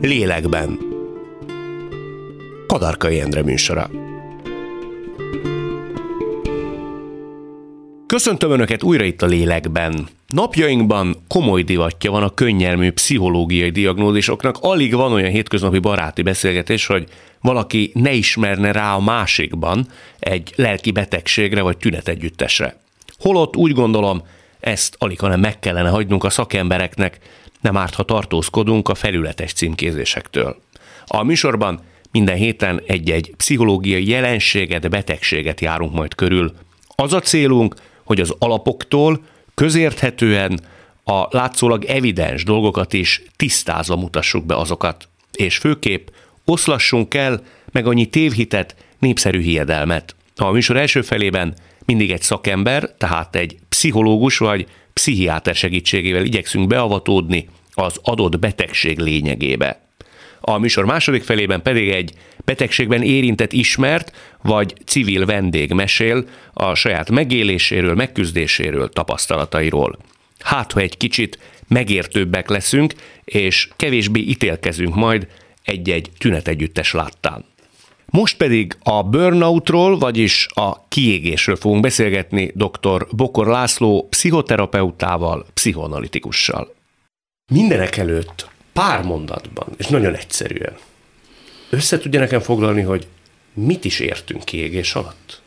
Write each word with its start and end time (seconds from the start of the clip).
Lélekben. 0.00 0.78
Kadarkai 2.66 3.20
Endre 3.20 3.42
műsora. 3.42 3.90
Köszöntöm 8.06 8.50
Önöket 8.50 8.82
újra 8.82 9.04
itt 9.04 9.22
a 9.22 9.26
lélekben. 9.26 10.08
Napjainkban 10.26 11.16
komoly 11.28 11.62
divatja 11.62 12.10
van 12.10 12.22
a 12.22 12.34
könnyelmű 12.34 12.90
pszichológiai 12.90 13.70
diagnózisoknak. 13.70 14.56
Alig 14.60 14.94
van 14.94 15.12
olyan 15.12 15.30
hétköznapi 15.30 15.78
baráti 15.78 16.22
beszélgetés, 16.22 16.86
hogy 16.86 17.08
valaki 17.40 17.90
ne 17.94 18.12
ismerne 18.12 18.72
rá 18.72 18.94
a 18.94 19.00
másikban 19.00 19.86
egy 20.18 20.52
lelki 20.56 20.90
betegségre 20.90 21.62
vagy 21.62 21.76
tünetegyüttesre. 21.76 22.80
Holott 23.18 23.56
úgy 23.56 23.72
gondolom, 23.72 24.22
ezt 24.60 24.96
alig, 24.98 25.20
hanem 25.20 25.40
meg 25.40 25.58
kellene 25.58 25.88
hagynunk 25.88 26.24
a 26.24 26.30
szakembereknek, 26.30 27.18
nem 27.60 27.76
árt, 27.76 27.94
ha 27.94 28.02
tartózkodunk 28.02 28.88
a 28.88 28.94
felületes 28.94 29.52
címkézésektől. 29.52 30.60
A 31.06 31.22
műsorban 31.22 31.80
minden 32.12 32.36
héten 32.36 32.82
egy-egy 32.86 33.32
pszichológiai 33.36 34.08
jelenséget, 34.08 34.90
betegséget 34.90 35.60
járunk 35.60 35.92
majd 35.92 36.14
körül. 36.14 36.52
Az 36.96 37.12
a 37.12 37.20
célunk, 37.20 37.74
hogy 38.04 38.20
az 38.20 38.34
alapoktól 38.38 39.20
közérthetően 39.54 40.60
a 41.04 41.36
látszólag 41.36 41.84
evidens 41.84 42.44
dolgokat 42.44 42.92
is 42.92 43.22
tisztázva 43.36 43.96
mutassuk 43.96 44.46
be 44.46 44.56
azokat, 44.56 45.08
és 45.32 45.56
főképp 45.56 46.08
oszlassunk 46.44 47.14
el 47.14 47.42
meg 47.72 47.86
annyi 47.86 48.06
tévhitet, 48.06 48.76
népszerű 48.98 49.40
hiedelmet. 49.40 50.14
A 50.36 50.50
műsor 50.50 50.76
első 50.76 51.02
felében 51.02 51.54
mindig 51.84 52.10
egy 52.10 52.22
szakember, 52.22 52.94
tehát 52.98 53.36
egy 53.36 53.58
pszichológus 53.68 54.38
vagy 54.38 54.66
pszichiáter 55.00 55.54
segítségével 55.54 56.24
igyekszünk 56.24 56.66
beavatódni 56.66 57.48
az 57.74 57.98
adott 58.02 58.38
betegség 58.38 58.98
lényegébe. 58.98 59.80
A 60.40 60.58
műsor 60.58 60.84
második 60.84 61.22
felében 61.22 61.62
pedig 61.62 61.88
egy 61.88 62.12
betegségben 62.44 63.02
érintett 63.02 63.52
ismert 63.52 64.16
vagy 64.42 64.74
civil 64.86 65.26
vendég 65.26 65.72
mesél 65.72 66.28
a 66.52 66.74
saját 66.74 67.10
megéléséről, 67.10 67.94
megküzdéséről, 67.94 68.88
tapasztalatairól. 68.88 69.98
Hát, 70.40 70.72
ha 70.72 70.80
egy 70.80 70.96
kicsit 70.96 71.38
megértőbbek 71.68 72.48
leszünk, 72.48 72.94
és 73.24 73.68
kevésbé 73.76 74.20
ítélkezünk 74.20 74.94
majd 74.94 75.26
egy-egy 75.62 76.10
tünetegyüttes 76.18 76.92
láttán. 76.92 77.44
Most 78.10 78.36
pedig 78.36 78.76
a 78.82 79.02
burnoutról, 79.02 79.98
vagyis 79.98 80.46
a 80.54 80.88
kiégésről 80.88 81.56
fogunk 81.56 81.82
beszélgetni 81.82 82.52
dr. 82.54 83.06
Bokor 83.10 83.46
László 83.46 84.06
pszichoterapeutával, 84.10 85.46
pszichoanalitikussal. 85.54 86.74
Mindenek 87.52 87.96
előtt 87.96 88.48
pár 88.72 89.02
mondatban, 89.02 89.66
és 89.76 89.86
nagyon 89.86 90.14
egyszerűen, 90.14 90.74
össze 91.70 91.98
tudja 91.98 92.20
nekem 92.20 92.40
foglalni, 92.40 92.82
hogy 92.82 93.06
mit 93.54 93.84
is 93.84 94.00
értünk 94.00 94.44
kiégés 94.44 94.94
alatt? 94.94 95.39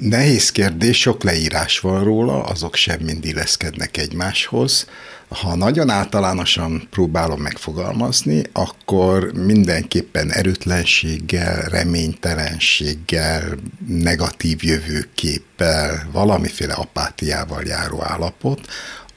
Nehéz 0.00 0.52
kérdés, 0.52 1.00
sok 1.00 1.22
leírás 1.22 1.78
van 1.78 2.04
róla, 2.04 2.42
azok 2.42 2.74
sem 2.74 3.00
mind 3.00 3.24
illeszkednek 3.24 3.96
egymáshoz. 3.96 4.86
Ha 5.28 5.56
nagyon 5.56 5.90
általánosan 5.90 6.86
próbálom 6.90 7.40
megfogalmazni, 7.40 8.42
akkor 8.52 9.32
mindenképpen 9.32 10.32
erőtlenséggel, 10.32 11.62
reménytelenséggel, 11.62 13.56
negatív 13.86 14.64
jövőképpel, 14.64 16.08
valamiféle 16.12 16.74
apátiával 16.74 17.62
járó 17.64 18.02
állapot, 18.02 18.60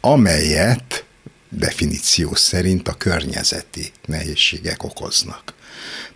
amelyet 0.02 1.06
definíció 1.50 2.36
szerint 2.36 2.88
a 2.88 2.94
környezeti 2.94 3.92
nehézségek 4.06 4.84
okoznak. 4.84 5.54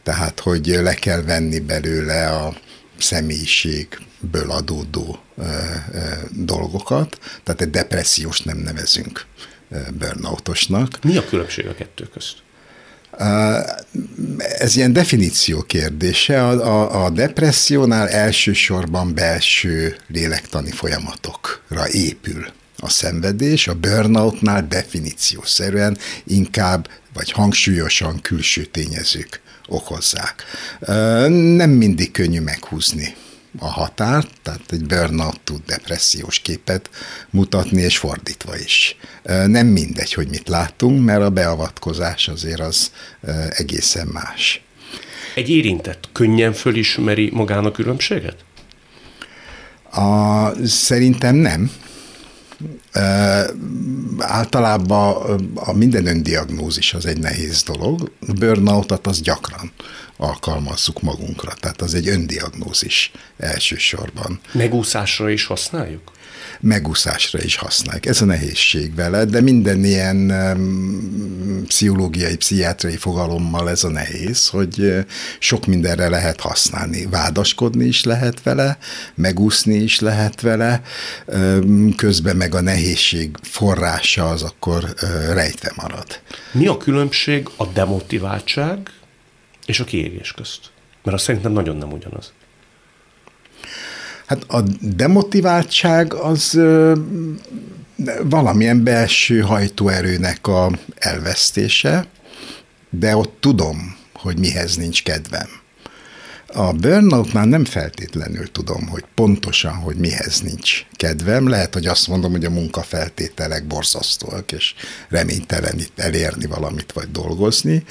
Tehát, 0.03 0.39
hogy 0.39 0.65
le 0.67 0.93
kell 0.93 1.21
venni 1.21 1.59
belőle 1.59 2.27
a 2.29 2.57
személyiségből 4.23 4.51
adódó 4.51 5.19
ö, 5.37 5.43
ö, 5.43 5.99
dolgokat, 6.31 7.19
tehát 7.43 7.61
egy 7.61 7.69
depressziós 7.69 8.41
nem 8.41 8.57
nevezünk 8.57 9.25
burnoutosnak. 9.97 11.03
Mi 11.03 11.17
a 11.17 11.25
különbség 11.25 11.67
a 11.67 11.75
kettő 11.75 12.09
közt? 12.13 12.35
Ez 14.57 14.75
ilyen 14.75 14.93
definíció 14.93 15.61
kérdése. 15.61 16.47
A, 16.47 16.49
a, 16.49 17.05
a 17.05 17.09
depressziónál 17.09 18.09
elsősorban 18.09 19.13
belső 19.13 19.95
lélektani 20.07 20.71
folyamatokra 20.71 21.89
épül 21.89 22.45
a 22.77 22.89
szenvedés, 22.89 23.67
a 23.67 23.73
burnoutnál 23.73 24.67
definíciószerűen 24.67 25.97
inkább 26.23 26.89
vagy 27.13 27.31
hangsúlyosan 27.31 28.21
külső 28.21 28.65
tényezők 28.65 29.41
okozzák. 29.67 30.43
Nem 31.29 31.69
mindig 31.69 32.11
könnyű 32.11 32.39
meghúzni 32.39 33.15
a 33.59 33.67
határt, 33.67 34.29
tehát 34.41 34.71
egy 34.71 34.85
burnout 34.85 35.39
tud 35.43 35.61
depressziós 35.65 36.39
képet 36.39 36.89
mutatni, 37.29 37.81
és 37.81 37.97
fordítva 37.97 38.57
is. 38.57 38.97
Nem 39.45 39.67
mindegy, 39.67 40.13
hogy 40.13 40.27
mit 40.27 40.47
látunk, 40.47 41.05
mert 41.05 41.21
a 41.21 41.29
beavatkozás 41.29 42.27
azért 42.27 42.59
az 42.59 42.91
egészen 43.49 44.07
más. 44.07 44.61
Egy 45.35 45.49
érintett 45.49 46.09
könnyen 46.11 46.53
fölismeri 46.53 47.29
magának 47.33 47.73
különbséget? 47.73 48.35
A, 49.91 50.49
szerintem 50.65 51.35
nem. 51.35 51.71
Uh, 52.95 53.49
általában 54.17 55.39
a 55.55 55.73
minden 55.73 56.05
öndiagnózis 56.05 56.93
az 56.93 57.05
egy 57.05 57.19
nehéz 57.19 57.63
dolog. 57.63 58.11
A 58.27 58.33
burnoutot 58.33 59.07
az 59.07 59.21
gyakran 59.21 59.71
alkalmazzuk 60.17 61.01
magunkra, 61.01 61.53
tehát 61.59 61.81
az 61.81 61.93
egy 61.93 62.07
öndiagnózis 62.07 63.11
elsősorban. 63.37 64.39
Megúszásra 64.51 65.29
is 65.29 65.45
használjuk? 65.45 66.11
megúszásra 66.59 67.39
is 67.43 67.55
használják. 67.55 68.05
Ez 68.05 68.21
a 68.21 68.25
nehézség 68.25 68.95
vele, 68.95 69.25
de 69.25 69.41
minden 69.41 69.83
ilyen 69.83 70.31
um, 70.31 71.63
pszichológiai, 71.67 72.35
pszichiátriai 72.35 72.97
fogalommal 72.97 73.69
ez 73.69 73.83
a 73.83 73.89
nehéz, 73.89 74.47
hogy 74.47 75.05
sok 75.39 75.65
mindenre 75.65 76.09
lehet 76.09 76.39
használni. 76.39 77.05
Vádaskodni 77.05 77.85
is 77.85 78.03
lehet 78.03 78.43
vele, 78.43 78.77
megúszni 79.15 79.75
is 79.75 79.99
lehet 79.99 80.41
vele, 80.41 80.81
um, 81.25 81.95
közben 81.95 82.35
meg 82.35 82.55
a 82.55 82.61
nehézség 82.61 83.35
forrása 83.41 84.29
az 84.29 84.41
akkor 84.41 84.83
uh, 84.83 85.33
rejtve 85.33 85.71
marad. 85.75 86.19
Mi 86.51 86.67
a 86.67 86.77
különbség 86.77 87.49
a 87.57 87.65
demotiváltság 87.65 88.89
és 89.65 89.79
a 89.79 89.83
kiégés 89.83 90.31
közt? 90.31 90.71
Mert 91.03 91.17
azt 91.17 91.25
szerintem 91.25 91.51
nagyon 91.51 91.75
nem 91.75 91.91
ugyanaz. 91.91 92.33
Hát 94.25 94.43
a 94.43 94.63
demotiváltság 94.81 96.13
az 96.13 96.55
ö, 96.55 96.93
valamilyen 98.23 98.83
belső 98.83 99.39
hajtóerőnek 99.39 100.47
a 100.47 100.71
elvesztése, 100.95 102.07
de 102.89 103.15
ott 103.15 103.37
tudom, 103.39 103.97
hogy 104.13 104.39
mihez 104.39 104.75
nincs 104.75 105.03
kedvem. 105.03 105.62
A 106.55 106.71
burnoutnál 106.71 107.45
nem 107.45 107.65
feltétlenül 107.65 108.51
tudom, 108.51 108.87
hogy 108.87 109.03
pontosan, 109.15 109.73
hogy 109.73 109.95
mihez 109.95 110.41
nincs 110.41 110.85
kedvem. 110.91 111.47
Lehet, 111.47 111.73
hogy 111.73 111.85
azt 111.85 112.07
mondom, 112.07 112.31
hogy 112.31 112.45
a 112.45 112.49
munkafeltételek 112.49 113.67
borzasztóak, 113.67 114.51
és 114.51 114.73
reménytelen 115.09 115.79
itt 115.79 115.99
elérni 115.99 116.45
valamit, 116.45 116.91
vagy 116.91 117.11
dolgozni. 117.11 117.83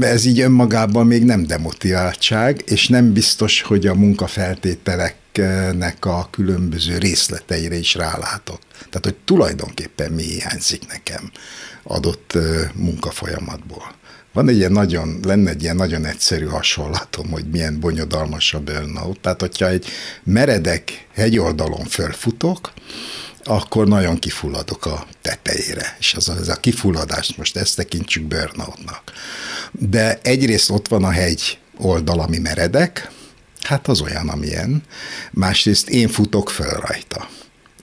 Ez 0.00 0.24
így 0.24 0.40
önmagában 0.40 1.06
még 1.06 1.24
nem 1.24 1.46
demotiváltság, 1.46 2.62
és 2.66 2.88
nem 2.88 3.12
biztos, 3.12 3.62
hogy 3.62 3.86
a 3.86 3.94
munkafeltételeknek 3.94 6.04
a 6.04 6.28
különböző 6.30 6.98
részleteire 6.98 7.76
is 7.76 7.94
rálátok. 7.94 8.58
Tehát, 8.72 9.04
hogy 9.04 9.16
tulajdonképpen 9.24 10.12
mi 10.12 10.22
hiányzik 10.22 10.86
nekem 10.88 11.30
adott 11.82 12.38
munkafolyamatból. 12.74 13.94
Van 14.34 14.48
egy 14.48 14.56
ilyen 14.56 14.72
nagyon, 14.72 15.20
lenne 15.22 15.50
egy 15.50 15.62
ilyen 15.62 15.76
nagyon 15.76 16.04
egyszerű 16.04 16.46
hasonlatom, 16.46 17.30
hogy 17.30 17.44
milyen 17.50 17.80
bonyodalmas 17.80 18.54
a 18.54 18.60
burnout. 18.60 19.20
Tehát, 19.20 19.40
hogyha 19.40 19.68
egy 19.68 19.86
meredek 20.22 21.06
hegyoldalon 21.12 21.84
fölfutok, 21.84 22.72
akkor 23.44 23.88
nagyon 23.88 24.18
kifulladok 24.18 24.86
a 24.86 25.06
tetejére. 25.22 25.96
És 25.98 26.14
az, 26.14 26.28
az 26.28 26.48
a 26.48 26.56
kifulladást 26.56 27.36
most 27.36 27.56
ezt 27.56 27.76
tekintsük 27.76 28.22
burnoutnak. 28.22 29.12
De 29.72 30.18
egyrészt 30.22 30.70
ott 30.70 30.88
van 30.88 31.04
a 31.04 31.10
hegy 31.10 31.58
oldal, 31.76 32.20
ami 32.20 32.38
meredek, 32.38 33.10
hát 33.60 33.88
az 33.88 34.00
olyan, 34.00 34.28
amilyen. 34.28 34.82
Másrészt 35.30 35.88
én 35.88 36.08
futok 36.08 36.50
föl 36.50 36.80
rajta. 36.80 37.28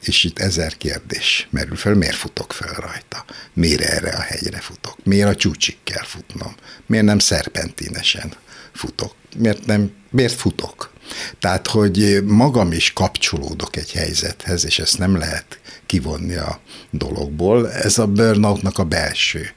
És 0.02 0.24
itt 0.24 0.40
ezer 0.40 0.78
kérdés 0.78 1.48
merül 1.50 1.76
fel, 1.76 1.94
miért 1.94 2.16
futok 2.16 2.54
fel 2.54 2.74
rajta? 2.74 3.26
Miért 3.54 3.82
erre 3.82 4.10
a 4.10 4.22
hegyre 4.22 4.60
futok? 4.60 4.98
Miért 5.04 5.28
a 5.28 5.36
csúcsig 5.36 5.78
kell 5.84 6.04
futnom? 6.04 6.56
Miért 6.86 7.06
nem 7.06 7.20
szerpentinesen 7.20 8.34
futok? 8.72 9.16
Miért, 9.38 9.66
nem, 9.66 9.92
miért 10.10 10.34
futok? 10.34 10.92
Tehát, 11.40 11.68
hogy 11.68 12.24
magam 12.26 12.72
is 12.72 12.94
kapcsolódok 12.94 13.76
egy 13.76 13.92
helyzethez, 13.92 14.66
és 14.66 14.80
ezt 14.80 14.98
nem 14.98 15.18
lehet 15.18 15.60
kivonni 15.86 16.36
a 16.36 16.60
dologból. 16.90 17.72
Ez 17.72 17.98
a 17.98 18.08
burnoutnak 18.08 18.78
a 18.78 18.84
belső 18.84 19.50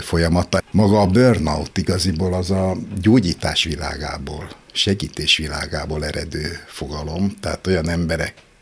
folyamata. 0.00 0.62
Maga 0.70 1.00
a 1.00 1.06
burnout 1.06 1.78
igaziból 1.78 2.34
az 2.34 2.50
a 2.50 2.76
gyógyítás 3.00 3.64
világából, 3.64 4.50
segítés 4.72 5.36
világából 5.36 6.04
eredő 6.04 6.64
fogalom, 6.66 7.36
tehát 7.40 7.66
olyan 7.66 7.88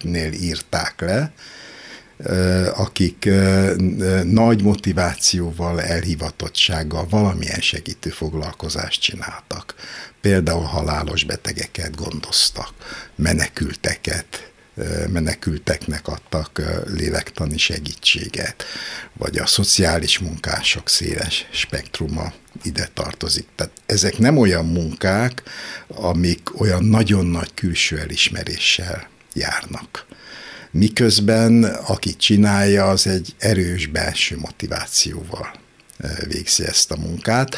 embereknél 0.05 0.33
írták 0.33 1.01
le, 1.01 1.33
akik 2.75 3.29
nagy 4.25 4.63
motivációval, 4.63 5.83
elhivatottsággal 5.83 7.07
valamilyen 7.09 7.61
segítő 7.61 8.11
foglalkozást 8.11 9.01
csináltak. 9.01 9.75
Például 10.21 10.63
halálos 10.63 11.25
betegeket 11.25 11.97
gondoztak, 11.97 12.73
menekülteket, 13.17 14.53
menekülteknek 15.09 16.09
adtak 16.09 16.63
lélektani 16.87 17.59
segítséget, 17.59 18.65
vagy 19.13 19.39
a 19.39 19.47
szociális 19.47 20.19
munkások 20.19 20.89
széles 20.89 21.47
spektruma 21.51 22.33
ide 22.63 22.89
tartozik. 22.95 23.47
Tehát 23.55 23.73
ezek 23.87 24.19
nem 24.19 24.37
olyan 24.37 24.67
munkák, 24.67 25.43
amik 25.89 26.61
olyan 26.61 26.85
nagyon 26.85 27.27
nagy 27.27 27.55
külső 27.55 27.99
elismeréssel 27.99 29.09
járnak. 29.39 30.07
Miközben 30.71 31.65
aki 31.65 32.17
csinálja, 32.17 32.89
az 32.89 33.07
egy 33.07 33.35
erős 33.39 33.87
belső 33.87 34.37
motivációval 34.39 35.51
végzi 36.29 36.65
ezt 36.65 36.91
a 36.91 36.97
munkát 36.97 37.57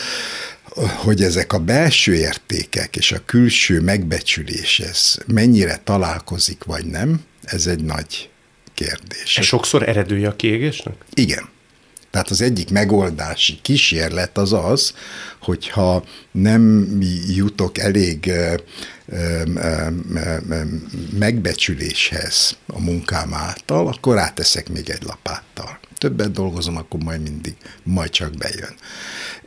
hogy 0.74 1.22
ezek 1.22 1.52
a 1.52 1.58
belső 1.58 2.14
értékek 2.14 2.96
és 2.96 3.12
a 3.12 3.24
külső 3.24 3.80
megbecsülés 3.80 4.80
ez 4.80 5.18
mennyire 5.26 5.80
találkozik 5.84 6.64
vagy 6.64 6.86
nem, 6.86 7.20
ez 7.42 7.66
egy 7.66 7.84
nagy 7.84 8.28
kérdés. 8.74 9.38
Ez 9.38 9.44
sokszor 9.44 9.88
eredője 9.88 10.28
a 10.28 10.36
kiégésnek? 10.36 10.94
Igen. 11.14 11.48
Tehát 12.10 12.30
az 12.30 12.40
egyik 12.40 12.70
megoldási 12.70 13.58
kísérlet 13.62 14.38
az 14.38 14.52
az, 14.52 14.94
hogyha 15.40 16.04
nem 16.30 16.96
jutok 17.28 17.78
elég 17.78 18.32
megbecsüléshez 21.18 22.56
a 22.66 22.80
munkám 22.80 23.34
által, 23.34 23.86
akkor 23.88 24.14
ráteszek 24.14 24.68
még 24.68 24.90
egy 24.90 25.02
lapáttal. 25.02 25.78
Többet 25.98 26.32
dolgozom, 26.32 26.76
akkor 26.76 27.00
majd 27.00 27.20
mindig, 27.20 27.56
majd 27.82 28.10
csak 28.10 28.36
bejön 28.36 28.74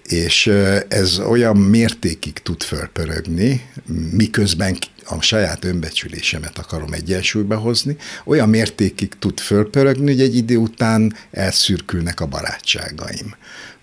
és 0.04 0.48
ez 0.88 1.20
olyan 1.20 1.58
mértékig 1.58 2.34
tud 2.34 2.64
fölpörögni, 2.64 3.70
miközben 4.12 4.78
a 5.06 5.22
saját 5.22 5.66
önbecsülésemet 5.66 6.58
akarom 6.58 6.94
egyensúlyba 6.94 7.58
hozni, 7.58 7.98
olyan 8.26 8.50
mértékig 8.50 9.14
tud 9.20 9.40
fölpörögni, 9.40 10.12
hogy 10.12 10.22
egy 10.22 10.36
idő 10.36 10.58
után 10.58 11.16
elszürkülnek 11.32 12.20
a 12.20 12.26
barátságaim, 12.26 13.36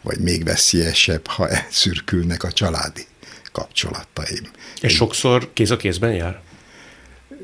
vagy 0.03 0.19
még 0.19 0.45
veszélyesebb, 0.45 1.27
ha 1.27 1.49
elszürkülnek 1.49 2.43
a 2.43 2.53
családi 2.53 3.07
kapcsolataim. 3.53 4.51
És 4.81 4.95
sokszor 4.95 5.53
kéz 5.53 5.71
a 5.71 5.77
kézben 5.77 6.13
jár? 6.13 6.41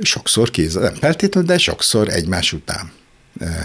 Sokszor 0.01 0.51
kéz, 0.51 0.75
nem 0.75 0.95
feltétlenül, 0.95 1.49
de 1.49 1.59
sokszor 1.59 2.09
egymás 2.09 2.53
után 2.53 2.93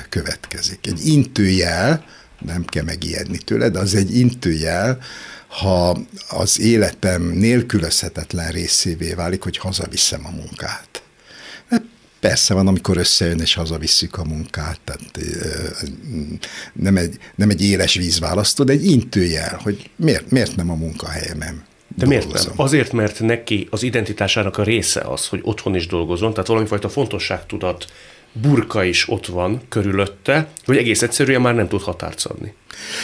következik. 0.09 0.87
Egy 0.87 1.07
intőjel, 1.07 2.05
nem 2.45 2.65
kell 2.65 2.83
megijedni 2.83 3.37
tőle, 3.37 3.69
de 3.69 3.79
az 3.79 3.95
egy 3.95 4.17
intőjel, 4.17 4.99
ha 5.47 5.97
az 6.29 6.59
életem 6.59 7.23
nélkülözhetetlen 7.23 8.51
részévé 8.51 9.13
válik, 9.13 9.43
hogy 9.43 9.57
hazaviszem 9.57 10.25
a 10.25 10.29
munkát. 10.29 11.03
Hát 11.69 11.83
persze 12.19 12.53
van, 12.53 12.67
amikor 12.67 12.97
összejön 12.97 13.39
és 13.39 13.53
hazavisszük 13.53 14.17
a 14.17 14.23
munkát, 14.23 14.79
tehát 14.83 15.19
nem 16.73 16.97
egy, 16.97 17.17
nem 17.35 17.49
egy 17.49 17.61
éles 17.61 17.95
vízválasztó, 17.95 18.63
de 18.63 18.71
egy 18.71 18.85
intőjel, 18.85 19.59
hogy 19.63 19.89
miért, 19.95 20.31
miért 20.31 20.55
nem 20.55 20.69
a 20.69 20.75
munkahelyemen 20.75 21.69
de 21.97 22.05
miért 22.05 22.33
nem? 22.33 22.43
Azért, 22.55 22.91
mert 22.91 23.19
neki 23.19 23.67
az 23.69 23.83
identitásának 23.83 24.57
a 24.57 24.63
része 24.63 24.99
az, 24.99 25.27
hogy 25.27 25.39
otthon 25.43 25.75
is 25.75 25.87
dolgozon, 25.87 26.31
tehát 26.31 26.47
valamifajta 26.47 26.89
fontosságtudat 26.89 27.85
burka 28.33 28.83
is 28.83 29.09
ott 29.09 29.25
van 29.25 29.61
körülötte, 29.69 30.49
hogy 30.65 30.77
egész 30.77 31.01
egyszerűen 31.01 31.41
már 31.41 31.55
nem 31.55 31.67
tud 31.67 31.81
határt 31.81 32.19
szabni. 32.19 32.53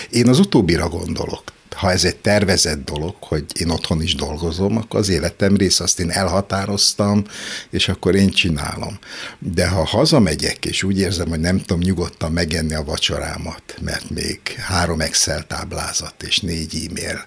Én 0.10 0.28
az 0.28 0.40
utóbbira 0.40 0.90
gondolok. 0.90 1.44
Ha 1.76 1.92
ez 1.92 2.04
egy 2.04 2.16
tervezett 2.16 2.86
dolog, 2.86 3.16
hogy 3.20 3.46
én 3.60 3.70
otthon 3.70 4.02
is 4.02 4.16
dolgozom, 4.16 4.78
akkor 4.78 5.00
az 5.00 5.10
életem 5.10 5.56
része, 5.56 5.84
azt 5.84 6.00
én 6.00 6.10
elhatároztam, 6.10 7.24
és 7.70 7.88
akkor 7.88 8.16
én 8.16 8.30
csinálom. 8.30 9.00
De 9.40 9.68
ha 9.68 9.86
hazamegyek, 9.86 10.66
és 10.66 10.84
úgy 10.84 11.00
érzem, 11.00 11.30
hogy 11.30 11.40
nem 11.40 11.60
tudom 11.60 11.80
nyugodtan 11.80 12.32
megenni 12.32 12.74
a 12.74 12.84
vacsorámat, 12.84 13.76
mert 13.82 14.10
még 14.10 14.40
három 14.58 15.02
Excel 15.02 15.48
táblázat 15.48 16.24
és 16.24 16.40
négy 16.40 16.90
e-mail 16.90 17.26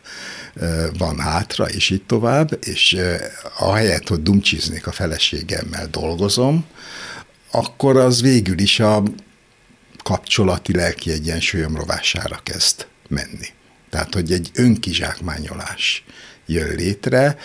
van 0.98 1.18
hátra, 1.18 1.68
és 1.68 1.90
így 1.90 2.04
tovább, 2.06 2.58
és 2.64 2.96
ahelyett, 3.58 4.08
hogy 4.08 4.22
dumcsiznék 4.22 4.86
a 4.86 4.92
feleségemmel 4.92 5.86
dolgozom, 5.90 6.64
akkor 7.50 7.96
az 7.96 8.22
végül 8.22 8.58
is 8.58 8.80
a 8.80 9.02
kapcsolati 10.02 10.74
lelki 10.74 11.10
egyensúlyom 11.10 11.76
rovására 11.76 12.40
kezd 12.42 12.86
menni. 13.08 13.46
Tehát, 13.90 14.14
hogy 14.14 14.32
egy 14.32 14.50
önkizsákmányolás 14.54 16.04
jön 16.46 16.74
létre. 16.76 17.36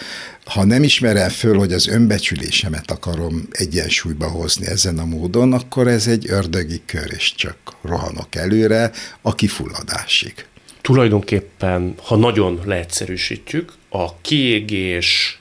Ha 0.46 0.66
nem 0.66 0.84
ismerem 0.84 1.30
föl, 1.30 1.58
hogy 1.58 1.74
az 1.74 1.88
önbecsülésemet 1.88 2.92
akarom 2.92 3.48
egyensúlyba 3.52 4.30
hozni 4.30 4.66
ezen 4.68 5.00
a 5.00 5.06
módon, 5.06 5.54
akkor 5.54 5.88
ez 5.88 6.08
egy 6.08 6.30
ördögi 6.30 6.82
kör, 6.86 7.14
és 7.16 7.36
csak 7.36 7.58
rohanok 7.82 8.36
előre 8.36 8.92
a 9.22 9.36
kifulladásig. 9.36 10.46
Tulajdonképpen, 10.82 11.96
ha 12.04 12.16
nagyon 12.16 12.62
leegyszerűsítjük, 12.66 13.74
a 13.90 14.22
kiégés 14.22 15.40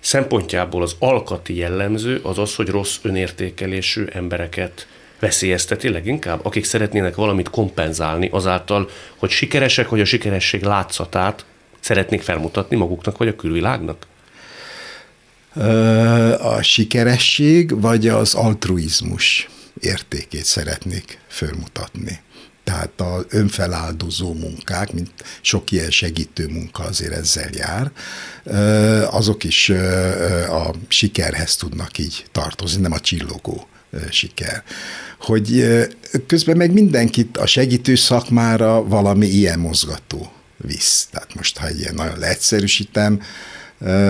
szempontjából 0.00 0.82
az 0.82 0.96
alkati 0.98 1.56
jellemző 1.56 2.20
az 2.22 2.38
az, 2.38 2.54
hogy 2.54 2.68
rossz 2.68 2.96
önértékelésű 3.02 4.04
embereket 4.12 4.86
veszélyezteti 5.18 5.88
leginkább, 5.88 6.44
akik 6.44 6.64
szeretnének 6.64 7.14
valamit 7.14 7.50
kompenzálni 7.50 8.28
azáltal, 8.32 8.90
hogy 9.16 9.30
sikeresek, 9.30 9.86
hogy 9.86 10.00
a 10.00 10.04
sikeresség 10.04 10.62
látszatát 10.62 11.44
szeretnék 11.80 12.22
felmutatni 12.22 12.76
maguknak 12.76 13.18
vagy 13.18 13.28
a 13.28 13.36
külvilágnak? 13.36 14.06
A 16.38 16.62
sikeresség 16.62 17.80
vagy 17.80 18.08
az 18.08 18.34
altruizmus 18.34 19.48
értékét 19.80 20.44
szeretnék 20.44 21.18
felmutatni 21.26 22.20
tehát 22.70 23.00
az 23.00 23.24
önfeláldozó 23.28 24.32
munkák, 24.34 24.92
mint 24.92 25.10
sok 25.40 25.70
ilyen 25.70 25.90
segítő 25.90 26.46
munka 26.46 26.82
azért 26.82 27.12
ezzel 27.12 27.50
jár, 27.52 27.90
azok 29.10 29.44
is 29.44 29.68
a 30.48 30.74
sikerhez 30.88 31.56
tudnak 31.56 31.98
így 31.98 32.24
tartozni, 32.32 32.80
nem 32.80 32.92
a 32.92 33.00
csillogó 33.00 33.68
siker. 34.10 34.62
Hogy 35.20 35.64
közben 36.26 36.56
meg 36.56 36.72
mindenkit 36.72 37.36
a 37.36 37.46
segítő 37.46 37.94
szakmára 37.94 38.84
valami 38.84 39.26
ilyen 39.26 39.58
mozgató 39.58 40.32
visz. 40.56 41.08
Tehát 41.10 41.34
most, 41.34 41.58
ha 41.58 41.70
ilyen 41.70 41.94
nagyon 41.94 42.18
leegyszerűsítem, 42.18 43.22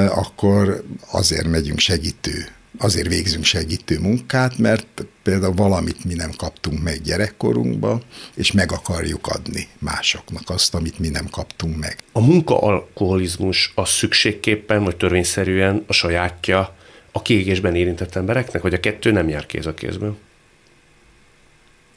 akkor 0.09 0.85
azért 1.11 1.47
megyünk 1.47 1.79
segítő 1.79 2.49
azért 2.81 3.09
végzünk 3.09 3.45
segítő 3.45 3.99
munkát, 3.99 4.59
mert 4.59 5.05
például 5.23 5.55
valamit 5.55 6.05
mi 6.05 6.15
nem 6.15 6.31
kaptunk 6.37 6.83
meg 6.83 7.01
gyerekkorunkba, 7.03 8.01
és 8.35 8.53
meg 8.53 8.73
akarjuk 8.73 9.27
adni 9.27 9.69
másoknak 9.79 10.51
azt, 10.51 10.75
amit 10.75 10.99
mi 10.99 11.09
nem 11.09 11.29
kaptunk 11.31 11.77
meg. 11.77 11.97
A 12.13 12.21
munkaalkoholizmus 12.21 13.73
az 13.75 13.89
szükségképpen, 13.89 14.85
vagy 14.85 14.97
törvényszerűen 14.97 15.85
a 15.87 15.93
sajátja 15.93 16.77
a 17.13 17.23
kiégésben 17.23 17.75
érintett 17.75 18.15
embereknek, 18.15 18.63
vagy 18.63 18.75
a 18.75 18.81
kettő 18.81 19.11
nem 19.11 19.29
jár 19.29 19.47
kéz 19.47 19.67
a 19.67 19.75
kézben? 19.75 20.17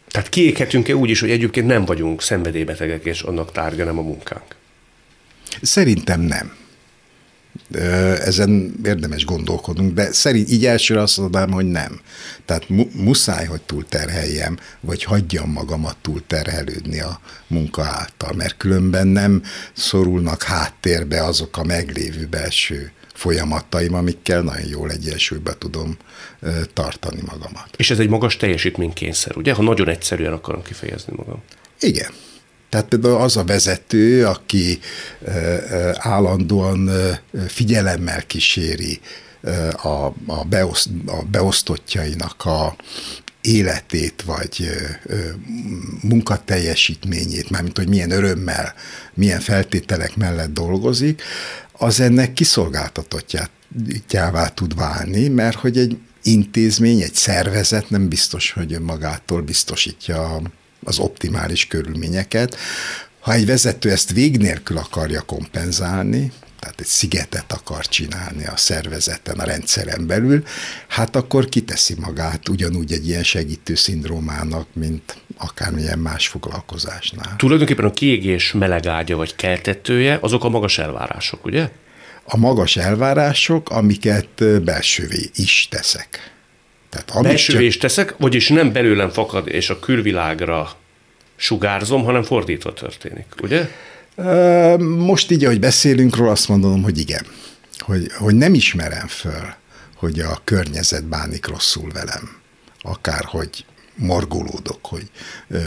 Tehát 0.08 0.30
kiéghetünk-e 0.30 0.96
úgy 0.96 1.10
is, 1.10 1.20
hogy 1.20 1.32
egyébként 1.32 1.68
nem 1.68 1.86
vagyunk 1.86 2.22
szenvedélybetegek, 2.22 3.06
és 3.06 3.22
annak 3.22 3.52
tárgya 3.52 3.84
nem 3.84 3.98
a 3.98 4.02
munkánk? 4.02 4.56
Szerintem 5.62 6.22
nem 6.22 6.62
ezen 8.20 8.74
érdemes 8.86 9.26
gondolkodnunk, 9.26 9.94
de 9.94 10.12
szerint 10.12 10.50
így 10.50 10.66
elsőre 10.66 11.02
azt 11.02 11.18
mondanám, 11.18 11.52
hogy 11.52 11.66
nem. 11.66 12.02
Tehát 12.46 12.70
mu- 12.70 12.94
muszáj, 12.94 13.46
hogy 13.46 13.62
túlterheljem, 13.62 14.58
vagy 14.80 15.04
hagyjam 15.04 15.52
magamat 15.52 15.98
túlterhelődni 16.02 17.00
a 17.00 17.20
munka 17.48 17.84
által, 17.84 18.34
mert 18.34 18.58
különben 18.58 19.08
nem 19.08 19.44
szorulnak 19.74 20.44
háttérbe 20.44 21.24
azok 21.24 21.58
a 21.58 21.64
meglévő 21.64 22.28
belső 22.30 22.92
folyamataim, 23.14 23.94
amikkel 23.94 24.42
nagyon 24.42 24.68
jól 24.68 24.92
egyensúlyba 24.92 25.54
tudom 25.54 25.98
tartani 26.74 27.22
magamat. 27.26 27.68
És 27.76 27.92
ez 27.92 28.00
egy 28.00 28.10
magas 28.10 28.38
teljesítménykényszer, 28.38 29.38
ugye? 29.38 29.54
Ha 29.54 29.64
nagyon 29.64 29.90
egyszerűen 29.90 30.34
akarom 30.34 30.62
kifejezni 30.62 31.14
magam. 31.16 31.44
Igen. 31.80 32.12
Tehát 32.74 32.88
például 32.88 33.22
az 33.22 33.38
a 33.38 33.44
vezető, 33.44 34.26
aki 34.26 34.80
állandóan 35.94 36.90
figyelemmel 37.48 38.26
kíséri 38.26 39.00
a, 39.82 40.06
a, 40.26 40.44
beoszt, 40.50 40.90
a 41.06 41.24
beosztottjainak 41.32 42.46
a 42.46 42.76
életét, 43.42 44.24
vagy 44.26 44.70
munkateljesítményét, 46.02 47.50
mármint 47.50 47.78
hogy 47.78 47.90
milyen 47.90 48.12
örömmel, 48.12 48.74
milyen 49.14 49.40
feltételek 49.40 50.16
mellett 50.16 50.54
dolgozik, 50.54 51.22
az 51.72 52.00
ennek 52.00 52.34
kiszolgáltatottjává 52.34 54.48
tud 54.48 54.76
válni, 54.76 55.28
mert 55.28 55.58
hogy 55.58 55.78
egy 55.78 55.98
intézmény, 56.24 57.02
egy 57.02 57.16
szervezet 57.16 57.90
nem 57.90 58.08
biztos, 58.08 58.52
hogy 58.52 58.74
önmagától 58.74 59.42
biztosítja 59.42 60.42
az 60.86 61.00
optimális 61.00 61.68
körülményeket. 61.68 62.58
Ha 63.20 63.34
egy 63.34 63.46
vezető 63.46 63.90
ezt 63.90 64.12
vég 64.12 64.38
nélkül 64.38 64.78
akarja 64.78 65.22
kompenzálni, 65.22 66.32
tehát 66.60 66.80
egy 66.80 66.86
szigetet 66.86 67.52
akar 67.52 67.88
csinálni 67.88 68.46
a 68.46 68.58
szervezeten, 68.58 69.40
a 69.40 69.44
rendszeren 69.44 70.08
belül, 70.08 70.44
hát 70.88 71.16
akkor 71.16 71.50
kiteszi 71.50 71.96
magát 72.00 72.50
ugyanúgy 72.50 72.92
egy 72.92 73.08
ilyen 73.08 73.24
segítő 73.24 73.76
szindrómának, 73.76 74.68
mint 74.74 75.18
akármilyen 75.38 76.00
más 76.00 76.28
foglalkozásnál. 76.28 77.36
Tulajdonképpen 77.38 77.86
a 77.86 77.92
kiégés 77.92 78.52
melegágya 78.52 79.16
vagy 79.16 79.36
keltetője, 79.36 80.18
azok 80.22 80.44
a 80.44 80.50
magas 80.50 80.78
elvárások, 80.78 81.46
ugye? 81.46 81.70
A 82.24 82.38
magas 82.38 82.78
elvárások, 82.78 83.70
amiket 83.70 84.64
belsővé 84.64 85.30
is 85.36 85.68
teszek. 85.70 86.33
Tehát 86.94 87.24
belsővé 87.24 87.68
csak... 87.68 87.82
teszek, 87.82 88.16
vagyis 88.18 88.48
nem 88.48 88.72
belőlem 88.72 89.10
fakad 89.10 89.48
és 89.48 89.70
a 89.70 89.80
külvilágra 89.80 90.72
sugárzom, 91.36 92.04
hanem 92.04 92.24
fordítva 92.24 92.74
történik, 92.74 93.26
ugye? 93.42 93.70
Most 94.98 95.32
így, 95.32 95.46
ahogy 95.46 95.60
beszélünk 95.60 96.16
róla, 96.16 96.32
azt 96.32 96.48
mondom, 96.48 96.84
hogy 96.84 96.98
igen. 96.98 97.26
Hogy, 97.78 98.12
hogy 98.18 98.36
nem 98.36 98.54
ismerem 98.54 99.08
föl, 99.08 99.54
hogy 99.96 100.20
a 100.20 100.42
környezet 100.44 101.06
bánik 101.06 101.48
rosszul 101.48 101.92
velem. 101.94 102.30
Akárhogy 102.82 103.66
morgolódok, 103.96 104.86
hogy 104.86 105.10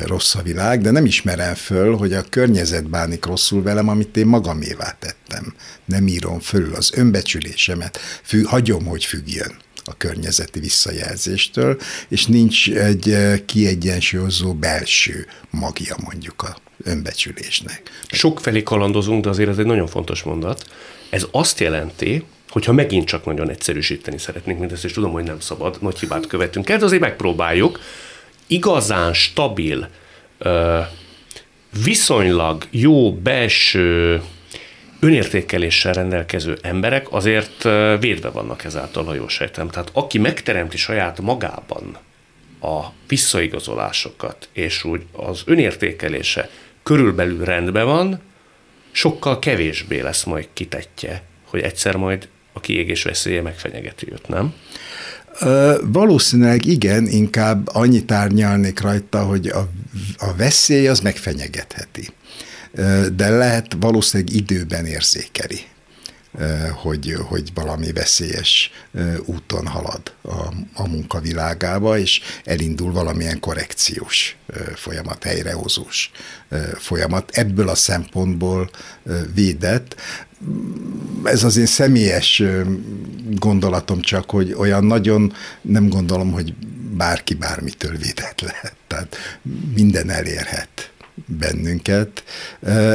rossz 0.04 0.35
a 0.35 0.42
világ, 0.42 0.80
de 0.80 0.90
nem 0.90 1.04
ismerem 1.04 1.54
föl, 1.54 1.97
hogy 1.97 2.12
a 2.12 2.25
környezet 2.30 2.88
bánik 2.88 3.25
rosszul 3.25 3.62
velem, 3.62 3.88
amit 3.88 4.16
én 4.16 4.26
magamévá 4.26 4.97
tettem. 4.99 5.54
Nem 5.85 6.06
írom 6.06 6.40
fölül 6.40 6.75
az 6.75 6.90
önbecsülésemet, 6.95 7.99
fü, 8.23 8.42
hagyom, 8.42 8.85
hogy 8.85 9.04
függjön 9.04 9.56
a 9.88 9.96
környezeti 9.96 10.60
visszajelzéstől, 10.60 11.80
és 12.08 12.26
nincs 12.26 12.70
egy 12.70 13.16
kiegyensúlyozó 13.46 14.54
belső 14.54 15.26
magja 15.50 15.96
mondjuk 16.04 16.42
a 16.42 16.56
önbecsülésnek. 16.84 17.82
Sok 18.08 18.40
felé 18.40 18.62
kalandozunk, 18.62 19.24
de 19.24 19.28
azért 19.28 19.48
ez 19.48 19.58
egy 19.58 19.66
nagyon 19.66 19.86
fontos 19.86 20.22
mondat. 20.22 20.66
Ez 21.10 21.26
azt 21.30 21.60
jelenti, 21.60 22.24
hogyha 22.48 22.72
megint 22.72 23.06
csak 23.06 23.24
nagyon 23.24 23.50
egyszerűsíteni 23.50 24.18
szeretnénk 24.18 24.58
mindezt, 24.58 24.84
és 24.84 24.92
tudom, 24.92 25.12
hogy 25.12 25.24
nem 25.24 25.40
szabad, 25.40 25.76
nagy 25.80 25.98
hibát 25.98 26.26
követünk 26.26 26.68
el, 26.70 26.78
de 26.78 26.84
azért 26.84 27.00
megpróbáljuk. 27.00 27.80
Igazán 28.46 29.12
stabil, 29.12 29.88
viszonylag 31.84 32.66
jó 32.70 33.12
belső 33.14 34.22
önértékeléssel 35.00 35.92
rendelkező 35.92 36.58
emberek 36.62 37.12
azért 37.12 37.62
védve 38.00 38.28
vannak 38.28 38.64
ezáltal, 38.64 39.04
ha 39.04 39.14
jól 39.14 39.28
sejtem. 39.28 39.68
Tehát 39.68 39.90
aki 39.92 40.18
megteremti 40.18 40.76
saját 40.76 41.20
magában 41.20 41.96
a 42.60 42.84
visszaigazolásokat, 43.08 44.48
és 44.52 44.84
úgy 44.84 45.02
az 45.12 45.42
önértékelése 45.44 46.50
körülbelül 46.82 47.44
rendben 47.44 47.86
van, 47.86 48.20
sokkal 48.90 49.38
kevésbé 49.38 50.00
lesz 50.00 50.24
majd 50.24 50.48
kitetje, 50.52 51.22
hogy 51.44 51.60
egyszer 51.60 51.96
majd 51.96 52.28
a 52.52 52.60
kiégés 52.60 53.02
veszélye 53.02 53.42
megfenyegeti 53.42 54.06
őt, 54.12 54.28
nem? 54.28 54.54
Valószínűleg 55.82 56.64
igen, 56.64 57.06
inkább 57.06 57.68
annyit 57.72 58.12
árnyalnék 58.12 58.80
rajta, 58.80 59.24
hogy 59.24 59.46
a, 59.46 59.68
a 60.16 60.34
veszély 60.36 60.88
az 60.88 61.00
megfenyegetheti. 61.00 62.08
De 63.16 63.28
lehet 63.28 63.76
valószínűleg 63.80 64.35
időben 64.35 64.87
érzékeli 64.87 65.61
hogy, 66.83 67.16
hogy 67.28 67.50
valami 67.54 67.92
veszélyes 67.92 68.71
úton 69.25 69.66
halad 69.66 70.12
a, 70.23 70.54
a 70.75 70.88
munkavilágába, 70.88 71.99
és 71.99 72.21
elindul 72.45 72.92
valamilyen 72.92 73.40
korrekciós 73.40 74.37
folyamat, 74.75 75.25
helyrehozós 75.25 76.11
folyamat. 76.75 77.30
Ebből 77.30 77.68
a 77.68 77.75
szempontból 77.75 78.71
védett. 79.35 79.97
Ez 81.25 81.45
az 81.45 81.56
én 81.56 81.66
személyes 81.66 82.42
gondolatom 83.30 84.00
csak, 84.00 84.30
hogy 84.30 84.52
olyan 84.52 84.85
nagyon 84.85 85.33
nem 85.61 85.88
gondolom, 85.88 86.33
hogy 86.33 86.54
bárki 86.97 87.35
bármitől 87.35 87.97
védett 87.97 88.40
lehet. 88.40 88.76
Tehát 88.87 89.16
minden 89.75 90.11
elérhet 90.11 90.90
bennünket, 91.25 92.25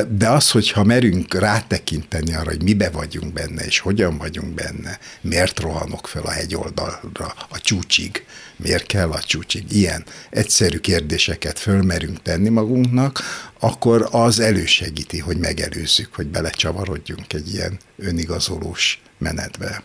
de 0.09 0.29
az, 0.29 0.51
hogyha 0.51 0.83
merünk 0.83 1.33
rátekinteni 1.33 2.33
arra, 2.33 2.49
hogy 2.49 2.63
mibe 2.63 2.89
vagyunk 2.89 3.33
benne, 3.33 3.65
és 3.65 3.79
hogyan 3.79 4.17
vagyunk 4.17 4.53
benne, 4.53 4.99
miért 5.21 5.59
rohanok 5.59 6.07
fel 6.07 6.23
a 6.23 6.31
hegyoldalra, 6.31 7.33
a 7.49 7.59
csúcsig, 7.59 8.25
miért 8.55 8.85
kell 8.85 9.09
a 9.09 9.19
csúcsig, 9.19 9.63
ilyen 9.71 10.03
egyszerű 10.29 10.77
kérdéseket 10.77 11.59
fölmerünk 11.59 12.21
tenni 12.21 12.49
magunknak, 12.49 13.21
akkor 13.59 14.07
az 14.11 14.39
elősegíti, 14.39 15.19
hogy 15.19 15.37
megelőzzük, 15.37 16.15
hogy 16.15 16.27
belecsavarodjunk 16.27 17.33
egy 17.33 17.53
ilyen 17.53 17.79
önigazolós 17.97 19.01
menetbe. 19.17 19.83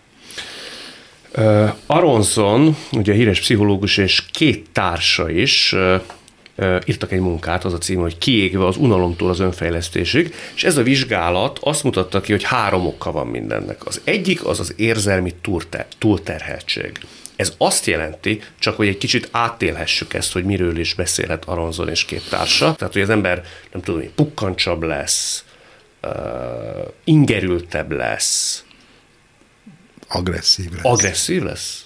Aronson, 1.87 2.76
ugye 2.93 3.12
híres 3.12 3.40
pszichológus 3.40 3.97
és 3.97 4.23
két 4.33 4.66
társa 4.73 5.31
is 5.31 5.75
írtak 6.86 7.12
egy 7.12 7.20
munkát, 7.20 7.64
az 7.64 7.72
a 7.72 7.78
cím, 7.78 8.00
hogy 8.00 8.18
Kiégve 8.18 8.66
az 8.66 8.76
unalomtól 8.76 9.30
az 9.30 9.40
önfejlesztésig, 9.40 10.34
és 10.54 10.64
ez 10.64 10.76
a 10.76 10.82
vizsgálat 10.82 11.58
azt 11.62 11.82
mutatta 11.82 12.20
ki, 12.20 12.32
hogy 12.32 12.42
három 12.42 12.86
oka 12.86 13.12
van 13.12 13.26
mindennek. 13.26 13.86
Az 13.86 14.00
egyik 14.04 14.44
az 14.44 14.60
az 14.60 14.75
érzelmi 14.76 15.34
túlterheltség. 15.98 16.98
Ez 17.36 17.54
azt 17.58 17.86
jelenti, 17.86 18.42
csak 18.58 18.76
hogy 18.76 18.88
egy 18.88 18.98
kicsit 18.98 19.28
átélhessük 19.30 20.14
ezt, 20.14 20.32
hogy 20.32 20.44
miről 20.44 20.78
is 20.78 20.94
beszélhet 20.94 21.44
Aronzon 21.44 21.88
és 21.88 22.04
két 22.04 22.28
társa. 22.30 22.75
Tehát, 22.75 22.92
hogy 22.92 23.02
az 23.02 23.10
ember, 23.10 23.44
nem 23.72 23.82
tudom, 23.82 24.00
hogy 24.00 24.10
pukkancsabb 24.10 24.82
lesz, 24.82 25.44
uh, 26.02 26.12
ingerültebb 27.04 27.92
lesz. 27.92 28.64
Agresszív 30.08 30.72
lesz. 30.72 30.84
Agresszív 30.84 31.42
lesz? 31.42 31.86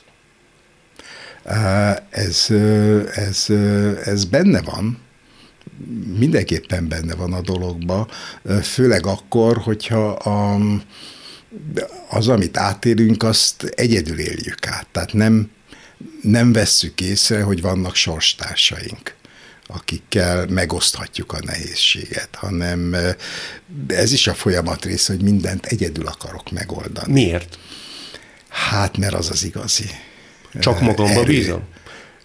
Ez, 2.10 2.46
ez, 3.14 3.46
ez 4.04 4.24
benne 4.24 4.60
van, 4.60 4.98
mindenképpen 6.18 6.88
benne 6.88 7.14
van 7.14 7.32
a 7.32 7.40
dologba, 7.40 8.08
főleg 8.62 9.06
akkor, 9.06 9.56
hogyha 9.56 10.08
a, 10.08 10.60
az, 12.08 12.28
amit 12.28 12.56
átélünk, 12.56 13.22
azt 13.22 13.62
egyedül 13.62 14.18
éljük 14.18 14.66
át. 14.66 14.86
Tehát 14.92 15.12
nem, 15.12 15.50
nem 16.22 16.52
vesszük 16.52 17.00
észre, 17.00 17.42
hogy 17.42 17.60
vannak 17.60 17.94
sorstársaink 17.94 19.18
akikkel 19.72 20.46
megoszthatjuk 20.46 21.32
a 21.32 21.38
nehézséget, 21.44 22.28
hanem 22.32 22.96
ez 23.86 24.12
is 24.12 24.26
a 24.26 24.34
folyamat 24.34 24.84
része, 24.84 25.12
hogy 25.12 25.22
mindent 25.22 25.66
egyedül 25.66 26.06
akarok 26.06 26.50
megoldani. 26.50 27.12
Miért? 27.12 27.58
Hát, 28.48 28.96
mert 28.96 29.14
az 29.14 29.30
az 29.30 29.44
igazi. 29.44 29.90
Csak 30.58 30.80
magamba 30.80 31.20
erő. 31.20 31.24
bízom? 31.24 31.62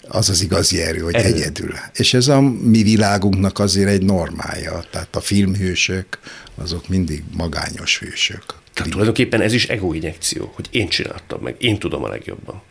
Az 0.08 0.30
az 0.30 0.42
igazi 0.42 0.82
erő, 0.82 1.00
hogy 1.00 1.14
erő. 1.14 1.34
egyedül. 1.34 1.74
És 1.94 2.14
ez 2.14 2.28
a 2.28 2.42
mi 2.42 2.84
világunknak 2.84 3.60
azért 3.60 3.90
egy 3.90 4.04
normája. 4.04 4.84
Tehát 4.92 5.16
a 5.16 5.20
filmhősök, 5.20 6.20
azok 6.56 6.88
mindig 6.88 7.24
magányos 7.32 8.00
hősök. 8.00 8.44
Tehát 8.74 8.92
tulajdonképpen 8.92 9.42
ez 9.42 9.54
is 9.54 9.68
egoinjekció, 9.68 10.52
hogy 10.56 10.68
én 10.72 10.88
csináltam 10.88 11.42
meg, 11.42 11.56
én 11.58 11.80
tudom 11.80 12.04
a 12.04 12.08
legjobban. 12.08 12.62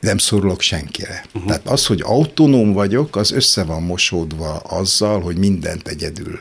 Nem 0.00 0.18
szorulok 0.18 0.60
senkire. 0.60 1.24
Uh-huh. 1.26 1.50
Tehát 1.50 1.66
az, 1.68 1.86
hogy 1.86 2.00
autonóm 2.04 2.72
vagyok, 2.72 3.16
az 3.16 3.32
össze 3.32 3.64
van 3.64 3.82
mosódva 3.82 4.56
azzal, 4.56 5.20
hogy 5.20 5.36
mindent 5.36 5.88
egyedül 5.88 6.40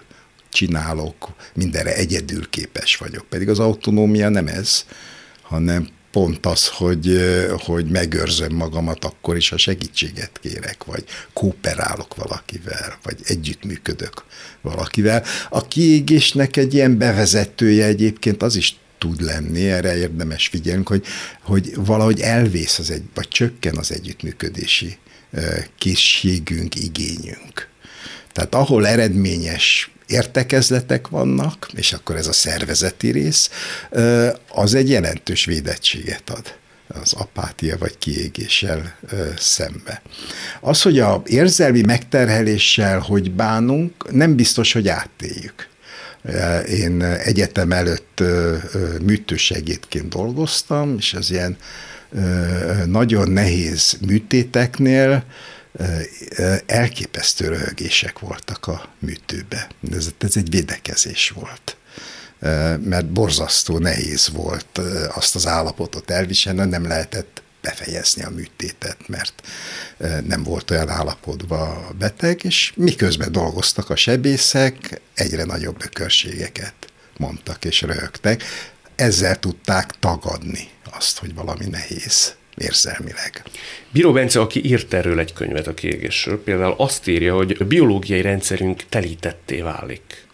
csinálok, 0.51 1.33
mindenre 1.53 1.95
egyedül 1.95 2.49
képes 2.49 2.95
vagyok. 2.95 3.25
Pedig 3.29 3.49
az 3.49 3.59
autonómia 3.59 4.29
nem 4.29 4.47
ez, 4.47 4.85
hanem 5.41 5.89
pont 6.11 6.45
az, 6.45 6.67
hogy, 6.67 7.19
hogy 7.57 7.85
megőrzöm 7.85 8.55
magamat 8.55 9.05
akkor 9.05 9.37
is, 9.37 9.49
ha 9.49 9.57
segítséget 9.57 10.39
kérek, 10.41 10.83
vagy 10.83 11.03
kooperálok 11.33 12.15
valakivel, 12.15 12.97
vagy 13.03 13.17
együttműködök 13.23 14.23
valakivel. 14.61 15.23
A 15.49 15.67
kiégésnek 15.67 16.57
egy 16.57 16.73
ilyen 16.73 16.97
bevezetője 16.97 17.85
egyébként 17.85 18.43
az 18.43 18.55
is 18.55 18.77
tud 18.97 19.21
lenni, 19.21 19.69
erre 19.69 19.97
érdemes 19.97 20.47
figyelnünk, 20.47 20.87
hogy, 20.87 21.05
hogy 21.41 21.75
valahogy 21.75 22.19
elvész 22.19 22.79
az 22.79 22.91
egy, 22.91 23.03
vagy 23.13 23.27
csökken 23.27 23.77
az 23.77 23.91
együttműködési 23.91 24.97
készségünk, 25.77 26.75
igényünk. 26.75 27.67
Tehát 28.33 28.55
ahol 28.55 28.87
eredményes 28.87 29.91
értekezletek 30.09 31.07
vannak, 31.07 31.67
és 31.75 31.93
akkor 31.93 32.15
ez 32.15 32.27
a 32.27 32.33
szervezeti 32.33 33.11
rész, 33.11 33.49
az 34.49 34.73
egy 34.73 34.89
jelentős 34.89 35.45
védettséget 35.45 36.29
ad 36.29 36.57
az 36.87 37.13
apátia 37.13 37.77
vagy 37.77 37.97
kiégéssel 37.97 38.95
szembe. 39.37 40.01
Az, 40.61 40.81
hogy 40.81 40.99
a 40.99 41.21
érzelmi 41.25 41.81
megterheléssel 41.81 42.99
hogy 42.99 43.31
bánunk, 43.31 44.11
nem 44.11 44.35
biztos, 44.35 44.73
hogy 44.73 44.87
átéljük. 44.87 45.67
Én 46.67 47.01
egyetem 47.01 47.71
előtt 47.71 48.23
műtősegédként 49.01 50.09
dolgoztam, 50.09 50.95
és 50.97 51.13
az 51.13 51.31
ilyen 51.31 51.57
nagyon 52.85 53.31
nehéz 53.31 53.97
műtéteknél 54.07 55.23
elképesztő 56.65 57.47
röhögések 57.47 58.19
voltak 58.19 58.67
a 58.67 58.89
műtőbe. 58.99 59.69
Ez, 59.91 60.07
ez 60.17 60.35
egy 60.35 60.49
védekezés 60.49 61.29
volt 61.29 61.77
mert 62.83 63.05
borzasztó 63.05 63.77
nehéz 63.77 64.29
volt 64.29 64.77
azt 65.13 65.35
az 65.35 65.47
állapotot 65.47 66.11
elviselni, 66.11 66.65
nem 66.65 66.87
lehetett 66.87 67.41
befejezni 67.61 68.23
a 68.23 68.29
műtétet, 68.29 69.07
mert 69.07 69.47
nem 70.25 70.43
volt 70.43 70.71
olyan 70.71 70.89
állapotban 70.89 71.69
a 71.69 71.93
beteg, 71.97 72.43
és 72.43 72.73
miközben 72.75 73.31
dolgoztak 73.31 73.89
a 73.89 73.95
sebészek, 73.95 75.01
egyre 75.13 75.43
nagyobb 75.43 75.83
ökörségeket 75.83 76.73
mondtak 77.17 77.65
és 77.65 77.81
röhögtek. 77.81 78.43
Ezzel 78.95 79.39
tudták 79.39 79.91
tagadni 79.99 80.69
azt, 80.91 81.17
hogy 81.17 81.33
valami 81.33 81.65
nehéz 81.65 82.33
érzelmileg. 82.59 83.43
Bíró 83.91 84.11
Bence, 84.11 84.39
aki 84.39 84.65
írt 84.65 84.93
erről 84.93 85.19
egy 85.19 85.33
könyvet 85.33 85.67
a 85.67 85.73
kiégésről, 85.73 86.43
például 86.43 86.75
azt 86.77 87.07
írja, 87.07 87.35
hogy 87.35 87.55
a 87.59 87.63
biológiai 87.63 88.21
rendszerünk 88.21 88.83
telítetté 88.89 89.61
válik 89.61 90.25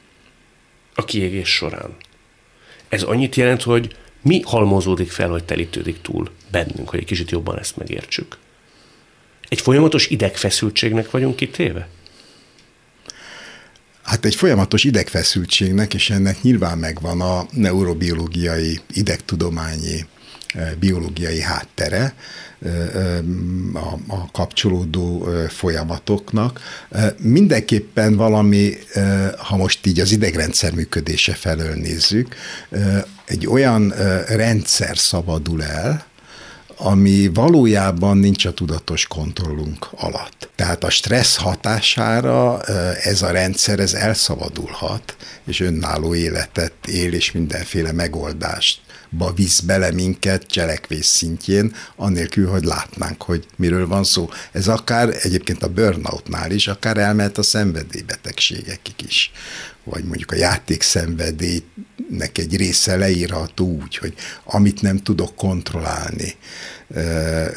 a 0.95 1.05
kiégés 1.05 1.49
során. 1.49 1.95
Ez 2.89 3.01
annyit 3.03 3.35
jelent, 3.35 3.61
hogy 3.61 3.95
mi 4.21 4.41
halmozódik 4.41 5.11
fel, 5.11 5.29
hogy 5.29 5.43
telítődik 5.43 6.01
túl 6.01 6.29
bennünk, 6.51 6.89
hogy 6.89 6.99
egy 6.99 7.05
kicsit 7.05 7.31
jobban 7.31 7.59
ezt 7.59 7.77
megértsük. 7.77 8.37
Egy 9.47 9.61
folyamatos 9.61 10.07
idegfeszültségnek 10.07 11.11
vagyunk 11.11 11.35
kitéve? 11.35 11.87
Hát 14.03 14.25
egy 14.25 14.35
folyamatos 14.35 14.83
idegfeszültségnek, 14.83 15.93
és 15.93 16.09
ennek 16.09 16.41
nyilván 16.41 16.77
megvan 16.77 17.21
a 17.21 17.45
neurobiológiai, 17.51 18.79
idegtudományi, 18.93 20.05
biológiai 20.79 21.41
háttere, 21.41 22.13
a, 24.07 24.31
kapcsolódó 24.31 25.27
folyamatoknak. 25.47 26.61
Mindenképpen 27.17 28.15
valami, 28.15 28.73
ha 29.37 29.57
most 29.57 29.85
így 29.85 29.99
az 29.99 30.11
idegrendszer 30.11 30.73
működése 30.73 31.33
felől 31.33 31.75
nézzük, 31.75 32.35
egy 33.25 33.47
olyan 33.47 33.93
rendszer 34.27 34.97
szabadul 34.97 35.63
el, 35.63 36.05
ami 36.77 37.27
valójában 37.33 38.17
nincs 38.17 38.45
a 38.45 38.53
tudatos 38.53 39.07
kontrollunk 39.07 39.87
alatt. 39.95 40.49
Tehát 40.55 40.83
a 40.83 40.89
stressz 40.89 41.35
hatására 41.35 42.61
ez 43.03 43.21
a 43.21 43.31
rendszer 43.31 43.79
ez 43.79 43.93
elszabadulhat, 43.93 45.15
és 45.45 45.59
önálló 45.59 46.15
életet 46.15 46.73
él, 46.87 47.13
és 47.13 47.31
mindenféle 47.31 47.91
megoldást 47.91 48.79
ba 49.09 49.33
visz 49.33 49.59
bele 49.59 49.91
minket 49.91 50.43
cselekvés 50.47 51.05
szintjén, 51.05 51.75
annélkül, 51.95 52.47
hogy 52.47 52.63
látnánk, 52.63 53.21
hogy 53.21 53.45
miről 53.55 53.87
van 53.87 54.03
szó. 54.03 54.29
Ez 54.51 54.67
akár 54.67 55.17
egyébként 55.21 55.63
a 55.63 55.73
burnoutnál 55.73 56.51
is, 56.51 56.67
akár 56.67 56.97
elmehet 56.97 57.37
a 57.37 57.43
szenvedélybetegségekig 57.43 58.95
is 59.07 59.31
vagy 59.85 60.03
mondjuk 60.03 60.31
a 60.31 60.35
játékszenvedélynek 60.35 62.37
egy 62.37 62.55
része 62.55 62.95
leírható 62.95 63.81
úgy, 63.81 63.97
hogy 63.97 64.13
amit 64.43 64.81
nem 64.81 64.97
tudok 64.97 65.35
kontrollálni 65.35 66.35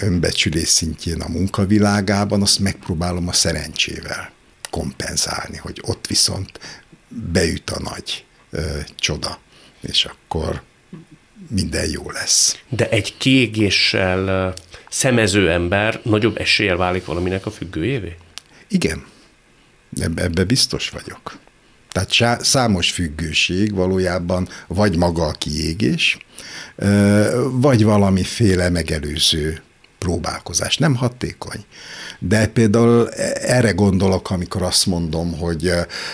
önbecsülés 0.00 0.68
szintjén 0.68 1.20
a 1.20 1.28
munkavilágában, 1.28 2.42
azt 2.42 2.58
megpróbálom 2.58 3.28
a 3.28 3.32
szerencsével 3.32 4.32
kompenzálni, 4.70 5.56
hogy 5.56 5.80
ott 5.82 6.06
viszont 6.06 6.60
beüt 7.08 7.70
a 7.70 7.80
nagy 7.80 8.24
ö, 8.50 8.78
csoda, 8.94 9.38
és 9.80 10.04
akkor 10.04 10.62
minden 11.50 11.90
jó 11.90 12.10
lesz. 12.10 12.58
De 12.68 12.88
egy 12.88 13.16
kiégéssel 13.16 14.54
szemező 14.90 15.50
ember 15.50 16.00
nagyobb 16.04 16.38
eséllyel 16.38 16.76
válik 16.76 17.04
valaminek 17.04 17.46
a 17.46 17.50
függőjévé? 17.50 18.16
Igen, 18.68 19.06
ebbe, 20.00 20.22
ebbe 20.22 20.44
biztos 20.44 20.90
vagyok. 20.90 21.38
Tehát 22.06 22.44
számos 22.44 22.90
függőség 22.90 23.74
valójában 23.74 24.48
vagy 24.66 24.96
maga 24.96 25.26
a 25.26 25.32
kiégés, 25.32 26.18
vagy 27.50 27.84
valamiféle 27.84 28.68
megelőző 28.68 29.62
próbálkozás. 29.98 30.76
Nem 30.76 30.94
hatékony. 30.94 31.64
De 32.18 32.46
például 32.46 33.10
erre 33.34 33.70
gondolok, 33.70 34.30
amikor 34.30 34.62
azt 34.62 34.86
mondom, 34.86 35.38
hogy, 35.38 35.72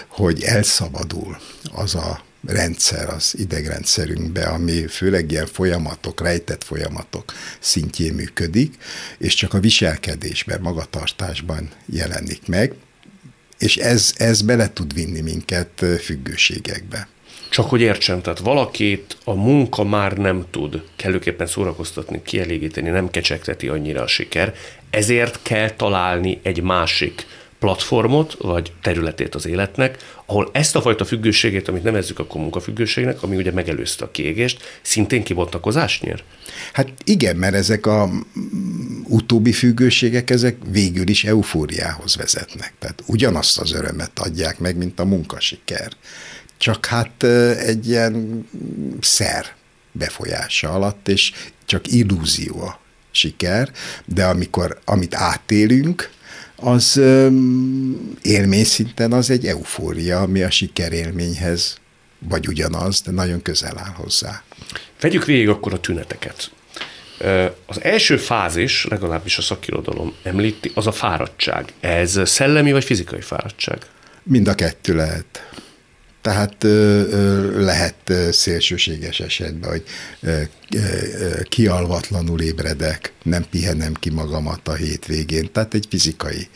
hogy 0.08 0.42
elszabadul 0.42 1.36
az 1.74 1.94
a 1.94 2.24
rendszer 2.46 3.08
az 3.08 3.34
idegrendszerünkbe, 3.38 4.44
ami 4.44 4.86
főleg 4.86 5.30
ilyen 5.30 5.46
folyamatok, 5.46 6.20
rejtett 6.20 6.64
folyamatok 6.64 7.32
szintjén 7.60 8.14
működik, 8.14 8.74
és 9.18 9.34
csak 9.34 9.54
a 9.54 9.60
viselkedésben, 9.60 10.60
magatartásban 10.60 11.70
jelenik 11.86 12.46
meg, 12.46 12.74
és 13.64 13.76
ez, 13.76 14.14
ez 14.16 14.42
bele 14.42 14.72
tud 14.72 14.94
vinni 14.94 15.20
minket 15.20 15.84
függőségekbe. 16.00 17.08
Csak 17.50 17.68
hogy 17.68 17.80
értsem, 17.80 18.22
tehát 18.22 18.38
valakit 18.38 19.16
a 19.24 19.34
munka 19.34 19.84
már 19.84 20.16
nem 20.16 20.44
tud 20.50 20.82
kellőképpen 20.96 21.46
szórakoztatni, 21.46 22.22
kielégíteni, 22.22 22.88
nem 22.88 23.10
kecsegteti 23.10 23.68
annyira 23.68 24.02
a 24.02 24.06
siker, 24.06 24.54
ezért 24.90 25.38
kell 25.42 25.70
találni 25.70 26.40
egy 26.42 26.62
másik 26.62 27.26
platformot, 27.64 28.36
vagy 28.38 28.72
területét 28.82 29.34
az 29.34 29.46
életnek, 29.46 29.96
ahol 30.26 30.50
ezt 30.52 30.76
a 30.76 30.80
fajta 30.80 31.04
függőségét, 31.04 31.68
amit 31.68 31.82
nevezzük 31.82 32.18
akkor 32.18 32.40
munkafüggőségnek, 32.40 33.22
ami 33.22 33.36
ugye 33.36 33.52
megelőzte 33.52 34.04
a 34.04 34.10
kiégést, 34.10 34.78
szintén 34.82 35.22
kibontakozást 35.22 36.02
nyer? 36.02 36.22
Hát 36.72 36.88
igen, 37.04 37.36
mert 37.36 37.54
ezek 37.54 37.86
a 37.86 38.10
utóbbi 39.04 39.52
függőségek, 39.52 40.30
ezek 40.30 40.56
végül 40.70 41.08
is 41.08 41.24
eufóriához 41.24 42.16
vezetnek. 42.16 42.72
Tehát 42.78 43.02
ugyanazt 43.06 43.58
az 43.58 43.72
örömet 43.72 44.18
adják 44.18 44.58
meg, 44.58 44.76
mint 44.76 45.00
a 45.00 45.04
munkasiker. 45.04 45.92
Csak 46.56 46.86
hát 46.86 47.22
egy 47.58 47.88
ilyen 47.88 48.46
szer 49.00 49.54
befolyása 49.92 50.70
alatt, 50.70 51.08
és 51.08 51.32
csak 51.64 51.92
illúzió 51.92 52.60
a 52.60 52.80
siker, 53.10 53.70
de 54.04 54.24
amikor, 54.24 54.78
amit 54.84 55.14
átélünk, 55.14 56.12
az 56.64 56.96
élmény 58.22 58.64
szinten 58.64 59.12
az 59.12 59.30
egy 59.30 59.46
eufória, 59.46 60.20
ami 60.20 60.42
a 60.42 60.50
sikerélményhez 60.50 61.78
vagy 62.28 62.48
ugyanaz, 62.48 63.00
de 63.00 63.10
nagyon 63.10 63.42
közel 63.42 63.78
áll 63.78 63.92
hozzá. 63.94 64.42
Vegyük 65.00 65.24
végig 65.24 65.48
akkor 65.48 65.72
a 65.72 65.80
tüneteket. 65.80 66.50
Az 67.66 67.82
első 67.82 68.16
fázis, 68.16 68.86
legalábbis 68.90 69.38
a 69.38 69.42
szakirodalom 69.42 70.14
említi, 70.22 70.70
az 70.74 70.86
a 70.86 70.92
fáradtság. 70.92 71.72
Ez 71.80 72.20
szellemi 72.24 72.72
vagy 72.72 72.84
fizikai 72.84 73.20
fáradtság? 73.20 73.78
Mind 74.22 74.48
a 74.48 74.54
kettő 74.54 74.94
lehet. 74.94 75.50
Tehát 76.24 76.62
lehet 77.54 78.12
szélsőséges 78.32 79.20
esetben, 79.20 79.70
hogy 79.70 79.84
kialvatlanul 81.48 82.40
ébredek, 82.40 83.12
nem 83.22 83.44
pihenem 83.50 83.94
ki 83.94 84.10
magamat 84.10 84.68
a 84.68 84.74
hétvégén. 84.74 85.52
Tehát 85.52 85.74
egy 85.74 85.86
fizikai 85.90 86.48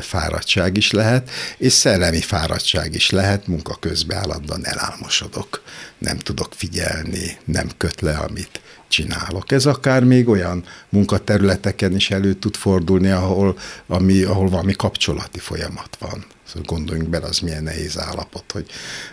fáradtság 0.00 0.76
is 0.76 0.90
lehet, 0.90 1.30
és 1.58 1.72
szellemi 1.72 2.20
fáradtság 2.20 2.94
is 2.94 3.10
lehet, 3.10 3.46
munka 3.46 3.76
közben 3.80 4.18
állandóan 4.18 4.66
elálmosodok, 4.66 5.62
nem 5.98 6.18
tudok 6.18 6.54
figyelni, 6.54 7.38
nem 7.44 7.68
köt 7.76 8.00
le, 8.00 8.16
amit 8.16 8.60
csinálok. 8.88 9.52
Ez 9.52 9.66
akár 9.66 10.04
még 10.04 10.28
olyan 10.28 10.64
munkaterületeken 10.88 11.94
is 11.94 12.10
elő 12.10 12.34
tud 12.34 12.56
fordulni, 12.56 13.10
ahol, 13.10 13.58
ami, 13.86 14.22
ahol 14.22 14.48
valami 14.48 14.72
kapcsolati 14.72 15.38
folyamat 15.38 15.96
van. 15.98 16.24
Szóval 16.46 16.62
gondoljunk 16.66 17.08
bele, 17.08 17.26
az 17.26 17.38
milyen 17.38 17.62
nehéz 17.62 17.98
állapot, 17.98 18.52
hogy 18.52 18.66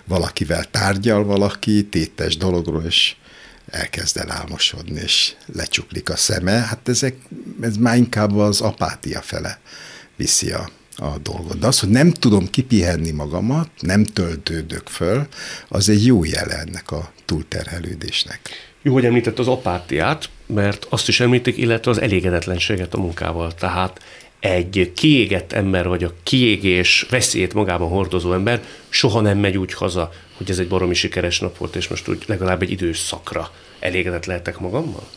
valakivel 0.06 0.64
tárgyal 0.64 1.24
valaki 1.24 1.86
tétes 1.86 2.38
dologról, 2.38 2.84
és 2.84 3.16
elkezd 3.70 4.18
el 4.18 4.32
álmosodni, 4.32 5.00
és 5.00 5.36
lecsuklik 5.46 6.10
a 6.10 6.16
szeme. 6.16 6.52
Hát 6.52 6.90
ezek, 6.90 7.16
ez 7.62 7.78
már 7.78 7.98
inkább 7.98 8.38
az 8.38 8.62
apátia 8.62 9.22
fele 9.22 9.60
viszi 10.16 10.52
a, 10.52 10.70
a 10.96 11.18
dolgot. 11.18 11.60
De 11.60 11.68
az, 11.68 11.80
hogy 11.80 11.90
nem 11.90 12.12
tudom 12.12 12.50
kipihenni 12.50 13.12
magamat, 13.12 13.70
nem 13.80 14.04
töltődök 14.04 14.88
föl, 14.88 15.28
az 15.68 15.90
egy 15.90 16.06
jó 16.06 16.24
jele 16.24 16.58
ennek 16.58 16.92
a 16.92 17.12
túlterhelődésnek. 17.26 18.40
Jó, 18.86 18.94
hogy 18.94 19.06
említett 19.06 19.40
az 19.40 19.48
apátiát, 19.48 20.30
mert 20.46 20.86
azt 20.90 21.08
is 21.08 21.20
említik, 21.20 21.58
illetve 21.58 21.92
az 21.92 22.02
elégedetlenséget 22.02 22.94
a 22.94 22.98
munkával. 22.98 23.54
Tehát 23.54 24.02
egy 24.40 24.92
kiégett 24.96 25.52
ember, 25.52 25.88
vagy 25.88 26.04
a 26.04 26.14
kiégés 26.24 27.06
veszélyét 27.10 27.54
magában 27.54 27.90
hordozó 27.90 28.34
ember 28.34 28.62
soha 28.90 29.22
nem 29.22 29.38
megy 29.38 29.58
úgy 29.58 29.74
haza, 29.74 30.12
hogy 30.38 30.50
ez 30.50 30.60
egy 30.60 30.68
baromi 30.68 30.94
sikeres 30.94 31.40
nap 31.40 31.58
volt, 31.58 31.76
és 31.76 31.88
most 31.88 32.08
úgy 32.08 32.24
legalább 32.26 32.62
egy 32.62 32.72
időszakra 32.72 33.52
elégedett 33.80 34.26
lehetek 34.26 34.60
magammal? 34.60 35.08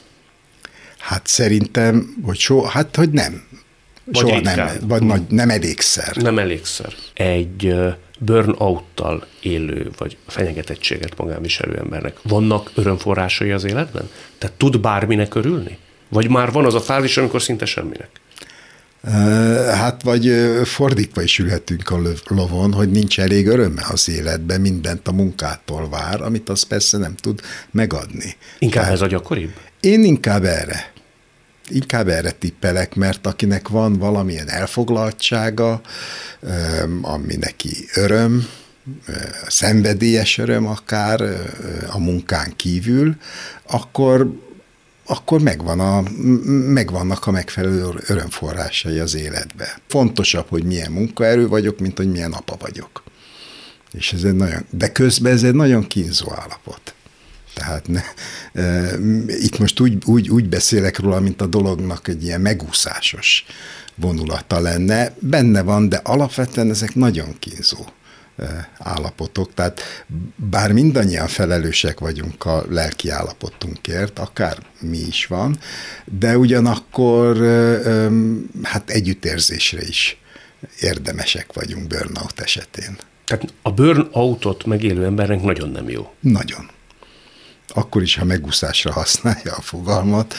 Hát 0.99 1.27
szerintem, 1.27 2.17
hogy 2.23 2.39
soha, 2.39 2.69
hát 2.69 2.97
hogy 2.97 3.11
nem. 3.11 3.49
Vagy 4.05 4.17
soha 4.17 4.35
ritkán. 4.35 4.57
nem, 4.57 4.89
vagy 4.89 5.03
nagy, 5.03 5.23
nem 5.29 5.51
elégszer. 5.51 6.17
Nem 6.17 6.39
elégszer. 6.39 6.93
Egy 7.15 7.75
burnout-tal 8.19 9.27
élő, 9.41 9.91
vagy 9.99 10.17
fenyegetettséget 10.27 11.17
magánviselő 11.17 11.77
embernek 11.77 12.17
vannak 12.23 12.71
örömforrásai 12.75 13.51
az 13.51 13.65
életben? 13.65 14.11
Tehát 14.39 14.57
tud 14.57 14.81
bárminek 14.81 15.35
örülni? 15.35 15.79
Vagy 16.09 16.29
már 16.29 16.53
van 16.53 16.65
az 16.65 16.75
a 16.75 16.81
fázis, 16.81 17.17
amikor 17.17 17.43
szinte 17.43 17.65
semminek? 17.65 18.11
Hát 19.75 20.03
vagy 20.03 20.33
fordítva 20.65 21.23
is 21.23 21.39
ülhetünk 21.39 21.91
a 21.91 22.01
lovon, 22.29 22.73
hogy 22.73 22.91
nincs 22.91 23.21
elég 23.21 23.47
öröme 23.47 23.87
az 23.91 24.09
életben, 24.09 24.61
mindent 24.61 25.09
a 25.09 25.13
munkától 25.13 25.89
vár, 25.89 26.23
amit 26.23 26.49
az 26.49 26.63
persze 26.63 26.99
nem 26.99 27.15
tud 27.15 27.41
megadni. 27.71 28.37
Inkább 28.59 28.93
ez 28.93 29.01
a 29.01 29.07
gyakoribb? 29.07 29.53
Én 29.81 30.05
inkább 30.05 30.45
erre. 30.45 30.93
Inkább 31.71 32.09
erre 32.09 32.31
tippelek, 32.31 32.95
mert 32.95 33.27
akinek 33.27 33.69
van 33.69 33.99
valamilyen 33.99 34.49
elfoglaltsága, 34.49 35.81
ami 37.03 37.37
neki 37.37 37.89
öröm, 37.95 38.47
szenvedélyes 39.49 40.39
öröm 40.39 40.67
akár 40.67 41.21
a 41.91 41.99
munkán 41.99 42.53
kívül, 42.57 43.17
akkor 43.67 44.47
akkor 45.11 45.41
megvan 45.41 45.81
a, 45.81 46.03
megvannak 46.73 47.27
a 47.27 47.31
megfelelő 47.31 47.89
örömforrásai 48.07 48.99
az 48.99 49.15
életbe. 49.15 49.79
Fontosabb, 49.87 50.49
hogy 50.49 50.65
milyen 50.65 50.93
munkaerő 50.93 51.49
vagyok, 51.49 51.79
mint 51.79 51.97
hogy 51.97 52.11
milyen 52.11 52.33
apa 52.33 52.57
vagyok. 52.59 53.03
És 53.93 54.13
ez 54.13 54.23
egy 54.23 54.35
nagyon, 54.35 54.67
de 54.71 54.93
közben 54.93 55.33
ez 55.33 55.43
egy 55.43 55.55
nagyon 55.55 55.87
kínzó 55.87 56.33
állapot. 56.35 56.95
Tehát 57.59 57.89
ne, 57.89 58.03
e, 58.63 58.95
itt 59.27 59.59
most 59.59 59.81
úgy, 59.81 60.03
úgy, 60.05 60.29
úgy 60.29 60.49
beszélek 60.49 60.99
róla, 60.99 61.21
mint 61.21 61.41
a 61.41 61.47
dolognak 61.47 62.09
egy 62.09 62.25
ilyen 62.25 62.41
megúszásos 62.41 63.45
vonulata 63.95 64.61
lenne. 64.61 65.15
Benne 65.19 65.63
van, 65.63 65.89
de 65.89 66.01
alapvetően 66.05 66.71
ezek 66.71 66.95
nagyon 66.95 67.37
kínzó 67.39 67.87
állapotok. 68.79 69.55
Tehát 69.55 69.81
bár 70.37 70.73
mindannyian 70.73 71.27
felelősek 71.27 71.99
vagyunk 71.99 72.45
a 72.45 72.65
lelki 72.69 73.11
állapotunkért, 73.11 74.19
akár 74.19 74.59
mi 74.81 74.99
is 74.99 75.27
van, 75.27 75.59
de 76.05 76.39
ugyanakkor 76.39 77.37
hát 78.63 78.91
együttérzésre 78.91 79.83
is 79.83 80.21
érdemesek 80.81 81.53
vagyunk 81.53 81.87
burnout 81.87 82.41
esetén. 82.41 82.99
Tehát 83.25 83.55
a 83.63 83.73
burnoutot 83.73 84.65
megélő 84.65 85.05
embernek 85.05 85.43
nagyon 85.43 85.71
nem 85.71 85.89
jó. 85.89 86.13
Nagyon. 86.21 86.71
Akkor 87.69 88.03
is, 88.03 88.15
ha 88.15 88.25
megúszásra 88.25 88.93
használja 88.93 89.53
a 89.57 89.61
fogalmat, 89.61 90.35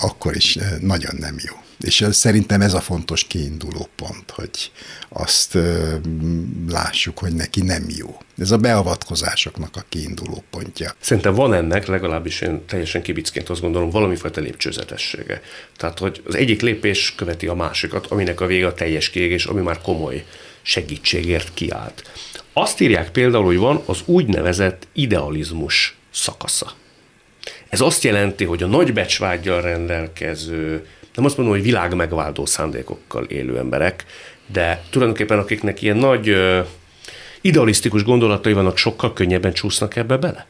akkor 0.00 0.36
is 0.36 0.58
nagyon 0.80 1.14
nem 1.18 1.36
jó. 1.48 1.54
És 1.80 2.06
szerintem 2.10 2.60
ez 2.60 2.74
a 2.74 2.80
fontos 2.80 3.24
kiinduló 3.24 3.88
pont, 3.96 4.30
hogy 4.30 4.70
azt 5.08 5.58
lássuk, 6.68 7.18
hogy 7.18 7.34
neki 7.34 7.62
nem 7.62 7.86
jó. 7.96 8.18
Ez 8.38 8.50
a 8.50 8.56
beavatkozásoknak 8.56 9.76
a 9.76 9.84
kiinduló 9.88 10.44
pontja. 10.50 10.94
Szerintem 11.00 11.34
van 11.34 11.54
ennek, 11.54 11.86
legalábbis 11.86 12.40
én 12.40 12.64
teljesen 12.66 13.02
kibicként 13.02 13.48
azt 13.48 13.60
gondolom, 13.60 13.90
valamifajta 13.90 14.40
lépcsőzetessége. 14.40 15.42
Tehát, 15.76 15.98
hogy 15.98 16.22
az 16.26 16.34
egyik 16.34 16.60
lépés 16.60 17.14
követi 17.16 17.46
a 17.46 17.54
másikat, 17.54 18.06
aminek 18.06 18.40
a 18.40 18.46
vége 18.46 18.66
a 18.66 18.74
teljes 18.74 19.10
kiégés, 19.10 19.44
ami 19.44 19.60
már 19.60 19.80
komoly 19.80 20.24
segítségért 20.62 21.50
kiállt. 21.54 22.10
Azt 22.52 22.80
írják 22.80 23.10
például, 23.10 23.44
hogy 23.44 23.56
van 23.56 23.82
az 23.86 23.98
úgynevezett 24.04 24.86
idealizmus 24.92 25.95
szakasza. 26.16 26.72
Ez 27.68 27.80
azt 27.80 28.04
jelenti, 28.04 28.44
hogy 28.44 28.62
a 28.62 28.66
nagy 28.66 28.92
becsvágyjal 28.92 29.60
rendelkező, 29.60 30.86
nem 31.14 31.24
azt 31.24 31.36
mondom, 31.36 31.54
hogy 31.54 31.64
világ 31.64 31.94
megváltó 31.94 32.46
szándékokkal 32.46 33.24
élő 33.24 33.58
emberek, 33.58 34.04
de 34.46 34.82
tulajdonképpen 34.90 35.38
akiknek 35.38 35.82
ilyen 35.82 35.96
nagy 35.96 36.28
ö, 36.28 36.60
idealisztikus 37.40 38.04
gondolatai 38.04 38.52
vannak, 38.52 38.76
sokkal 38.76 39.12
könnyebben 39.12 39.52
csúsznak 39.52 39.96
ebbe 39.96 40.16
bele? 40.16 40.46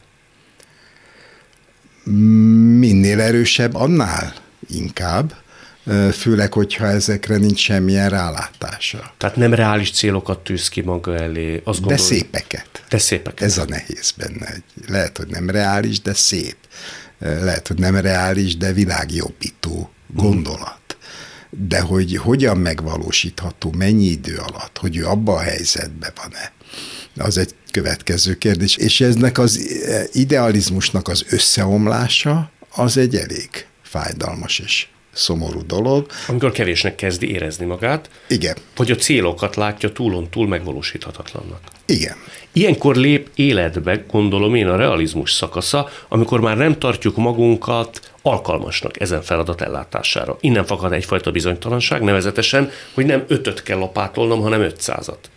Minél 2.79 3.21
erősebb, 3.21 3.75
annál 3.75 4.33
inkább, 4.69 5.33
főleg, 6.13 6.53
hogyha 6.53 6.85
ezekre 6.85 7.37
nincs 7.37 7.59
semmilyen 7.59 8.09
rálátása. 8.09 9.13
Tehát 9.17 9.35
nem 9.35 9.53
reális 9.53 9.91
célokat 9.91 10.39
tűz 10.39 10.69
ki 10.69 10.81
maga 10.81 11.15
elé. 11.15 11.61
Azt 11.63 11.79
De 11.79 11.85
gondolom, 11.85 12.11
szépeket. 12.11 12.83
De 12.89 12.97
szépek. 12.97 13.41
Ez 13.41 13.57
a 13.57 13.65
nehéz 13.65 14.13
benne. 14.17 14.53
Lehet, 14.87 15.17
hogy 15.17 15.27
nem 15.27 15.49
reális, 15.49 16.01
de 16.01 16.13
szép. 16.13 16.55
Lehet, 17.19 17.67
hogy 17.67 17.79
nem 17.79 17.95
reális, 17.95 18.57
de 18.57 18.73
világjobbító 18.73 19.91
gondolat. 20.13 20.97
De 21.49 21.79
hogy 21.79 22.17
hogyan 22.17 22.57
megvalósítható, 22.57 23.71
mennyi 23.77 24.05
idő 24.05 24.37
alatt, 24.37 24.77
hogy 24.77 24.97
ő 24.97 25.05
abban 25.05 25.35
a 25.35 25.41
helyzetben 25.41 26.11
van-e, 26.15 26.51
az 27.17 27.37
egy 27.37 27.55
következő 27.71 28.37
kérdés. 28.37 28.75
És 28.75 29.01
eznek 29.01 29.37
az 29.37 29.59
idealizmusnak 30.11 31.07
az 31.07 31.25
összeomlása, 31.29 32.51
az 32.69 32.97
egy 32.97 33.15
elég 33.15 33.49
fájdalmas 33.83 34.59
és 34.59 34.87
szomorú 35.17 35.65
dolog. 35.65 36.05
Amikor 36.27 36.51
kevésnek 36.51 36.95
kezdi 36.95 37.31
érezni 37.31 37.65
magát, 37.65 38.09
Igen, 38.27 38.55
vagy 38.75 38.91
a 38.91 38.95
célokat 38.95 39.55
látja 39.55 39.91
túlon 39.91 40.29
túl 40.29 40.47
megvalósíthatatlannak. 40.47 41.59
igen. 41.85 42.15
Ilyenkor 42.53 42.95
lép 42.95 43.29
életbe, 43.35 44.03
gondolom 44.11 44.55
én, 44.55 44.67
a 44.67 44.75
realizmus 44.75 45.31
szakasza, 45.31 45.89
amikor 46.07 46.39
már 46.41 46.57
nem 46.57 46.79
tartjuk 46.79 47.15
magunkat 47.15 48.11
alkalmasnak 48.21 48.99
ezen 48.99 49.21
feladat 49.21 49.61
ellátására. 49.61 50.37
Innen 50.39 50.65
fakad 50.65 50.93
egyfajta 50.93 51.31
bizonytalanság, 51.31 52.01
nevezetesen, 52.01 52.71
hogy 52.93 53.05
nem 53.05 53.23
ötöt 53.27 53.63
kell 53.63 53.77
lapátolnom, 53.77 54.41
hanem 54.41 54.61
ötszázat. 54.61 55.29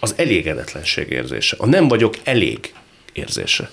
Az 0.00 0.14
elégedetlenség 0.16 1.10
érzése, 1.10 1.56
a 1.58 1.66
nem 1.66 1.88
vagyok 1.88 2.14
elég 2.24 2.72
érzése. 3.12 3.70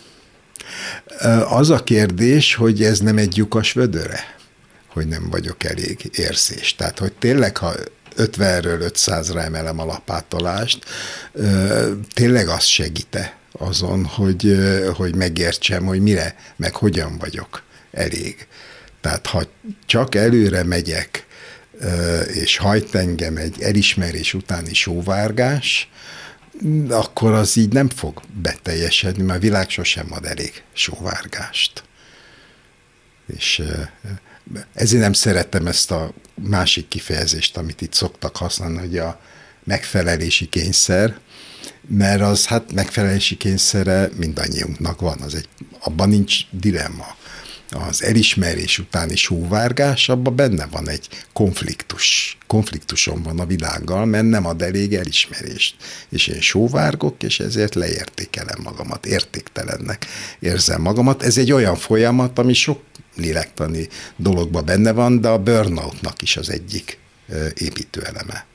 Az 1.49 1.69
a 1.69 1.83
kérdés, 1.83 2.55
hogy 2.55 2.83
ez 2.83 2.99
nem 2.99 3.17
egy 3.17 3.37
lyukas 3.37 3.73
vödöre, 3.73 4.35
hogy 4.93 5.07
nem 5.07 5.29
vagyok 5.29 5.63
elég 5.63 6.09
érzés. 6.15 6.75
Tehát, 6.75 6.99
hogy 6.99 7.13
tényleg, 7.13 7.57
ha 7.57 7.73
50-ről 8.17 8.91
500-ra 8.93 9.43
emelem 9.43 9.79
a 9.79 9.85
lapátolást, 9.85 10.85
tényleg 12.13 12.47
az 12.47 12.63
segíte 12.63 13.37
azon, 13.51 14.05
hogy, 14.05 14.57
hogy 14.95 15.15
megértsem, 15.15 15.85
hogy 15.85 16.01
mire, 16.01 16.35
meg 16.55 16.75
hogyan 16.75 17.17
vagyok 17.17 17.63
elég. 17.91 18.47
Tehát, 19.01 19.27
ha 19.27 19.43
csak 19.85 20.15
előre 20.15 20.63
megyek, 20.63 21.25
és 22.33 22.57
hajt 22.57 22.95
engem 22.95 23.37
egy 23.37 23.61
elismerés 23.61 24.33
utáni 24.33 24.73
sóvárgás, 24.73 25.89
akkor 26.89 27.31
az 27.31 27.57
így 27.57 27.73
nem 27.73 27.89
fog 27.89 28.21
beteljesedni, 28.41 29.23
mert 29.23 29.37
a 29.37 29.41
világ 29.41 29.69
sosem 29.69 30.07
ad 30.09 30.25
elég 30.25 30.63
sóvárgást. 30.73 31.83
És 33.35 33.61
ezért 34.73 35.01
nem 35.01 35.13
szeretem 35.13 35.67
ezt 35.67 35.91
a 35.91 36.13
másik 36.35 36.87
kifejezést, 36.87 37.57
amit 37.57 37.81
itt 37.81 37.93
szoktak 37.93 38.37
használni, 38.37 38.77
hogy 38.77 38.97
a 38.97 39.19
megfelelési 39.63 40.49
kényszer, 40.49 41.19
mert 41.87 42.21
az 42.21 42.45
hát 42.45 42.73
megfelelési 42.73 43.37
kényszere 43.37 44.09
mindannyiunknak 44.17 45.01
van, 45.01 45.21
az 45.21 45.35
egy, 45.35 45.47
abban 45.79 46.09
nincs 46.09 46.35
dilemma. 46.51 47.15
Az 47.87 48.03
elismerés 48.03 48.79
utáni 48.79 49.15
sóvárgás, 49.15 50.09
abban 50.09 50.35
benne 50.35 50.65
van 50.65 50.89
egy 50.89 51.07
konfliktus. 51.33 52.37
Konfliktusom 52.47 53.23
van 53.23 53.39
a 53.39 53.45
világgal, 53.45 54.05
mert 54.05 54.25
nem 54.29 54.45
ad 54.45 54.61
elég 54.61 54.93
elismerést. 54.93 55.75
És 56.09 56.27
én 56.27 56.41
sóvárgok, 56.41 57.23
és 57.23 57.39
ezért 57.39 57.75
leértékelem 57.75 58.59
magamat, 58.63 59.05
értéktelennek 59.05 60.05
érzem 60.39 60.81
magamat. 60.81 61.23
Ez 61.23 61.37
egy 61.37 61.51
olyan 61.51 61.75
folyamat, 61.75 62.39
ami 62.39 62.53
sok 62.53 62.81
lélektani 63.15 63.87
dologban 64.15 64.65
benne 64.65 64.91
van, 64.91 65.21
de 65.21 65.27
a 65.27 65.39
burnoutnak 65.39 66.21
is 66.21 66.37
az 66.37 66.49
egyik 66.49 66.97
építőeleme. 67.53 68.45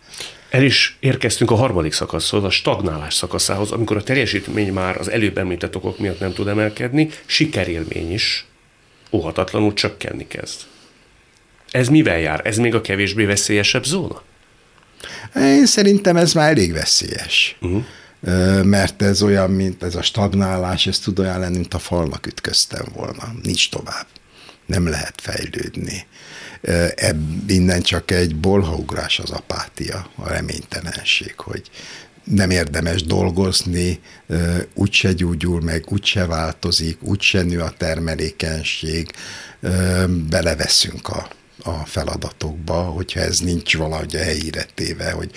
El 0.51 0.63
is 0.63 0.97
érkeztünk 1.01 1.51
a 1.51 1.55
harmadik 1.55 1.93
szakaszhoz, 1.93 2.45
a 2.45 2.51
stagnálás 2.51 3.15
szakaszához, 3.15 3.71
amikor 3.71 3.97
a 3.97 4.03
teljesítmény 4.03 4.73
már 4.73 4.97
az 4.97 5.11
előbb 5.11 5.39
említett 5.39 5.77
okok 5.77 5.99
miatt 5.99 6.21
nem 6.21 6.33
tud 6.33 6.49
emelkedni, 6.49 7.11
sikerélmény 7.27 8.13
is 8.13 8.47
óhatatlanul 9.11 9.75
csökkenni 9.75 10.27
kezd. 10.27 10.61
Ez 11.71 11.89
mivel 11.89 12.19
jár? 12.19 12.41
Ez 12.45 12.57
még 12.57 12.75
a 12.75 12.81
kevésbé 12.81 13.25
veszélyesebb 13.25 13.85
zóna? 13.85 14.23
Én 15.35 15.67
szerintem 15.67 16.17
ez 16.17 16.33
már 16.33 16.51
elég 16.51 16.73
veszélyes. 16.73 17.57
Uh-huh. 17.61 17.85
Mert 18.65 19.03
ez 19.03 19.23
olyan, 19.23 19.51
mint 19.51 19.83
ez 19.83 19.95
a 19.95 20.03
stagnálás, 20.03 20.87
ez 20.87 20.99
tud 20.99 21.19
olyan 21.19 21.39
lenni, 21.39 21.57
mint 21.57 21.75
a 21.75 21.79
falnak 21.79 22.27
ütköztem 22.27 22.85
volna. 22.95 23.35
Nincs 23.43 23.71
tovább. 23.71 24.07
Nem 24.69 24.89
lehet 24.89 25.21
fejlődni. 25.21 26.07
Ebb, 26.95 27.51
innen 27.51 27.83
csak 27.83 28.11
egy 28.11 28.37
bolhaugrás 28.37 29.19
az 29.19 29.31
apátia, 29.31 30.11
a 30.15 30.29
reménytelenség, 30.29 31.35
hogy 31.37 31.71
nem 32.25 32.51
érdemes 32.51 33.03
dolgozni, 33.03 34.01
úgyse 34.75 35.13
gyógyul 35.13 35.61
meg, 35.61 35.85
úgyse 35.89 36.27
változik, 36.27 37.03
úgyse 37.03 37.43
nő 37.43 37.61
a 37.61 37.75
termelékenység, 37.77 39.11
beleveszünk 40.29 41.09
a, 41.09 41.29
a 41.63 41.87
feladatokba, 41.87 42.83
hogyha 42.83 43.21
ez 43.21 43.39
nincs 43.39 43.77
valahogy 43.77 44.17
a 44.17 44.23
helyére 44.23 44.67
téve, 44.75 45.11
hogy 45.11 45.31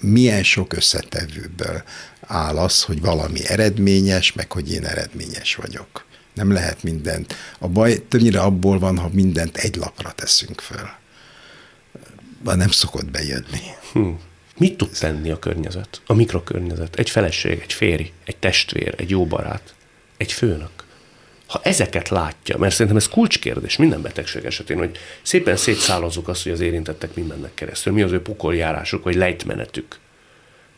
milyen 0.00 0.42
sok 0.42 0.72
összetevőből 0.72 1.82
áll 2.20 2.58
az, 2.58 2.82
hogy 2.82 3.00
valami 3.00 3.46
eredményes, 3.46 4.32
meg 4.32 4.52
hogy 4.52 4.72
én 4.72 4.84
eredményes 4.84 5.54
vagyok. 5.54 6.04
Nem 6.36 6.52
lehet 6.52 6.82
mindent. 6.82 7.34
A 7.58 7.68
baj 7.68 8.06
többnyire 8.08 8.40
abból 8.40 8.78
van, 8.78 8.98
ha 8.98 9.10
mindent 9.12 9.56
egy 9.56 9.76
lapra 9.76 10.12
teszünk 10.12 10.60
föl. 10.60 10.88
Nem 12.42 12.70
szokott 12.70 13.10
bejönni. 13.10 13.60
Hm. 13.92 14.08
Mit 14.56 14.76
tud 14.76 14.90
tenni 14.90 15.30
a 15.30 15.38
környezet, 15.38 16.00
a 16.06 16.14
mikrokörnyezet? 16.14 16.96
Egy 16.96 17.10
feleség, 17.10 17.60
egy 17.62 17.72
férj, 17.72 18.12
egy 18.24 18.36
testvér, 18.36 18.94
egy 18.96 19.10
jó 19.10 19.26
barát, 19.26 19.74
egy 20.16 20.32
főnök. 20.32 20.84
Ha 21.46 21.60
ezeket 21.62 22.08
látja, 22.08 22.58
mert 22.58 22.72
szerintem 22.72 22.96
ez 22.96 23.08
kulcskérdés 23.08 23.76
minden 23.76 24.02
betegség 24.02 24.44
esetén, 24.44 24.78
hogy 24.78 24.98
szépen 25.22 25.56
szétszállazzuk 25.56 26.28
azt, 26.28 26.42
hogy 26.42 26.52
az 26.52 26.60
érintettek 26.60 27.14
mi 27.14 27.22
mennek 27.22 27.54
keresztül, 27.54 27.92
mi 27.92 28.02
az 28.02 28.12
ő 28.12 28.22
pokoljárásuk, 28.22 29.04
vagy 29.04 29.14
lejtmenetük. 29.14 29.98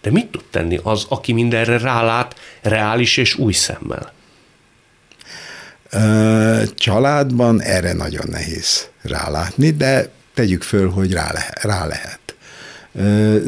De 0.03 0.11
mit 0.11 0.27
tud 0.27 0.45
tenni 0.51 0.81
az, 0.83 1.07
aki 1.09 1.33
mindenre 1.33 1.79
rálát 1.79 2.41
reális 2.63 3.17
és 3.17 3.35
új 3.35 3.53
szemmel? 3.53 4.17
Családban 6.75 7.63
erre 7.63 7.93
nagyon 7.93 8.27
nehéz 8.29 8.89
rálátni, 9.03 9.71
de 9.71 10.11
tegyük 10.35 10.63
föl, 10.63 10.91
hogy 10.91 11.13
rá 11.13 11.33
lehet. 11.33 11.63
Rá 11.63 11.87
lehet. 11.87 12.21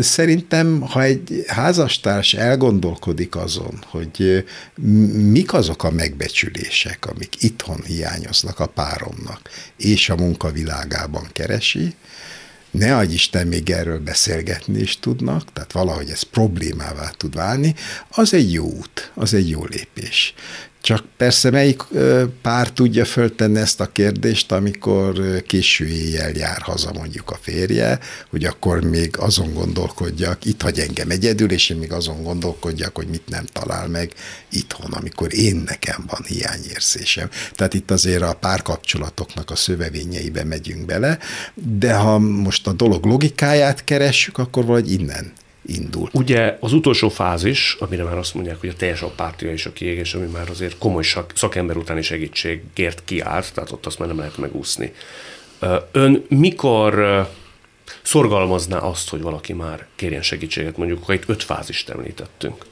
Szerintem, 0.01 0.81
ha 0.81 1.03
egy 1.03 1.45
házastárs 1.47 2.35
elgondolkodik 2.35 3.37
azon, 3.37 3.85
hogy 3.87 4.47
mik 5.13 5.53
azok 5.53 5.85
a 5.85 5.91
megbecsülések, 5.91 7.07
amik 7.07 7.43
itthon 7.43 7.83
hiányoznak 7.87 8.59
a 8.59 8.67
páromnak, 8.67 9.41
és 9.77 10.09
a 10.09 10.17
munkavilágában 10.17 11.29
keresi, 11.33 11.95
ne 12.71 12.97
adj 12.97 13.13
Isten, 13.13 13.47
még 13.47 13.71
erről 13.71 13.99
beszélgetni 13.99 14.81
is 14.81 14.99
tudnak, 14.99 15.53
tehát 15.53 15.73
valahogy 15.73 16.11
ez 16.11 16.23
problémává 16.23 17.11
tud 17.17 17.35
válni, 17.35 17.75
az 18.11 18.35
egy 18.35 18.53
jó 18.53 18.65
út, 18.65 19.11
az 19.15 19.35
egy 19.35 19.49
jó 19.49 19.65
lépés. 19.65 20.35
Csak 20.83 21.05
persze 21.17 21.51
melyik 21.51 21.83
pár 22.43 22.71
tudja 22.71 23.05
föltenni 23.05 23.59
ezt 23.59 23.81
a 23.81 23.87
kérdést, 23.93 24.53
amikor 24.53 25.43
késő 25.47 25.87
éjjel 25.87 26.31
jár 26.31 26.61
haza 26.61 26.93
mondjuk 26.93 27.31
a 27.31 27.39
férje, 27.41 27.99
hogy 28.31 28.45
akkor 28.45 28.83
még 28.83 29.17
azon 29.19 29.55
gondolkodjak, 29.55 30.45
itt 30.45 30.63
hagy 30.63 30.79
engem 30.79 31.11
egyedül, 31.11 31.51
és 31.51 31.71
én 31.71 31.77
még 31.77 31.93
azon 31.93 32.23
gondolkodjak, 32.23 32.97
hogy 32.97 33.07
mit 33.07 33.29
nem 33.29 33.45
talál 33.53 33.89
meg 33.89 34.13
itthon, 34.51 34.93
amikor 34.93 35.35
én 35.35 35.63
nekem 35.67 36.05
van 36.07 36.25
hiányérzésem. 36.27 37.29
Tehát 37.55 37.75
itt 37.75 37.91
azért 37.91 38.23
a 38.23 38.35
párkapcsolatoknak 38.41 39.51
a 39.51 39.57
szövevényeibe 39.57 40.45
megyünk 40.45 40.87
bele, 40.87 41.19
de 41.55 41.95
ha 41.95 42.19
most 42.19 42.67
a 42.67 42.73
dolog 42.73 43.05
logikáját 43.05 43.85
keressük, 43.85 44.39
akkor 44.39 44.65
valahogy 44.65 44.93
innen 44.93 45.33
indul. 45.67 46.09
Ugye 46.13 46.57
az 46.61 46.73
utolsó 46.73 47.09
fázis, 47.09 47.77
amire 47.79 48.05
már 48.05 48.19
azt 48.19 48.35
mondják, 48.35 48.61
hogy 48.61 48.69
a 48.69 48.75
teljes 48.75 49.03
apátia 49.03 49.51
és 49.51 49.67
a 49.67 49.73
kiégés, 49.73 50.15
ami 50.15 50.27
már 50.27 50.51
azért 50.51 50.79
komoly 50.79 51.05
szakember 51.35 51.77
utáni 51.77 52.03
segítségért 52.03 53.03
kiállt, 53.05 53.55
tehát 53.55 53.71
ott 53.71 53.87
azt 53.87 53.99
már 53.99 54.09
nem 54.09 54.19
lehet 54.19 54.37
megúszni. 54.37 54.93
Ön 55.93 56.25
mikor 56.29 57.27
szorgalmazná 58.03 58.79
azt, 58.79 59.09
hogy 59.09 59.21
valaki 59.21 59.53
már 59.53 59.87
kérjen 59.97 60.23
segítséget, 60.23 60.77
mondjuk, 60.77 61.05
ha 61.05 61.13
itt 61.13 61.29
öt 61.29 61.43
fázist 61.43 61.89
említettünk? 61.89 62.65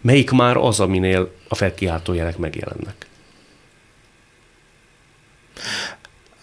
Melyik 0.00 0.30
már 0.30 0.56
az, 0.56 0.80
aminél 0.80 1.32
a 1.48 1.54
felkiáltó 1.54 2.12
jelek 2.12 2.38
megjelennek? 2.38 3.06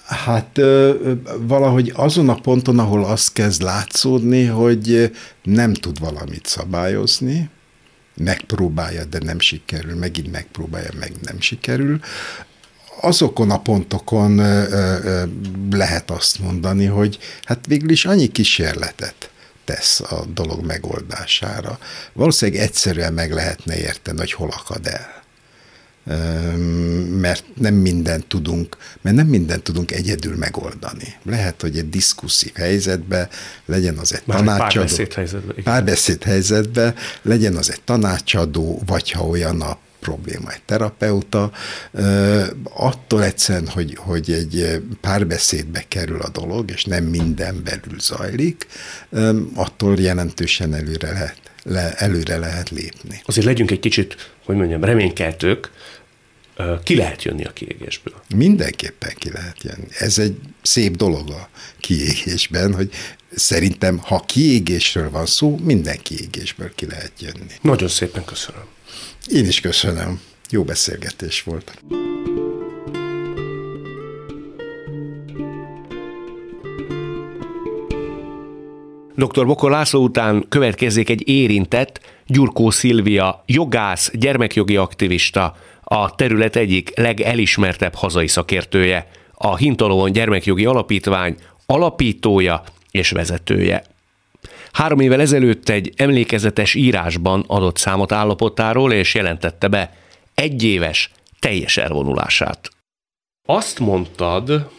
Hát 0.07 0.59
valahogy 1.39 1.91
azon 1.95 2.29
a 2.29 2.39
ponton, 2.39 2.79
ahol 2.79 3.05
az 3.05 3.31
kezd 3.31 3.61
látszódni, 3.61 4.45
hogy 4.45 5.11
nem 5.43 5.73
tud 5.73 5.99
valamit 5.99 6.45
szabályozni, 6.45 7.49
megpróbálja, 8.15 9.05
de 9.05 9.19
nem 9.23 9.39
sikerül, 9.39 9.95
megint 9.95 10.31
megpróbálja, 10.31 10.89
meg 10.99 11.11
nem 11.21 11.39
sikerül, 11.39 11.99
azokon 13.01 13.51
a 13.51 13.59
pontokon 13.59 14.35
lehet 15.71 16.11
azt 16.11 16.39
mondani, 16.39 16.85
hogy 16.85 17.17
hát 17.43 17.65
végül 17.67 17.89
is 17.89 18.05
annyi 18.05 18.27
kísérletet 18.27 19.29
tesz 19.65 19.99
a 19.99 20.25
dolog 20.33 20.65
megoldására. 20.65 21.79
Valószínűleg 22.13 22.61
egyszerűen 22.61 23.13
meg 23.13 23.31
lehetne 23.31 23.77
érteni, 23.77 24.17
hogy 24.17 24.31
hol 24.31 24.49
akad 24.49 24.87
el 24.87 25.25
mert 27.19 27.43
nem 27.53 27.73
mindent 27.73 28.25
tudunk, 28.27 28.77
mert 29.01 29.15
nem 29.15 29.27
mindent 29.27 29.63
tudunk 29.63 29.91
egyedül 29.91 30.35
megoldani. 30.35 31.15
Lehet, 31.23 31.61
hogy 31.61 31.77
egy 31.77 31.89
diszkusszív 31.89 32.51
helyzetben 32.55 33.27
legyen 33.65 33.97
az 33.97 34.13
egy 34.13 34.21
Már 34.25 34.37
tanácsadó. 34.37 34.67
Párbeszéd 34.67 35.13
helyzetben. 35.13 35.63
Párbeszéd 35.63 36.23
helyzetben 36.23 36.95
legyen 37.21 37.55
az 37.55 37.71
egy 37.71 37.81
tanácsadó, 37.81 38.81
vagy 38.85 39.11
ha 39.11 39.27
olyan 39.27 39.61
a 39.61 39.77
probléma 39.99 40.51
egy 40.51 40.61
terapeuta, 40.65 41.51
attól 42.73 43.23
egyszerűen, 43.23 43.67
hogy, 43.67 43.95
hogy 43.95 44.31
egy 44.31 44.81
párbeszédbe 45.01 45.83
kerül 45.87 46.21
a 46.21 46.29
dolog, 46.29 46.71
és 46.71 46.83
nem 46.83 47.03
minden 47.03 47.61
belül 47.63 47.99
zajlik, 47.99 48.67
attól 49.55 49.99
jelentősen 49.99 50.73
előre 50.73 51.11
lehet, 51.11 51.37
le, 51.63 51.93
előre 51.95 52.37
lehet 52.37 52.69
lépni. 52.69 53.21
Azért 53.25 53.45
legyünk 53.45 53.71
egy 53.71 53.79
kicsit, 53.79 54.31
hogy 54.45 54.55
mondjam, 54.55 54.83
reménykeltők, 54.83 55.71
ki 56.83 56.95
lehet 56.95 57.23
jönni 57.23 57.43
a 57.43 57.53
kiégésből? 57.53 58.13
Mindenképpen 58.35 59.13
ki 59.15 59.31
lehet 59.31 59.63
jönni. 59.63 59.87
Ez 59.99 60.17
egy 60.17 60.39
szép 60.61 60.95
dolog 60.95 61.29
a 61.29 61.49
kiégésben, 61.79 62.73
hogy 62.73 62.91
szerintem, 63.35 63.97
ha 63.97 64.19
kiégésről 64.19 65.09
van 65.09 65.25
szó, 65.25 65.57
minden 65.63 65.97
kiégésből 66.01 66.71
ki 66.75 66.85
lehet 66.85 67.11
jönni. 67.19 67.51
Nagyon 67.61 67.87
szépen 67.89 68.25
köszönöm. 68.25 68.65
Én 69.27 69.45
is 69.45 69.59
köszönöm. 69.59 70.21
Jó 70.49 70.63
beszélgetés 70.63 71.43
volt. 71.43 71.81
Dr. 79.15 79.45
Bokor 79.45 79.71
László 79.71 80.03
után 80.03 80.45
következik 80.49 81.09
egy 81.09 81.27
érintett, 81.27 82.01
Gyurkó 82.27 82.69
Szilvia, 82.69 83.43
jogász, 83.45 84.11
gyermekjogi 84.13 84.75
aktivista, 84.75 85.55
a 85.83 86.15
terület 86.15 86.55
egyik 86.55 86.97
legelismertebb 86.97 87.93
hazai 87.93 88.27
szakértője, 88.27 89.07
a 89.33 89.55
Hintalóan 89.55 90.11
Gyermekjogi 90.11 90.65
Alapítvány 90.65 91.35
alapítója 91.65 92.63
és 92.91 93.11
vezetője. 93.11 93.83
Három 94.71 94.99
évvel 94.99 95.21
ezelőtt 95.21 95.69
egy 95.69 95.93
emlékezetes 95.95 96.73
írásban 96.73 97.43
adott 97.47 97.77
számot 97.77 98.11
állapotáról, 98.11 98.93
és 98.93 99.13
jelentette 99.13 99.67
be 99.67 99.93
egyéves 100.33 101.11
teljes 101.39 101.77
elvonulását. 101.77 102.69
Azt 103.45 103.79
mondtad 103.79 104.69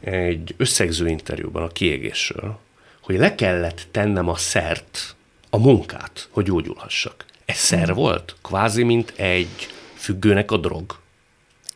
egy 0.00 0.54
összegző 0.56 1.08
interjúban 1.08 1.62
a 1.62 1.68
kiégésről, 1.68 2.58
hogy 3.00 3.16
le 3.16 3.34
kellett 3.34 3.86
tennem 3.90 4.28
a 4.28 4.36
szert, 4.36 5.15
a 5.56 5.58
munkát, 5.58 6.28
hogy 6.30 6.44
gyógyulhassak. 6.44 7.24
Ez 7.44 7.56
szer 7.56 7.94
volt? 7.94 8.36
Kvázi, 8.42 8.82
mint 8.82 9.12
egy 9.16 9.68
függőnek 9.94 10.50
a 10.50 10.56
drog? 10.56 10.98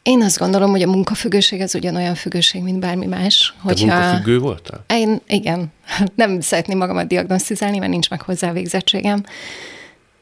Én 0.02 0.22
azt 0.22 0.38
gondolom, 0.38 0.70
hogy 0.70 0.82
a 0.82 0.90
munkafüggőség 0.90 1.60
ez 1.60 1.74
ugyanolyan 1.74 2.14
függőség, 2.14 2.62
mint 2.62 2.78
bármi 2.78 3.06
más. 3.06 3.54
Te 3.56 3.62
hogyha... 3.62 3.86
munkafüggő 3.86 4.38
voltál? 4.38 4.84
Én, 4.88 5.20
igen. 5.26 5.72
Nem 6.14 6.40
szeretném 6.40 6.78
magamat 6.78 7.06
diagnosztizálni, 7.06 7.78
mert 7.78 7.90
nincs 7.90 8.10
meg 8.10 8.22
hozzá 8.22 8.52
végzettségem. 8.52 9.24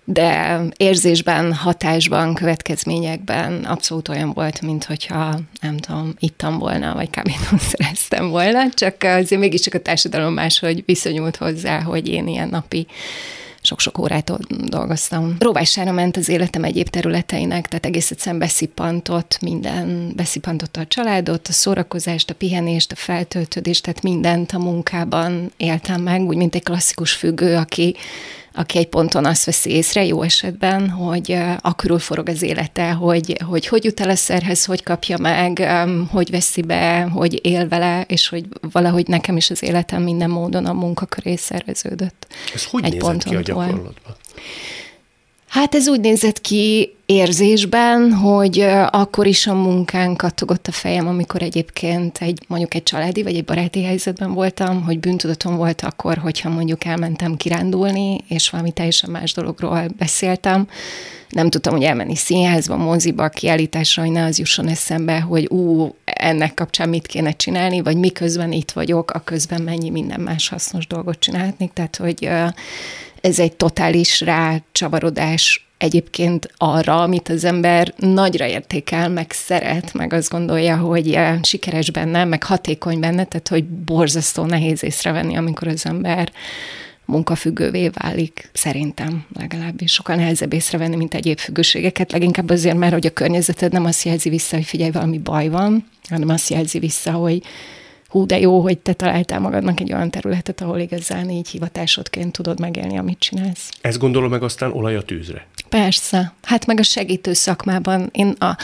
De 0.04 0.60
érzésben, 0.76 1.54
hatásban, 1.54 2.34
következményekben 2.34 3.64
abszolút 3.64 4.08
olyan 4.08 4.32
volt, 4.32 4.60
mint 4.60 4.84
hogyha, 4.84 5.38
nem 5.60 5.76
tudom, 5.76 6.14
ittam 6.18 6.58
volna, 6.58 6.94
vagy 6.94 7.10
kábítószereztem 7.10 8.28
volna, 8.28 8.68
csak 8.74 9.02
azért 9.02 9.40
mégiscsak 9.40 9.74
a 9.74 9.80
társadalom 9.80 10.32
máshogy 10.32 10.82
viszonyult 10.86 11.36
hozzá, 11.36 11.82
hogy 11.82 12.08
én 12.08 12.26
ilyen 12.26 12.48
napi 12.48 12.86
sok-sok 13.68 13.98
órát 13.98 14.32
dolgoztam. 14.64 15.36
Róvására 15.38 15.92
ment 15.92 16.16
az 16.16 16.28
életem 16.28 16.64
egyéb 16.64 16.88
területeinek, 16.88 17.66
tehát 17.66 17.86
egész 17.86 18.10
egyszerűen 18.10 18.40
beszippantott 18.40 19.38
minden, 19.40 20.12
beszippantott 20.16 20.76
a 20.76 20.86
családot, 20.86 21.48
a 21.48 21.52
szórakozást, 21.52 22.30
a 22.30 22.34
pihenést, 22.34 22.92
a 22.92 22.96
feltöltődést, 22.96 23.82
tehát 23.82 24.02
mindent 24.02 24.52
a 24.52 24.58
munkában 24.58 25.52
éltem 25.56 26.02
meg, 26.02 26.20
úgy, 26.20 26.36
mint 26.36 26.54
egy 26.54 26.62
klasszikus 26.62 27.12
függő, 27.12 27.56
aki 27.56 27.96
aki 28.58 28.78
egy 28.78 28.88
ponton 28.88 29.24
azt 29.24 29.44
veszi 29.44 29.70
észre, 29.70 30.04
jó 30.04 30.22
esetben, 30.22 30.90
hogy 30.90 31.38
akkor 31.60 32.00
forog 32.00 32.28
az 32.28 32.42
élete, 32.42 32.90
hogy, 32.90 33.36
hogy 33.44 33.66
hogy 33.66 33.84
jut 33.84 34.00
el 34.00 34.10
a 34.10 34.14
szerhez, 34.14 34.64
hogy 34.64 34.82
kapja 34.82 35.18
meg, 35.18 35.68
hogy 36.10 36.30
veszi 36.30 36.62
be, 36.62 37.00
hogy 37.00 37.38
él 37.42 37.68
vele, 37.68 38.04
és 38.08 38.28
hogy 38.28 38.44
valahogy 38.72 39.06
nekem 39.06 39.36
is 39.36 39.50
az 39.50 39.62
életem 39.62 40.02
minden 40.02 40.30
módon 40.30 40.66
a 40.66 40.72
munkaköré 40.72 41.36
szerveződött. 41.36 42.26
Ez 42.54 42.64
hogy 42.64 42.84
egy 42.84 42.92
nézett 42.92 43.22
ki 43.22 43.36
a 43.36 43.40
gyakorlatban? 43.40 43.94
Hát 45.48 45.74
ez 45.74 45.88
úgy 45.88 46.00
nézett 46.00 46.40
ki 46.40 46.92
érzésben, 47.06 48.12
hogy 48.12 48.60
akkor 48.90 49.26
is 49.26 49.46
a 49.46 49.54
munkán 49.54 50.16
kattogott 50.16 50.66
a 50.66 50.72
fejem, 50.72 51.06
amikor 51.06 51.42
egyébként 51.42 52.18
egy 52.18 52.42
mondjuk 52.46 52.74
egy 52.74 52.82
családi 52.82 53.22
vagy 53.22 53.34
egy 53.34 53.44
baráti 53.44 53.82
helyzetben 53.82 54.32
voltam, 54.32 54.82
hogy 54.82 54.98
bűntudatom 55.00 55.56
volt 55.56 55.80
akkor, 55.80 56.16
hogyha 56.16 56.48
mondjuk 56.48 56.84
elmentem 56.84 57.36
kirándulni, 57.36 58.20
és 58.28 58.50
valami 58.50 58.72
teljesen 58.72 59.10
más 59.10 59.32
dologról 59.32 59.86
beszéltem. 59.98 60.68
Nem 61.28 61.50
tudtam, 61.50 61.72
hogy 61.72 61.82
elmenni 61.82 62.16
színházba, 62.16 62.76
moziba, 62.76 63.28
kiállításra, 63.28 64.02
hogy 64.02 64.12
ne 64.12 64.24
az 64.24 64.38
jusson 64.38 64.68
eszembe, 64.68 65.20
hogy 65.20 65.46
ú, 65.50 65.94
ennek 66.04 66.54
kapcsán 66.54 66.88
mit 66.88 67.06
kéne 67.06 67.32
csinálni, 67.32 67.82
vagy 67.82 67.96
miközben 67.96 68.52
itt 68.52 68.70
vagyok, 68.70 69.10
a 69.10 69.18
közben 69.18 69.62
mennyi 69.62 69.90
minden 69.90 70.20
más 70.20 70.48
hasznos 70.48 70.86
dolgot 70.86 71.18
csinálhatnék. 71.18 71.72
Tehát, 71.72 71.96
hogy 71.96 72.28
ez 73.28 73.38
egy 73.38 73.52
totális 73.52 74.20
rácsavarodás 74.20 75.68
egyébként 75.78 76.50
arra, 76.56 77.02
amit 77.02 77.28
az 77.28 77.44
ember 77.44 77.94
nagyra 77.96 78.46
értékel, 78.46 79.08
meg 79.08 79.30
szeret, 79.30 79.92
meg 79.92 80.12
azt 80.12 80.30
gondolja, 80.30 80.76
hogy 80.76 81.18
sikeres 81.42 81.90
benne, 81.90 82.24
meg 82.24 82.42
hatékony 82.42 83.00
benne, 83.00 83.24
tehát 83.24 83.48
hogy 83.48 83.64
borzasztó 83.64 84.44
nehéz 84.44 84.82
észrevenni, 84.82 85.36
amikor 85.36 85.68
az 85.68 85.86
ember 85.86 86.32
munkafüggővé 87.04 87.90
válik, 87.92 88.50
szerintem 88.52 89.26
legalábbis 89.38 89.92
sokkal 89.92 90.16
nehezebb 90.16 90.52
észrevenni, 90.52 90.96
mint 90.96 91.14
egyéb 91.14 91.38
függőségeket, 91.38 92.12
leginkább 92.12 92.50
azért, 92.50 92.76
mert 92.76 92.92
hogy 92.92 93.06
a 93.06 93.12
környezeted 93.12 93.72
nem 93.72 93.84
azt 93.84 94.04
jelzi 94.04 94.28
vissza, 94.28 94.56
hogy 94.56 94.64
figyelj, 94.64 94.90
valami 94.90 95.18
baj 95.18 95.48
van, 95.48 95.88
hanem 96.08 96.28
azt 96.28 96.48
jelzi 96.48 96.78
vissza, 96.78 97.12
hogy 97.12 97.42
hú, 98.08 98.26
de 98.26 98.38
jó, 98.38 98.60
hogy 98.60 98.78
te 98.78 98.92
találtál 98.92 99.40
magadnak 99.40 99.80
egy 99.80 99.92
olyan 99.92 100.10
területet, 100.10 100.60
ahol 100.60 100.78
igazán 100.78 101.30
így 101.30 101.48
hivatásodként 101.48 102.32
tudod 102.32 102.60
megélni, 102.60 102.98
amit 102.98 103.18
csinálsz. 103.18 103.68
Ez 103.80 103.96
gondolom 103.98 104.30
meg 104.30 104.42
aztán 104.42 104.72
olaj 104.72 104.96
a 104.96 105.02
tűzre. 105.02 105.46
Persze. 105.68 106.32
Hát 106.42 106.66
meg 106.66 106.78
a 106.78 106.82
segítő 106.82 107.32
szakmában 107.32 108.08
én 108.12 108.28
a, 108.28 108.56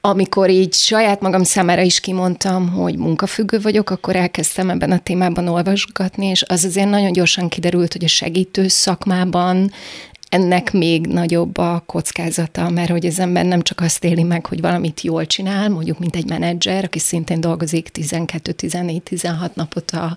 amikor 0.00 0.50
így 0.50 0.72
saját 0.72 1.20
magam 1.20 1.42
számára 1.42 1.82
is 1.82 2.00
kimondtam, 2.00 2.68
hogy 2.68 2.96
munkafüggő 2.96 3.60
vagyok, 3.60 3.90
akkor 3.90 4.16
elkezdtem 4.16 4.70
ebben 4.70 4.90
a 4.90 4.98
témában 4.98 5.48
olvasgatni, 5.48 6.26
és 6.26 6.42
az 6.42 6.64
azért 6.64 6.90
nagyon 6.90 7.12
gyorsan 7.12 7.48
kiderült, 7.48 7.92
hogy 7.92 8.04
a 8.04 8.08
segítő 8.08 8.68
szakmában 8.68 9.70
ennek 10.36 10.72
még 10.72 11.06
nagyobb 11.06 11.58
a 11.58 11.82
kockázata, 11.86 12.70
mert 12.70 12.90
hogy 12.90 13.06
az 13.06 13.18
ember 13.18 13.44
nem 13.44 13.62
csak 13.62 13.80
azt 13.80 14.04
éli 14.04 14.22
meg, 14.22 14.46
hogy 14.46 14.60
valamit 14.60 15.00
jól 15.00 15.26
csinál, 15.26 15.68
mondjuk 15.68 15.98
mint 15.98 16.16
egy 16.16 16.28
menedzser, 16.28 16.84
aki 16.84 16.98
szintén 16.98 17.40
dolgozik 17.40 17.88
12, 17.88 18.52
14, 18.52 19.02
16 19.02 19.54
napot 19.54 19.90
a 19.90 20.16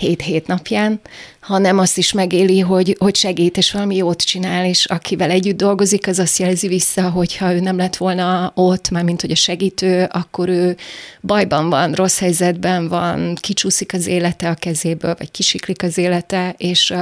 7-7 0.00 0.46
napján, 0.46 1.00
hanem 1.40 1.78
azt 1.78 1.98
is 1.98 2.12
megéli, 2.12 2.60
hogy, 2.60 2.96
hogy 2.98 3.16
segít, 3.16 3.56
és 3.56 3.72
valami 3.72 3.96
jót 3.96 4.22
csinál, 4.22 4.66
és 4.66 4.84
akivel 4.84 5.30
együtt 5.30 5.56
dolgozik, 5.56 6.06
az 6.06 6.18
azt 6.18 6.38
jelzi 6.38 6.68
vissza, 6.68 7.10
hogyha 7.10 7.54
ő 7.54 7.60
nem 7.60 7.76
lett 7.76 7.96
volna 7.96 8.52
ott, 8.54 8.90
már 8.90 9.04
mint 9.04 9.20
hogy 9.20 9.30
a 9.30 9.34
segítő, 9.34 10.08
akkor 10.10 10.48
ő 10.48 10.76
bajban 11.20 11.68
van, 11.68 11.92
rossz 11.92 12.18
helyzetben 12.18 12.88
van, 12.88 13.34
kicsúszik 13.34 13.92
az 13.92 14.06
élete 14.06 14.48
a 14.48 14.54
kezéből, 14.54 15.14
vagy 15.18 15.30
kisiklik 15.30 15.82
az 15.82 15.98
élete, 15.98 16.54
és 16.58 16.94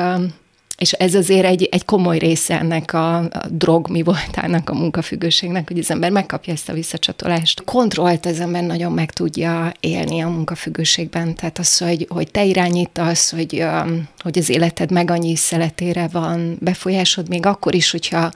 és 0.78 0.92
ez 0.92 1.14
azért 1.14 1.44
egy, 1.44 1.68
egy 1.70 1.84
komoly 1.84 2.18
része 2.18 2.58
ennek 2.58 2.92
a, 2.92 3.16
a 3.16 3.30
drog 3.48 3.88
mi 3.88 4.02
voltának 4.02 4.70
a 4.70 4.74
munkafüggőségnek, 4.74 5.68
hogy 5.68 5.78
az 5.78 5.90
ember 5.90 6.10
megkapja 6.10 6.52
ezt 6.52 6.68
a 6.68 6.72
visszacsatolást. 6.72 7.64
Kontrollt 7.64 8.26
az 8.26 8.40
ember 8.40 8.62
nagyon 8.62 8.92
meg 8.92 9.12
tudja 9.12 9.72
élni 9.80 10.20
a 10.20 10.28
munkafüggőségben, 10.28 11.34
tehát 11.34 11.58
az, 11.58 11.78
hogy, 11.78 12.06
hogy 12.08 12.30
te 12.30 12.44
irányítasz, 12.44 13.30
hogy, 13.30 13.64
hogy 14.18 14.38
az 14.38 14.48
életed 14.48 14.90
meg 14.90 15.10
annyi 15.10 15.36
szeletére 15.36 16.08
van 16.12 16.56
befolyásod, 16.60 17.28
még 17.28 17.46
akkor 17.46 17.74
is, 17.74 17.90
hogyha 17.90 18.32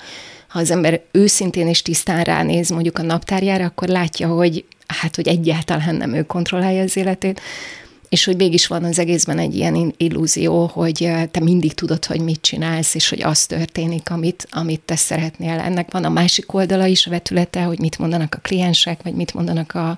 ha 0.49 0.59
az 0.59 0.71
ember 0.71 1.01
őszintén 1.11 1.69
és 1.69 1.83
tisztán 1.83 2.23
ránéz 2.23 2.71
mondjuk 2.71 2.99
a 2.99 3.03
naptárjára, 3.03 3.65
akkor 3.65 3.89
látja, 3.89 4.29
hogy 4.29 4.65
hát, 4.87 5.17
hogy 5.17 5.29
egyáltalán 5.29 5.95
nem 5.95 6.15
ő 6.15 6.23
kontrollálja 6.23 6.83
az 6.83 6.97
életét, 6.97 7.41
és 8.09 8.25
hogy 8.25 8.37
mégis 8.37 8.67
van 8.67 8.85
az 8.85 8.99
egészben 8.99 9.39
egy 9.39 9.57
ilyen 9.57 9.95
illúzió, 9.97 10.67
hogy 10.67 11.11
te 11.31 11.41
mindig 11.41 11.75
tudod, 11.75 12.05
hogy 12.05 12.21
mit 12.21 12.41
csinálsz, 12.41 12.95
és 12.95 13.09
hogy 13.09 13.23
az 13.23 13.47
történik, 13.47 14.11
amit, 14.11 14.47
amit 14.51 14.81
te 14.81 14.97
szeretnél. 14.97 15.59
Ennek 15.59 15.91
van 15.91 16.05
a 16.05 16.09
másik 16.09 16.53
oldala 16.55 16.87
is, 16.87 17.07
a 17.07 17.11
vetülete, 17.11 17.63
hogy 17.63 17.79
mit 17.79 17.99
mondanak 17.99 18.35
a 18.35 18.41
kliensek, 18.43 19.03
vagy 19.03 19.15
mit 19.15 19.35
mondanak 19.35 19.75
a, 19.75 19.97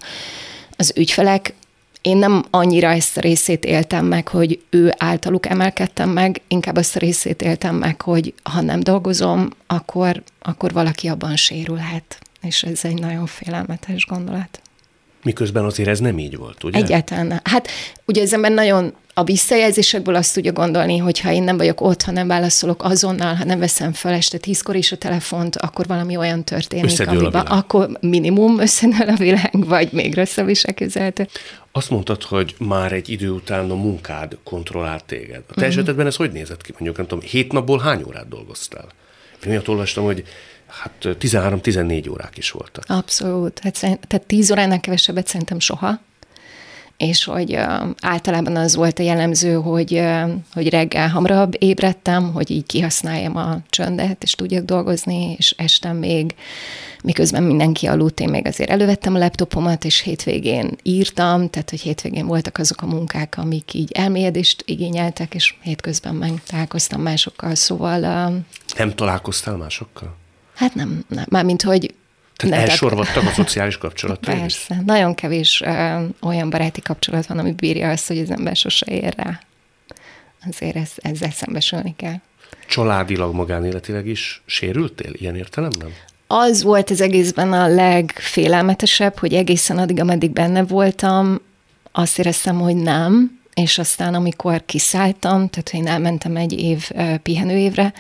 az 0.77 0.93
ügyfelek. 0.97 1.55
Én 2.03 2.17
nem 2.17 2.45
annyira 2.51 2.91
ezt 2.91 3.17
a 3.17 3.21
részét 3.21 3.65
éltem 3.65 4.07
meg, 4.07 4.29
hogy 4.29 4.63
ő 4.71 4.95
általuk 4.99 5.47
emelkedtem 5.47 6.11
meg, 6.11 6.41
inkább 6.49 6.77
azt 6.77 6.97
a 6.97 6.99
részét 6.99 7.43
éltem 7.43 7.75
meg, 7.75 8.01
hogy 8.01 8.35
ha 8.43 8.61
nem 8.61 8.81
dolgozom, 8.81 9.51
akkor, 9.67 10.23
akkor 10.43 10.73
valaki 10.73 11.09
abban 11.09 11.37
sérülhet. 11.37 12.19
És 12.43 12.63
ez 12.63 12.85
egy 12.85 13.01
nagyon 13.01 13.27
félelmetes 13.27 14.07
gondolat. 14.07 14.60
Miközben 15.23 15.65
azért 15.65 15.89
ez 15.89 15.99
nem 15.99 16.19
így 16.19 16.37
volt, 16.37 16.65
ugye? 16.65 16.79
Egyáltalán. 16.79 17.41
Hát 17.45 17.69
ugye 18.05 18.23
az 18.23 18.33
ember 18.33 18.51
nagyon 18.51 18.95
a 19.15 19.25
visszajelzésekből 19.25 20.15
azt 20.15 20.35
tudja 20.35 20.53
gondolni, 20.53 20.97
hogy 20.97 21.21
ha 21.21 21.33
én 21.33 21.43
nem 21.43 21.57
vagyok 21.57 21.81
ott, 21.81 22.03
ha 22.03 22.11
nem 22.11 22.27
válaszolok 22.27 22.85
azonnal, 22.85 23.35
ha 23.35 23.45
nem 23.45 23.59
veszem 23.59 23.93
fel 23.93 24.13
este 24.13 24.39
tízkor 24.39 24.77
is 24.77 24.93
a 24.93 24.97
telefont, 24.97 25.57
akkor 25.57 25.87
valami 25.87 26.17
olyan 26.17 26.45
történik, 26.45 27.09
amiben 27.09 27.47
akkor 27.47 27.89
minimum 28.01 28.61
összenel 28.61 29.09
a 29.09 29.17
világ, 29.17 29.67
vagy 29.67 29.93
még 29.93 30.15
rosszabb 30.15 30.49
is 30.49 30.63
elképzelhető. 30.63 31.29
Azt 31.73 31.91
mondtad, 31.91 32.23
hogy 32.23 32.55
már 32.59 32.93
egy 32.93 33.09
idő 33.09 33.31
után 33.31 33.71
a 33.71 33.75
munkád 33.75 34.37
kontrollált 34.45 35.05
téged. 35.05 35.37
A 35.37 35.41
te 35.41 35.45
uh-huh. 35.49 35.67
esetedben 35.67 36.07
ez 36.07 36.17
hogy 36.17 36.33
nézett 36.33 36.63
ki? 36.63 36.73
Mondjuk 36.73 36.97
nem 36.97 37.07
tudom, 37.07 37.25
hét 37.25 37.53
napból 37.53 37.79
hány 37.79 38.03
órát 38.07 38.29
dolgoztál? 38.29 38.87
Én 39.45 39.51
olyat 39.51 39.69
olvastam, 39.69 40.05
hogy 40.05 40.25
hát 40.71 40.93
13-14 41.03 42.11
órák 42.11 42.37
is 42.37 42.51
voltak. 42.51 42.85
Abszolút. 42.87 43.59
Hát, 43.59 43.79
tehát 43.81 44.27
10 44.27 44.51
óránál 44.51 44.81
kevesebbet 44.81 45.27
szerintem 45.27 45.59
soha 45.59 46.01
és 47.01 47.25
hogy 47.25 47.57
uh, 47.57 47.89
általában 48.01 48.57
az 48.57 48.75
volt 48.75 48.99
a 48.99 49.03
jellemző, 49.03 49.55
hogy, 49.55 49.95
uh, 49.95 50.31
hogy 50.53 50.69
reggel 50.69 51.09
hamarabb 51.09 51.55
ébredtem, 51.59 52.33
hogy 52.33 52.51
így 52.51 52.67
kihasználjam 52.67 53.37
a 53.37 53.59
csöndet, 53.69 54.23
és 54.23 54.33
tudjak 54.33 54.65
dolgozni, 54.65 55.35
és 55.39 55.55
estem 55.57 55.97
még, 55.97 56.35
miközben 57.03 57.43
mindenki 57.43 57.87
aludt, 57.87 58.21
én 58.21 58.29
még 58.29 58.47
azért 58.47 58.71
elővettem 58.71 59.15
a 59.15 59.19
laptopomat, 59.19 59.85
és 59.85 60.01
hétvégén 60.01 60.77
írtam, 60.83 61.51
tehát 61.51 61.71
hogy 61.71 61.81
hétvégén 61.81 62.27
voltak 62.27 62.59
azok 62.59 62.83
a 62.83 62.87
munkák, 62.87 63.39
amik 63.39 63.75
így 63.75 63.93
elmélyedést 63.93 64.63
igényeltek, 64.67 65.35
és 65.35 65.55
hétközben 65.63 66.15
meg 66.15 66.43
találkoztam 66.47 67.01
másokkal, 67.01 67.55
szóval... 67.55 68.03
Uh, 68.03 68.35
Nem 68.77 68.95
találkoztál 68.95 69.57
másokkal? 69.57 70.20
Hát 70.61 70.75
nem, 70.75 71.05
nem. 71.09 71.25
Mármint, 71.29 71.63
hogy 71.63 71.95
tehát 72.37 72.57
nem, 72.57 72.69
elsorvadtak 72.69 73.27
a 73.27 73.31
szociális 73.31 73.79
kapcsolatok? 73.79 74.35
Persze. 74.35 74.75
Is? 74.75 74.81
Nagyon 74.87 75.15
kevés 75.15 75.63
ö, 75.65 76.05
olyan 76.23 76.51
baráti 76.51 76.81
kapcsolat 76.81 77.27
van, 77.27 77.39
ami 77.39 77.53
bírja 77.53 77.91
azt, 77.91 78.07
hogy 78.07 78.19
az 78.19 78.31
ember 78.31 78.57
sose 78.57 78.87
ér 78.87 79.15
rá. 79.17 79.41
Azért 80.49 80.77
ez, 80.77 80.91
ezzel 80.97 81.31
szembesülni 81.31 81.95
kell. 81.97 82.17
Családilag, 82.69 83.35
magánéletileg 83.35 84.07
is 84.07 84.43
sérültél 84.47 85.11
ilyen 85.13 85.37
értelemben? 85.37 85.91
Az 86.27 86.63
volt 86.63 86.91
az 86.91 87.01
egészben 87.01 87.53
a 87.53 87.67
legfélelmetesebb, 87.67 89.19
hogy 89.19 89.35
egészen 89.35 89.79
addig, 89.79 90.01
ameddig 90.01 90.31
benne 90.31 90.63
voltam, 90.63 91.41
azt 91.93 92.19
éreztem, 92.19 92.61
hogy 92.61 92.77
nem, 92.77 93.41
és 93.55 93.79
aztán 93.79 94.15
amikor 94.15 94.65
kiszálltam, 94.67 95.49
tehát 95.49 95.73
én 95.73 95.87
elmentem 95.87 96.37
egy 96.37 96.53
év 96.53 96.91
pihenőévre, 97.23 97.93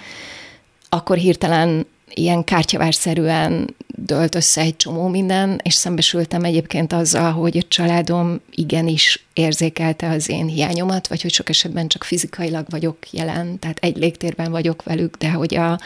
akkor 0.88 1.16
hirtelen 1.16 1.86
ilyen 2.14 2.44
kártyavárszerűen 2.44 3.74
dölt 3.86 4.34
össze 4.34 4.60
egy 4.60 4.76
csomó 4.76 5.08
minden, 5.08 5.60
és 5.62 5.74
szembesültem 5.74 6.44
egyébként 6.44 6.92
azzal, 6.92 7.32
hogy 7.32 7.56
a 7.56 7.68
családom 7.68 8.40
igenis 8.50 9.24
érzékelte 9.32 10.08
az 10.08 10.28
én 10.28 10.46
hiányomat, 10.46 11.08
vagy 11.08 11.22
hogy 11.22 11.32
sok 11.32 11.48
esetben 11.48 11.88
csak 11.88 12.04
fizikailag 12.04 12.66
vagyok 12.68 12.96
jelen, 13.10 13.58
tehát 13.58 13.78
egy 13.78 13.96
légtérben 13.96 14.50
vagyok 14.50 14.82
velük, 14.82 15.16
de 15.16 15.30
hogy 15.30 15.54
a, 15.54 15.78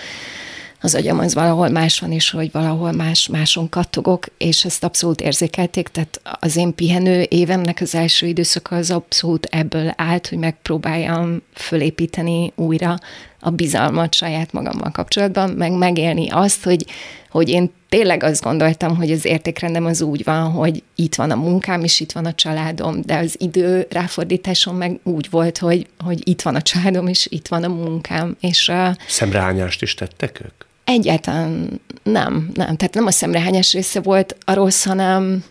az 0.81 0.95
agyam 0.95 1.19
az 1.19 1.35
valahol 1.35 1.69
más 1.69 1.99
van, 1.99 2.13
és 2.13 2.31
hogy 2.31 2.53
valahol 2.53 2.93
más, 2.93 3.29
máson 3.29 3.69
kattogok, 3.69 4.27
és 4.39 4.65
ezt 4.65 4.85
abszolút 4.85 5.21
érzékelték, 5.21 5.89
tehát 5.89 6.21
az 6.23 6.57
én 6.57 6.75
pihenő 6.75 7.27
évemnek 7.29 7.79
az 7.81 7.95
első 7.95 8.27
időszaka 8.27 8.77
az 8.77 8.91
abszolút 8.91 9.45
ebből 9.45 9.93
állt, 9.97 10.29
hogy 10.29 10.39
megpróbáljam 10.39 11.43
fölépíteni 11.55 12.53
újra 12.57 12.99
a 13.45 13.51
bizalmat 13.51 14.15
saját 14.15 14.53
magammal 14.53 14.91
kapcsolatban, 14.91 15.51
meg 15.51 15.73
megélni 15.73 16.29
azt, 16.31 16.65
hogy, 16.65 16.87
hogy 17.31 17.49
én 17.49 17.71
tényleg 17.89 18.23
azt 18.23 18.43
gondoltam, 18.43 18.97
hogy 18.97 19.11
az 19.11 19.25
értékrendem 19.25 19.85
az 19.85 20.03
úgy 20.03 20.25
van, 20.25 20.51
hogy 20.51 20.83
itt 20.95 21.15
van 21.15 21.31
a 21.31 21.35
munkám, 21.35 21.83
és 21.83 22.01
itt 22.01 22.13
van 22.13 22.25
a 22.25 22.35
családom, 22.35 23.01
de 23.03 23.17
az 23.17 23.35
idő 23.39 23.87
ráfordításom 23.91 24.77
meg 24.77 25.01
úgy 25.03 25.31
volt, 25.31 25.59
hogy, 25.59 25.87
hogy 25.99 26.29
itt 26.29 26.43
van 26.43 26.55
a 26.55 26.63
családom, 26.63 27.07
és 27.07 27.27
itt 27.31 27.49
van 27.49 27.65
a 27.65 27.69
munkám. 27.69 28.37
És 28.41 28.69
a... 28.69 28.97
Szemrehányást 29.09 29.83
is 29.83 29.95
tettek 29.95 30.41
ők? 30.45 30.65
Egyáltalán 30.85 31.81
nem, 32.03 32.51
nem. 32.55 32.77
Tehát 32.77 32.95
nem 32.95 33.07
a 33.07 33.11
szemrehányás 33.11 33.73
része 33.73 34.01
volt 34.01 34.37
a 34.45 34.55
rossz, 34.55 34.85
hanem 34.85 35.45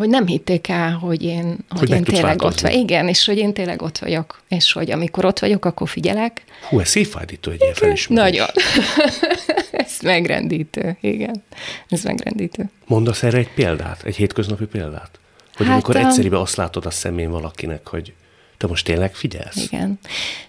hogy 0.00 0.08
nem 0.08 0.26
hitték 0.26 0.68
el, 0.68 0.92
hogy 0.92 1.22
én, 1.22 1.56
hogy, 1.68 1.78
hogy 1.78 1.90
én 1.90 2.04
tényleg 2.04 2.42
ott 2.42 2.60
vagyok. 2.60 2.78
Igen, 2.78 3.08
és 3.08 3.24
hogy 3.24 3.38
én 3.38 3.52
tényleg 3.52 3.82
ott 3.82 3.98
vagyok. 3.98 4.40
És 4.48 4.72
hogy 4.72 4.90
amikor 4.90 5.24
ott 5.24 5.38
vagyok, 5.38 5.64
akkor 5.64 5.88
figyelek. 5.88 6.44
Hú, 6.68 6.80
ez 6.80 6.88
szívfájdító 6.88 7.50
egy 7.50 7.60
ilyen 7.60 7.74
felismerés. 7.74 8.30
Nagyon. 8.30 8.46
ez 9.84 9.98
megrendítő, 10.02 10.96
igen. 11.00 11.42
Ez 11.88 12.02
megrendítő. 12.02 12.70
Mondasz 12.86 13.22
erre 13.22 13.38
egy 13.38 13.52
példát, 13.54 14.02
egy 14.04 14.16
hétköznapi 14.16 14.64
példát? 14.64 15.10
Hogy 15.54 15.66
hát 15.66 15.74
amikor 15.74 15.96
egyszerűen 15.96 16.34
azt 16.34 16.56
látod 16.56 16.86
a 16.86 16.90
szemén 16.90 17.30
valakinek, 17.30 17.88
hogy 17.88 18.12
te 18.60 18.66
most 18.66 18.84
tényleg 18.84 19.14
figyelsz? 19.14 19.56
Igen. 19.56 19.98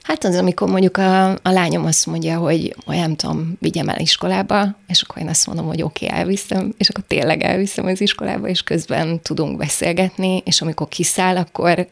Hát 0.01 0.23
az, 0.23 0.35
amikor 0.35 0.69
mondjuk 0.69 0.97
a, 0.97 1.29
a 1.29 1.39
lányom 1.49 1.85
azt 1.85 2.05
mondja, 2.05 2.37
hogy, 2.37 2.75
nem 2.85 3.15
tudom, 3.15 3.57
vigyem 3.59 3.89
el 3.89 3.99
iskolába, 3.99 4.75
és 4.87 5.01
akkor 5.01 5.21
én 5.21 5.27
azt 5.27 5.47
mondom, 5.47 5.65
hogy 5.65 5.81
oké, 5.81 6.05
okay, 6.05 6.17
elviszem, 6.17 6.73
és 6.77 6.89
akkor 6.89 7.03
tényleg 7.07 7.43
elviszem 7.43 7.85
az 7.85 8.01
iskolába, 8.01 8.47
és 8.47 8.63
közben 8.63 9.21
tudunk 9.21 9.57
beszélgetni, 9.57 10.41
és 10.45 10.61
amikor 10.61 10.87
kiszáll, 10.87 11.37
akkor 11.37 11.87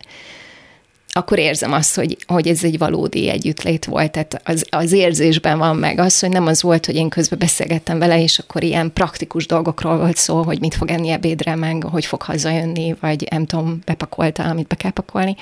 akkor 1.12 1.40
érzem 1.40 1.74
azt, 1.74 1.96
hogy, 1.96 2.18
hogy 2.28 2.48
ez 2.48 2.64
egy 2.64 2.78
valódi 2.78 3.30
együttlét 3.30 3.86
volt. 3.86 4.12
Tehát 4.12 4.42
az, 4.44 4.66
az 4.70 4.92
érzésben 4.92 5.58
van 5.58 5.76
meg 5.76 6.00
az, 6.00 6.20
hogy 6.20 6.30
nem 6.30 6.46
az 6.46 6.62
volt, 6.62 6.86
hogy 6.86 6.96
én 6.96 7.10
közben 7.10 7.40
beszélgettem 7.40 8.00
vele, 8.00 8.22
és 8.22 8.40
akkor 8.40 8.64
ilyen 8.64 8.94
praktikus 8.94 9.46
dolgokról 9.46 9.98
volt 9.98 10.18
szó, 10.18 10.42
hogy 10.42 10.60
mit 10.60 10.76
fog 10.76 10.90
enni 10.90 11.10
ebédre, 11.10 11.56
meg 11.56 11.84
hogy 11.84 12.06
fog 12.06 12.22
hazajönni, 12.22 12.96
vagy 13.00 13.28
nem 13.30 13.46
tudom, 13.46 13.80
bepakolta, 13.86 14.44
amit 14.44 14.68
be 14.68 14.76
kell 14.76 14.92
pakolni, 14.92 15.36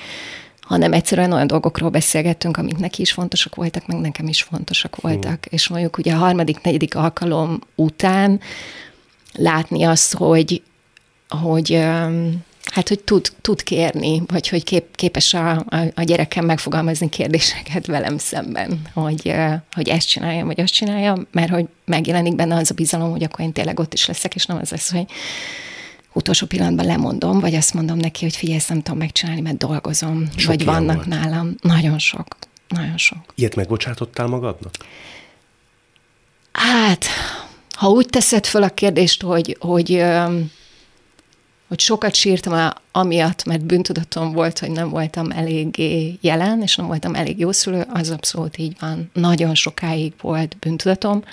hanem 0.68 0.92
egyszerűen 0.92 1.32
olyan 1.32 1.46
dolgokról 1.46 1.90
beszélgettünk, 1.90 2.56
amik 2.56 2.78
neki 2.78 3.00
is 3.00 3.12
fontosak 3.12 3.54
voltak, 3.54 3.86
meg 3.86 4.00
nekem 4.00 4.28
is 4.28 4.42
fontosak 4.42 4.96
voltak. 5.00 5.32
Mm. 5.32 5.50
És 5.50 5.68
mondjuk 5.68 5.98
ugye 5.98 6.12
a 6.12 6.16
harmadik, 6.16 6.60
negyedik 6.62 6.94
alkalom 6.94 7.60
után 7.74 8.40
látni 9.32 9.82
azt, 9.82 10.14
hogy, 10.14 10.62
hogy 11.28 11.72
hát, 12.64 12.88
hogy 12.88 13.00
tud, 13.00 13.32
tud 13.40 13.62
kérni, 13.62 14.22
vagy 14.26 14.48
hogy 14.48 14.64
kép, 14.64 14.96
képes 14.96 15.34
a, 15.34 15.50
a, 15.50 15.76
a 15.94 16.02
gyerekem 16.02 16.44
megfogalmazni 16.44 17.08
kérdéseket 17.08 17.86
velem 17.86 18.18
szemben, 18.18 18.82
hogy, 18.94 19.34
hogy 19.72 19.88
ezt 19.88 20.08
csinálja, 20.08 20.44
vagy 20.44 20.60
azt 20.60 20.72
csinálja, 20.72 21.26
mert 21.32 21.50
hogy 21.50 21.66
megjelenik 21.84 22.34
benne 22.34 22.56
az 22.56 22.70
a 22.70 22.74
bizalom, 22.74 23.10
hogy 23.10 23.22
akkor 23.22 23.44
én 23.44 23.52
tényleg 23.52 23.80
ott 23.80 23.94
is 23.94 24.06
leszek, 24.06 24.34
és 24.34 24.46
nem 24.46 24.58
az 24.60 24.70
lesz, 24.70 24.92
hogy 24.92 25.06
utolsó 26.12 26.46
pillanatban 26.46 26.86
lemondom, 26.86 27.40
vagy 27.40 27.54
azt 27.54 27.74
mondom 27.74 27.96
neki, 27.96 28.24
hogy 28.24 28.36
figyelj, 28.36 28.58
ezt 28.58 28.68
nem 28.68 28.82
tudom 28.82 28.98
megcsinálni, 28.98 29.40
mert 29.40 29.56
dolgozom, 29.56 30.28
sok 30.36 30.46
vagy 30.46 30.64
vannak 30.64 30.94
volt. 30.94 31.06
nálam. 31.06 31.54
Nagyon 31.62 31.98
sok, 31.98 32.26
nagyon 32.68 32.96
sok. 32.96 33.18
Ilyet 33.34 33.56
megbocsátottál 33.56 34.26
magadnak? 34.26 34.74
Hát, 36.52 37.04
ha 37.74 37.88
úgy 37.88 38.06
teszed 38.06 38.46
fel 38.46 38.62
a 38.62 38.68
kérdést, 38.68 39.22
hogy, 39.22 39.56
hogy, 39.60 40.04
hogy 41.68 41.80
sokat 41.80 42.14
sírtam 42.14 42.72
amiatt, 42.92 43.44
mert 43.44 43.64
bűntudatom 43.64 44.32
volt, 44.32 44.58
hogy 44.58 44.70
nem 44.70 44.88
voltam 44.88 45.30
eléggé 45.30 46.18
jelen, 46.20 46.62
és 46.62 46.76
nem 46.76 46.86
voltam 46.86 47.14
elég 47.14 47.38
jó 47.38 47.52
szülő, 47.52 47.86
az 47.92 48.10
abszolút 48.10 48.58
így 48.58 48.76
van. 48.80 49.10
Nagyon 49.12 49.54
sokáig 49.54 50.12
volt 50.20 50.56
bűntudatom, 50.58 51.24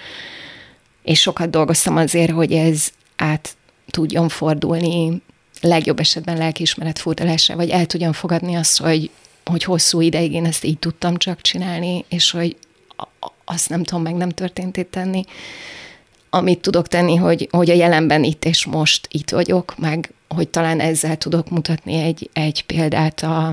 és 1.04 1.22
sokat 1.22 1.50
dolgoztam 1.50 1.98
azért, 1.98 2.32
hogy 2.32 2.52
ez 2.52 2.92
át 3.16 3.56
tudjon 3.96 4.30
fordulni 4.30 5.22
legjobb 5.62 6.00
esetben 6.00 6.38
lelkiismeret 6.38 7.00
furdalásra, 7.00 7.56
vagy 7.56 7.70
el 7.70 7.86
tudjam 7.86 8.14
fogadni 8.14 8.56
azt, 8.56 8.80
hogy, 8.80 9.10
hogy 9.46 9.64
hosszú 9.64 10.02
ideig 10.02 10.34
én 10.34 10.46
ezt 10.46 10.64
így 10.64 10.78
tudtam 10.80 11.18
csak 11.18 11.42
csinálni, 11.42 12.06
és 12.10 12.32
hogy 12.32 12.56
azt 13.46 13.70
nem 13.70 13.84
tudom 13.84 14.04
meg 14.04 14.16
nem 14.16 14.30
történt 14.30 14.78
itt 14.78 14.92
tenni. 14.92 15.24
Amit 16.30 16.60
tudok 16.60 16.88
tenni, 16.88 17.16
hogy, 17.16 17.48
hogy 17.52 17.70
a 17.70 17.74
jelenben 17.74 18.24
itt 18.24 18.46
és 18.46 18.66
most 18.66 19.08
itt 19.12 19.30
vagyok, 19.30 19.78
meg 19.78 20.14
hogy 20.28 20.48
talán 20.48 20.80
ezzel 20.80 21.18
tudok 21.18 21.50
mutatni 21.50 21.94
egy, 21.94 22.30
egy 22.34 22.66
példát 22.66 23.24
a, 23.24 23.48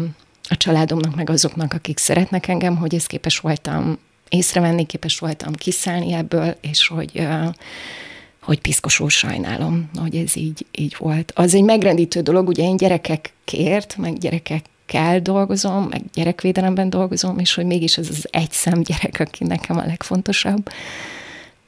a 0.49 0.57
családomnak, 0.57 1.15
meg 1.15 1.31
azoknak, 1.31 1.73
akik 1.73 1.99
szeretnek 1.99 2.49
engem, 2.49 2.77
hogy 2.77 2.95
ezt 2.95 3.07
képes 3.07 3.39
voltam 3.39 3.99
észrevenni, 4.29 4.87
képes 4.87 5.19
voltam 5.19 5.53
kiszállni 5.53 6.13
ebből, 6.13 6.57
és 6.61 6.87
hogy, 6.87 7.27
hogy 8.43 8.61
piszkosul 8.61 9.09
sajnálom, 9.09 9.91
hogy 9.95 10.17
ez 10.17 10.37
így, 10.37 10.67
így 10.73 10.97
volt. 10.99 11.33
Az 11.35 11.55
egy 11.55 11.63
megrendítő 11.63 12.21
dolog, 12.21 12.49
ugye 12.49 12.63
én 12.63 12.77
gyerekekért, 12.77 13.97
meg 13.97 14.19
gyerekekkel 14.19 15.21
dolgozom, 15.21 15.85
meg 15.91 16.03
gyerekvédelemben 16.15 16.91
dolgozom, 16.91 17.39
és 17.39 17.55
hogy 17.55 17.65
mégis 17.65 17.99
ez 17.99 18.09
az 18.09 18.29
egy 18.31 18.51
szem 18.51 18.83
gyerek, 18.83 19.21
aki 19.21 19.45
nekem 19.45 19.79
a 19.79 19.85
legfontosabb, 19.87 20.71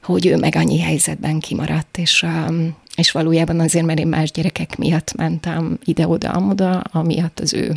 hogy 0.03 0.27
ő 0.27 0.37
meg 0.37 0.55
annyi 0.57 0.81
helyzetben 0.81 1.41
kimaradt, 1.41 1.99
és, 1.99 2.23
um, 2.23 2.77
és 2.97 3.11
valójában 3.11 3.61
azért, 3.61 3.87
mert 3.87 3.99
én 3.99 4.07
más 4.07 4.31
gyerekek 4.31 4.77
miatt 4.77 5.15
mentem 5.15 5.79
ide-oda, 5.85 6.31
amoda, 6.31 6.81
amiatt 6.81 7.41
az 7.41 7.55
ő 7.55 7.73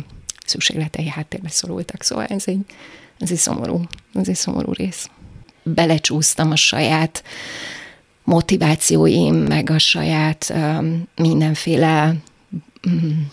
szükségletei 0.46 1.08
háttérbe 1.08 1.48
szorultak. 1.48 2.02
Szóval 2.02 2.24
ez 2.24 2.42
egy, 2.46 2.60
ez 3.18 3.30
egy 3.30 3.36
szomorú, 3.36 3.80
ez 4.14 4.28
egy 4.28 4.36
szomorú 4.36 4.72
rész. 4.72 5.08
Belecsúsztam 5.62 6.50
a 6.50 6.56
saját 6.56 7.22
motivációim, 8.28 9.34
meg 9.34 9.70
a 9.70 9.78
saját 9.78 10.54
mindenféle 11.16 12.14
um, 12.86 13.30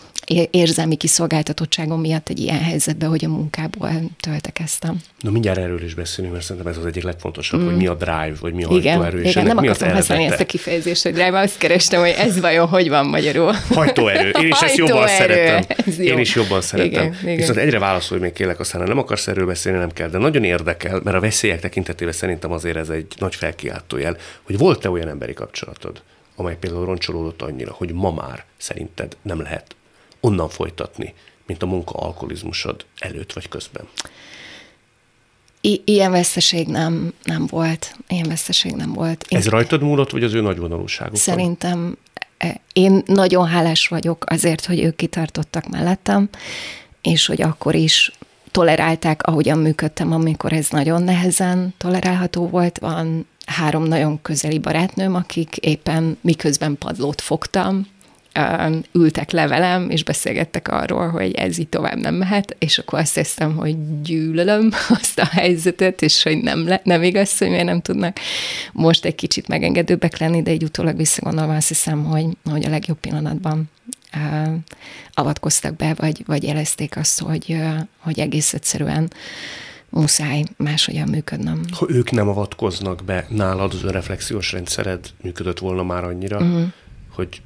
érzelmi 0.50 0.96
kiszolgáltatottságom 0.96 2.00
miatt 2.00 2.28
egy 2.28 2.38
ilyen 2.38 2.62
helyzetbe, 2.62 3.06
hogy 3.06 3.24
a 3.24 3.28
munkából 3.28 3.90
töltekeztem. 4.20 5.00
Na 5.20 5.30
mindjárt 5.30 5.58
erről 5.58 5.82
is 5.82 5.94
beszélünk, 5.94 6.32
mert 6.32 6.44
szerintem 6.44 6.72
ez 6.72 6.78
az 6.78 6.86
egyik 6.86 7.02
legfontosabb, 7.02 7.60
mm. 7.60 7.64
hogy 7.64 7.76
mi 7.76 7.86
a 7.86 7.94
drive, 7.94 8.34
vagy 8.40 8.52
mi 8.52 8.64
a 8.64 8.68
igen, 8.70 8.96
hajtóerő. 8.96 9.28
Igen, 9.28 9.44
nem 9.44 9.56
mi 9.56 9.68
akartam 9.68 9.96
használni 9.96 10.24
ezt 10.24 10.40
a 10.40 10.46
kifejezést, 10.46 11.02
hogy 11.02 11.12
drive, 11.12 11.40
azt 11.40 11.58
kerestem, 11.58 12.00
hogy 12.00 12.14
ez 12.18 12.40
vajon 12.40 12.68
hogy 12.68 12.88
van 12.88 13.06
magyarul. 13.06 13.52
Hajtóerő. 13.68 14.30
Én 14.30 14.46
is 14.46 14.60
ezt 14.60 14.76
jobban 14.76 15.08
szeretem. 15.08 15.76
Ez 15.86 15.98
jó. 15.98 16.04
Én 16.04 16.18
is 16.18 16.34
jobban 16.34 16.60
szeretem. 16.60 17.04
Igen, 17.04 17.16
igen. 17.22 17.36
Viszont 17.36 17.58
egyre 17.58 17.78
válaszolj 17.78 18.20
még 18.20 18.32
kérlek, 18.32 18.60
aztán 18.60 18.82
nem 18.82 18.98
akarsz 18.98 19.26
erről 19.26 19.46
beszélni, 19.46 19.78
nem 19.78 19.90
kell, 19.90 20.08
de 20.08 20.18
nagyon 20.18 20.44
érdekel, 20.44 21.00
mert 21.04 21.16
a 21.16 21.20
veszélyek 21.20 21.60
tekintetében 21.60 22.14
szerintem 22.14 22.52
azért 22.52 22.76
ez 22.76 22.88
egy 22.88 23.06
nagy 23.18 23.34
felkiáltójel, 23.34 24.16
hogy 24.42 24.58
volt-e 24.58 24.90
olyan 24.90 25.08
emberi 25.08 25.32
kapcsolatod, 25.32 26.02
amely 26.36 26.56
például 26.60 26.84
roncsolódott 26.84 27.42
annyira, 27.42 27.72
hogy 27.72 27.92
ma 27.92 28.10
már 28.10 28.44
szerinted 28.56 29.16
nem 29.22 29.40
lehet 29.40 29.76
onnan 30.20 30.48
folytatni, 30.48 31.14
mint 31.46 31.62
a 31.62 31.66
munka 31.66 31.98
alkoholizmusod 31.98 32.84
előtt 32.98 33.32
vagy 33.32 33.48
közben? 33.48 33.88
I- 35.60 35.82
ilyen 35.84 36.10
veszteség 36.10 36.66
nem, 36.66 37.12
nem 37.22 37.46
volt. 37.46 37.96
Ilyen 38.08 38.28
veszteség 38.28 38.72
nem 38.72 38.92
volt. 38.92 39.24
Én 39.28 39.38
Ez 39.38 39.48
rajtad 39.48 39.82
múlott, 39.82 40.10
vagy 40.10 40.24
az 40.24 40.34
ő 40.34 40.40
nagyvonalúságuk? 40.40 41.16
Szerintem 41.16 41.96
e, 42.38 42.60
én 42.72 43.02
nagyon 43.06 43.46
hálás 43.46 43.88
vagyok 43.88 44.24
azért, 44.28 44.64
hogy 44.64 44.82
ők 44.82 44.96
kitartottak 44.96 45.68
mellettem, 45.68 46.28
és 47.02 47.26
hogy 47.26 47.42
akkor 47.42 47.74
is 47.74 48.12
tolerálták, 48.50 49.22
ahogyan 49.22 49.58
működtem, 49.58 50.12
amikor 50.12 50.52
ez 50.52 50.68
nagyon 50.70 51.02
nehezen 51.02 51.74
tolerálható 51.78 52.48
volt. 52.48 52.78
Van 52.78 53.26
három 53.46 53.82
nagyon 53.82 54.22
közeli 54.22 54.58
barátnőm, 54.58 55.14
akik 55.14 55.56
éppen 55.56 56.18
miközben 56.20 56.78
padlót 56.78 57.20
fogtam, 57.20 57.86
ültek 58.92 59.30
le 59.30 59.46
velem, 59.46 59.90
és 59.90 60.04
beszélgettek 60.04 60.68
arról, 60.68 61.08
hogy 61.08 61.32
ez 61.32 61.58
így 61.58 61.68
tovább 61.68 61.96
nem 61.96 62.14
mehet, 62.14 62.56
és 62.58 62.78
akkor 62.78 62.98
azt 62.98 63.14
hiszem, 63.14 63.56
hogy 63.56 64.02
gyűlölöm 64.02 64.70
azt 65.00 65.18
a 65.18 65.24
helyzetet, 65.24 66.02
és 66.02 66.22
hogy 66.22 66.42
nem, 66.42 66.68
le, 66.68 66.80
nem 66.84 67.02
igaz, 67.02 67.38
hogy 67.38 67.48
miért 67.48 67.64
nem 67.64 67.80
tudnak 67.80 68.16
most 68.72 69.04
egy 69.04 69.14
kicsit 69.14 69.48
megengedőbbek 69.48 70.18
lenni, 70.18 70.42
de 70.42 70.50
egy 70.50 70.62
utólag 70.62 70.96
visszagondolva 70.96 71.54
azt 71.54 71.68
hiszem, 71.68 72.04
hogy, 72.04 72.26
hogy 72.50 72.64
a 72.64 72.70
legjobb 72.70 72.98
pillanatban 72.98 73.70
uh, 74.14 74.54
avatkoztak 75.14 75.76
be, 75.76 75.94
vagy, 75.94 76.22
vagy 76.26 76.42
jelezték 76.42 76.96
azt, 76.96 77.20
hogy, 77.20 77.44
uh, 77.48 77.78
hogy 77.98 78.18
egész 78.18 78.54
egyszerűen 78.54 79.10
muszáj 79.88 80.44
máshogyan 80.56 81.08
működnöm. 81.08 81.60
Ha 81.70 81.86
ők 81.88 82.10
nem 82.10 82.28
avatkoznak 82.28 83.04
be, 83.04 83.26
nálad 83.28 83.72
az 83.72 83.82
önreflexiós 83.82 84.52
rendszered 84.52 85.10
működött 85.22 85.58
volna 85.58 85.82
már 85.82 86.04
annyira, 86.04 86.36
uh-huh. 86.36 86.62
hogy 87.14 87.42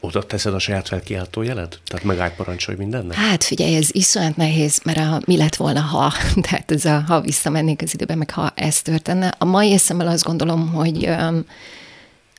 oda 0.00 0.26
teszed 0.26 0.54
a 0.54 0.58
saját 0.58 0.88
felkiáltó 0.88 1.42
jelet? 1.42 1.80
Tehát 1.84 2.04
megállj 2.04 2.32
parancsolj 2.36 2.76
mindennek? 2.76 3.16
Hát 3.16 3.44
figyelj, 3.44 3.76
ez 3.76 3.88
iszonyat 3.92 4.36
nehéz, 4.36 4.80
mert 4.84 4.98
a, 4.98 5.20
mi 5.24 5.36
lett 5.36 5.56
volna, 5.56 5.80
ha, 5.80 6.12
tehát 6.48 6.70
ez 6.70 6.84
a, 6.84 7.04
ha 7.06 7.20
visszamennék 7.20 7.82
az 7.82 7.94
időben, 7.94 8.18
meg 8.18 8.30
ha 8.30 8.52
ez 8.54 8.82
történne. 8.82 9.34
A 9.38 9.44
mai 9.44 9.72
eszemmel 9.72 10.08
azt 10.08 10.24
gondolom, 10.24 10.72
hogy 10.72 11.10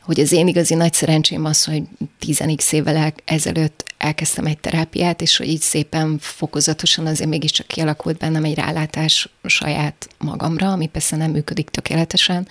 hogy 0.10 0.20
az 0.20 0.32
én 0.32 0.47
igazi 0.47 0.74
nagy 0.74 0.93
szerencsém 0.93 1.45
az, 1.45 1.66
hogy 1.66 1.84
10 2.20 2.43
évvel 2.72 3.14
ezelőtt 3.26 3.84
elkezdtem 3.97 4.45
egy 4.45 4.57
terápiát, 4.57 5.22
és 5.22 5.38
hogy 5.38 5.47
így 5.47 5.62
szépen 5.62 6.18
fokozatosan 6.20 7.05
azért 7.05 7.30
mégiscsak 7.30 7.68
kialakult 7.68 8.18
bennem 8.18 8.43
egy 8.43 8.55
rálátás 8.55 9.30
saját 9.43 10.07
magamra, 10.18 10.72
ami 10.72 10.88
persze 10.88 11.16
nem 11.16 11.32
működik 11.32 11.70
tökéletesen, 11.70 12.47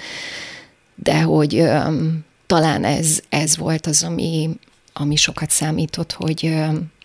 de 0.95 1.21
hogy 1.21 1.65
talán 2.47 2.85
ez, 2.85 3.21
ez 3.29 3.57
volt 3.57 3.87
az, 3.87 4.03
ami, 4.03 4.51
ami 4.99 5.17
sokat 5.17 5.51
számított, 5.51 6.13
hogy, 6.13 6.55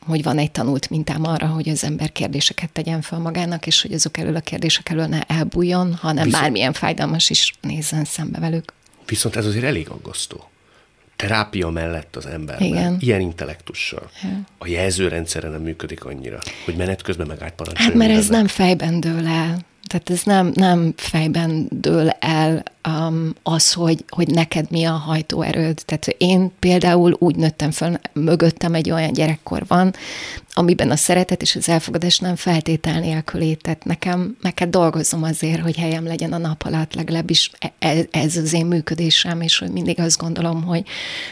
hogy 0.05 0.23
van 0.23 0.37
egy 0.37 0.51
tanult 0.51 0.89
mintám 0.89 1.25
arra, 1.25 1.47
hogy 1.47 1.69
az 1.69 1.83
ember 1.83 2.11
kérdéseket 2.11 2.71
tegyen 2.71 3.01
fel 3.01 3.19
magának, 3.19 3.67
és 3.67 3.81
hogy 3.81 3.93
azok 3.93 4.17
elől 4.17 4.35
a 4.35 4.39
kérdések 4.39 4.89
elől 4.89 5.05
ne 5.05 5.21
elbújjon, 5.21 5.93
hanem 5.93 6.23
Viszont... 6.23 6.43
bármilyen 6.43 6.73
fájdalmas 6.73 7.29
is 7.29 7.53
nézzen 7.61 8.05
szembe 8.05 8.39
velük. 8.39 8.73
Viszont 9.05 9.35
ez 9.35 9.45
azért 9.45 9.65
elég 9.65 9.89
aggasztó. 9.89 10.47
Terápia 11.15 11.69
mellett 11.69 12.15
az 12.15 12.25
ember 12.25 12.61
Igen. 12.61 12.97
ilyen 12.99 13.21
intellektussal. 13.21 14.09
Ja. 14.23 14.29
A 14.57 14.67
jelzőrendszere 14.67 15.49
nem 15.49 15.61
működik 15.61 16.05
annyira, 16.05 16.39
hogy 16.65 16.75
menet 16.75 17.01
közben 17.01 17.27
megállt 17.27 17.53
parancsolni. 17.53 17.91
Hát 17.91 18.07
mert 18.07 18.19
ez 18.19 18.27
nem 18.27 18.47
fejben 18.47 18.99
dől 18.99 19.27
el. 19.27 19.57
Tehát 19.87 20.09
ez 20.09 20.21
nem, 20.23 20.51
nem 20.53 20.93
fejben 20.97 21.67
dől 21.69 22.09
el 22.09 22.63
um, 22.87 23.33
az, 23.43 23.73
hogy, 23.73 24.05
hogy 24.09 24.27
neked 24.27 24.71
mi 24.71 24.83
a 24.83 24.91
hajtóerőd. 24.91 25.81
Tehát 25.85 26.07
én 26.17 26.51
például 26.59 27.15
úgy 27.19 27.35
nőttem 27.35 27.71
fel, 27.71 27.99
mögöttem 28.13 28.73
egy 28.73 28.91
olyan 28.91 29.13
gyerekkor 29.13 29.63
van, 29.67 29.93
amiben 30.53 30.91
a 30.91 30.95
szeretet 30.95 31.41
és 31.41 31.55
az 31.55 31.69
elfogadás 31.69 32.19
nem 32.19 32.35
feltétel 32.35 32.99
nélkül 32.99 33.57
Tehát 33.57 33.85
nekem 33.85 34.37
meg 34.41 34.53
kell 34.53 34.67
dolgozom 34.67 35.23
azért, 35.23 35.61
hogy 35.61 35.75
helyem 35.75 36.05
legyen 36.05 36.33
a 36.33 36.37
nap 36.37 36.63
alatt, 36.65 36.93
legalábbis 36.93 37.51
e, 37.59 37.73
e, 37.79 38.07
ez 38.11 38.37
az 38.37 38.53
én 38.53 38.65
működésem, 38.65 39.41
és 39.41 39.57
hogy 39.57 39.71
mindig 39.71 39.99
azt 39.99 40.17
gondolom, 40.17 40.63
hogy 40.63 40.83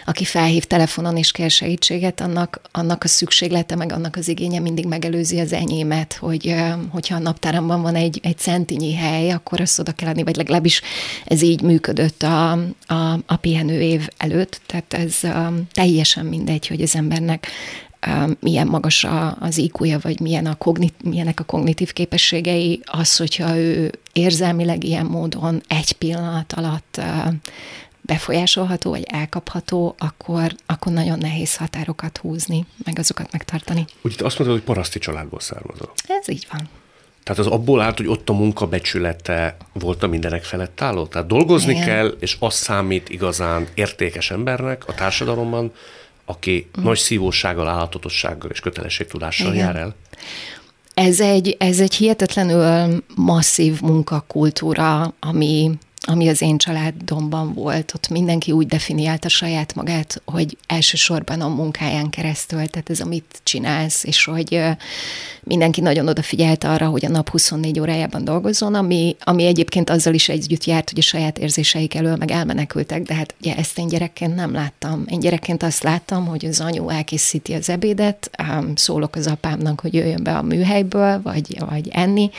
aki 0.05 0.23
felhív 0.23 0.65
telefonon 0.65 1.17
és 1.17 1.31
kér 1.31 1.51
segítséget, 1.51 2.21
annak, 2.21 2.61
annak 2.71 3.03
a 3.03 3.07
szükséglete, 3.07 3.75
meg 3.75 3.91
annak 3.91 4.15
az 4.15 4.27
igénye 4.27 4.59
mindig 4.59 4.85
megelőzi 4.85 5.39
az 5.39 5.53
enyémet, 5.53 6.13
hogy 6.13 6.55
hogyha 6.89 7.15
a 7.15 7.19
naptáramban 7.19 7.81
van 7.81 7.95
egy, 7.95 8.19
egy 8.23 8.37
centinyi 8.37 8.93
hely, 8.93 9.31
akkor 9.31 9.61
azt 9.61 9.79
oda 9.79 9.91
kell 9.91 10.09
adni, 10.09 10.23
vagy 10.23 10.35
legalábbis 10.35 10.81
ez 11.25 11.41
így 11.41 11.61
működött 11.61 12.23
a, 12.23 12.51
a, 12.85 13.19
a 13.25 13.35
pihenő 13.41 13.81
év 13.81 14.07
előtt, 14.17 14.61
tehát 14.65 14.93
ez 14.93 15.15
um, 15.23 15.67
teljesen 15.71 16.25
mindegy, 16.25 16.67
hogy 16.67 16.81
az 16.81 16.95
embernek 16.95 17.47
milyen 18.39 18.67
magas 18.67 19.03
a, 19.03 19.37
az 19.39 19.57
iq 19.57 20.01
vagy 20.01 20.19
milyen 20.19 20.45
a 20.45 20.55
kognit, 20.55 21.03
milyenek 21.03 21.39
a 21.39 21.43
kognitív 21.43 21.93
képességei, 21.93 22.81
az, 22.85 23.17
hogyha 23.17 23.57
ő 23.57 23.91
érzelmileg 24.13 24.83
ilyen 24.83 25.05
módon 25.05 25.61
egy 25.67 25.91
pillanat 25.91 26.53
alatt 26.53 27.01
befolyásolható, 28.01 28.89
vagy 28.89 29.03
elkapható, 29.11 29.95
akkor, 29.97 30.55
akkor 30.65 30.93
nagyon 30.93 31.17
nehéz 31.17 31.55
határokat 31.55 32.17
húzni, 32.17 32.65
meg 32.83 32.99
azokat 32.99 33.31
megtartani. 33.31 33.85
Úgy 34.01 34.11
itt 34.11 34.21
azt 34.21 34.39
mondod, 34.39 34.57
hogy 34.57 34.65
paraszti 34.65 34.99
családból 34.99 35.39
származol. 35.39 35.91
Ez 36.07 36.29
így 36.29 36.47
van. 36.51 36.69
Tehát 37.23 37.41
az 37.41 37.47
abból 37.47 37.81
állt, 37.81 37.97
hogy 37.97 38.07
ott 38.07 38.29
a 38.29 38.33
munka 38.33 38.67
becsülete 38.67 39.57
volt 39.73 40.03
a 40.03 40.07
mindenek 40.07 40.43
felett 40.43 40.81
álló? 40.81 41.07
Tehát 41.07 41.27
dolgozni 41.27 41.71
Igen. 41.71 41.85
kell, 41.85 42.15
és 42.19 42.37
az 42.39 42.53
számít 42.53 43.09
igazán 43.09 43.67
értékes 43.73 44.31
embernek 44.31 44.87
a 44.87 44.93
társadalomban, 44.93 45.71
aki 46.31 46.69
mm. 46.79 46.83
nagy 46.83 46.97
szívósággal, 46.97 47.67
állatotossággal 47.67 48.49
és 48.49 48.59
kötelességtudással 48.59 49.53
Igen. 49.53 49.65
jár 49.65 49.75
el? 49.75 49.95
Ez 50.93 51.19
egy, 51.19 51.55
ez 51.59 51.79
egy 51.79 51.93
hihetetlenül 51.93 53.03
masszív 53.15 53.81
munkakultúra, 53.81 55.13
ami 55.19 55.71
ami 56.07 56.29
az 56.29 56.41
én 56.41 56.57
családomban 56.57 57.53
volt, 57.53 57.91
ott 57.95 58.09
mindenki 58.09 58.51
úgy 58.51 58.67
definiálta 58.67 59.29
saját 59.29 59.75
magát, 59.75 60.21
hogy 60.25 60.57
elsősorban 60.67 61.41
a 61.41 61.47
munkáján 61.47 62.09
keresztül, 62.09 62.67
tehát 62.67 62.89
ez 62.89 63.01
amit 63.01 63.39
csinálsz, 63.43 64.03
és 64.03 64.25
hogy 64.25 64.61
mindenki 65.43 65.81
nagyon 65.81 66.07
odafigyelt 66.07 66.63
arra, 66.63 66.87
hogy 66.87 67.05
a 67.05 67.09
nap 67.09 67.29
24 67.29 67.79
órájában 67.79 68.23
dolgozzon, 68.23 68.75
ami, 68.75 69.15
ami 69.19 69.45
egyébként 69.45 69.89
azzal 69.89 70.13
is 70.13 70.29
együtt 70.29 70.63
járt, 70.63 70.89
hogy 70.89 70.99
a 70.99 71.01
saját 71.01 71.37
érzéseik 71.37 71.95
elől 71.95 72.15
meg 72.15 72.31
elmenekültek, 72.31 73.01
de 73.01 73.13
hát 73.13 73.35
ugye 73.39 73.55
ezt 73.55 73.77
én 73.77 73.87
gyerekként 73.87 74.35
nem 74.35 74.53
láttam. 74.53 75.03
Én 75.07 75.19
gyerekként 75.19 75.63
azt 75.63 75.83
láttam, 75.83 76.25
hogy 76.25 76.45
az 76.45 76.59
anyu 76.59 76.89
elkészíti 76.89 77.53
az 77.53 77.69
ebédet, 77.69 78.31
szólok 78.75 79.15
az 79.15 79.27
apámnak, 79.27 79.79
hogy 79.79 79.93
jöjjön 79.93 80.23
be 80.23 80.37
a 80.37 80.41
műhelyből, 80.41 81.21
vagy, 81.21 81.59
vagy 81.69 81.87
enni, 81.91 82.29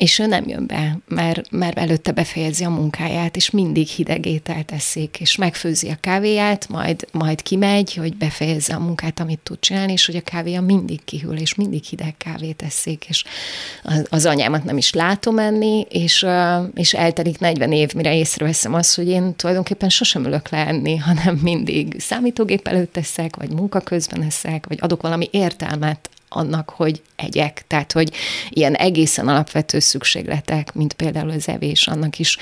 és 0.00 0.18
ő 0.18 0.26
nem 0.26 0.48
jön 0.48 0.66
be, 0.66 0.98
mert, 1.08 1.50
mert 1.50 1.78
előtte 1.78 2.12
befejezi 2.12 2.64
a 2.64 2.70
munkáját, 2.70 3.36
és 3.36 3.50
mindig 3.50 3.86
hideg 3.86 4.26
ételt 4.26 4.72
és 5.18 5.36
megfőzi 5.36 5.88
a 5.88 5.96
kávéját, 6.00 6.68
majd, 6.68 7.06
majd 7.12 7.42
kimegy, 7.42 7.94
hogy 7.94 8.16
befejezze 8.16 8.74
a 8.74 8.78
munkát, 8.78 9.20
amit 9.20 9.38
tud 9.38 9.60
csinálni, 9.60 9.92
és 9.92 10.06
hogy 10.06 10.16
a 10.16 10.20
kávéja 10.20 10.60
mindig 10.60 11.04
kihűl, 11.04 11.36
és 11.36 11.54
mindig 11.54 11.84
hideg 11.84 12.14
kávét 12.16 12.56
teszik, 12.56 13.04
és 13.08 13.24
az, 13.82 14.06
az 14.10 14.26
anyámat 14.26 14.64
nem 14.64 14.76
is 14.76 14.92
látom 14.92 15.38
enni, 15.38 15.86
és, 15.88 16.26
és 16.74 16.94
eltelik 16.94 17.38
40 17.38 17.72
év, 17.72 17.94
mire 17.94 18.16
észreveszem 18.16 18.74
azt, 18.74 18.96
hogy 18.96 19.08
én 19.08 19.34
tulajdonképpen 19.36 19.88
sosem 19.88 20.24
ülök 20.24 20.48
le 20.48 20.66
enni, 20.66 20.96
hanem 20.96 21.34
mindig 21.42 22.00
számítógép 22.00 22.68
előtt 22.68 22.92
teszek, 22.92 23.36
vagy 23.36 23.50
munka 23.50 23.80
közben 23.80 24.22
eszek, 24.22 24.66
vagy 24.66 24.78
adok 24.80 25.02
valami 25.02 25.28
értelmet 25.30 26.10
annak, 26.32 26.70
hogy 26.70 27.02
egyek. 27.16 27.64
Tehát, 27.66 27.92
hogy 27.92 28.12
ilyen 28.48 28.74
egészen 28.74 29.28
alapvető 29.28 29.78
szükségletek, 29.78 30.74
mint 30.74 30.92
például 30.92 31.30
az 31.30 31.48
evés, 31.48 31.86
annak 31.88 32.18
is 32.18 32.36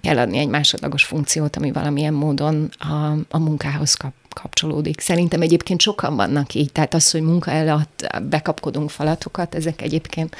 kell 0.00 0.18
adni 0.18 0.38
egy 0.38 0.48
másodlagos 0.48 1.04
funkciót, 1.04 1.56
ami 1.56 1.72
valamilyen 1.72 2.14
módon 2.14 2.68
a, 2.78 3.12
a 3.30 3.38
munkához 3.38 3.94
kap, 3.94 4.12
kapcsolódik. 4.34 5.00
Szerintem 5.00 5.40
egyébként 5.40 5.80
sokan 5.80 6.16
vannak 6.16 6.54
így, 6.54 6.72
tehát 6.72 6.94
az, 6.94 7.10
hogy 7.10 7.22
munka 7.22 7.50
alatt 7.50 8.18
bekapkodunk 8.22 8.90
falatokat, 8.90 9.54
ezek 9.54 9.82
egyébként 9.82 10.36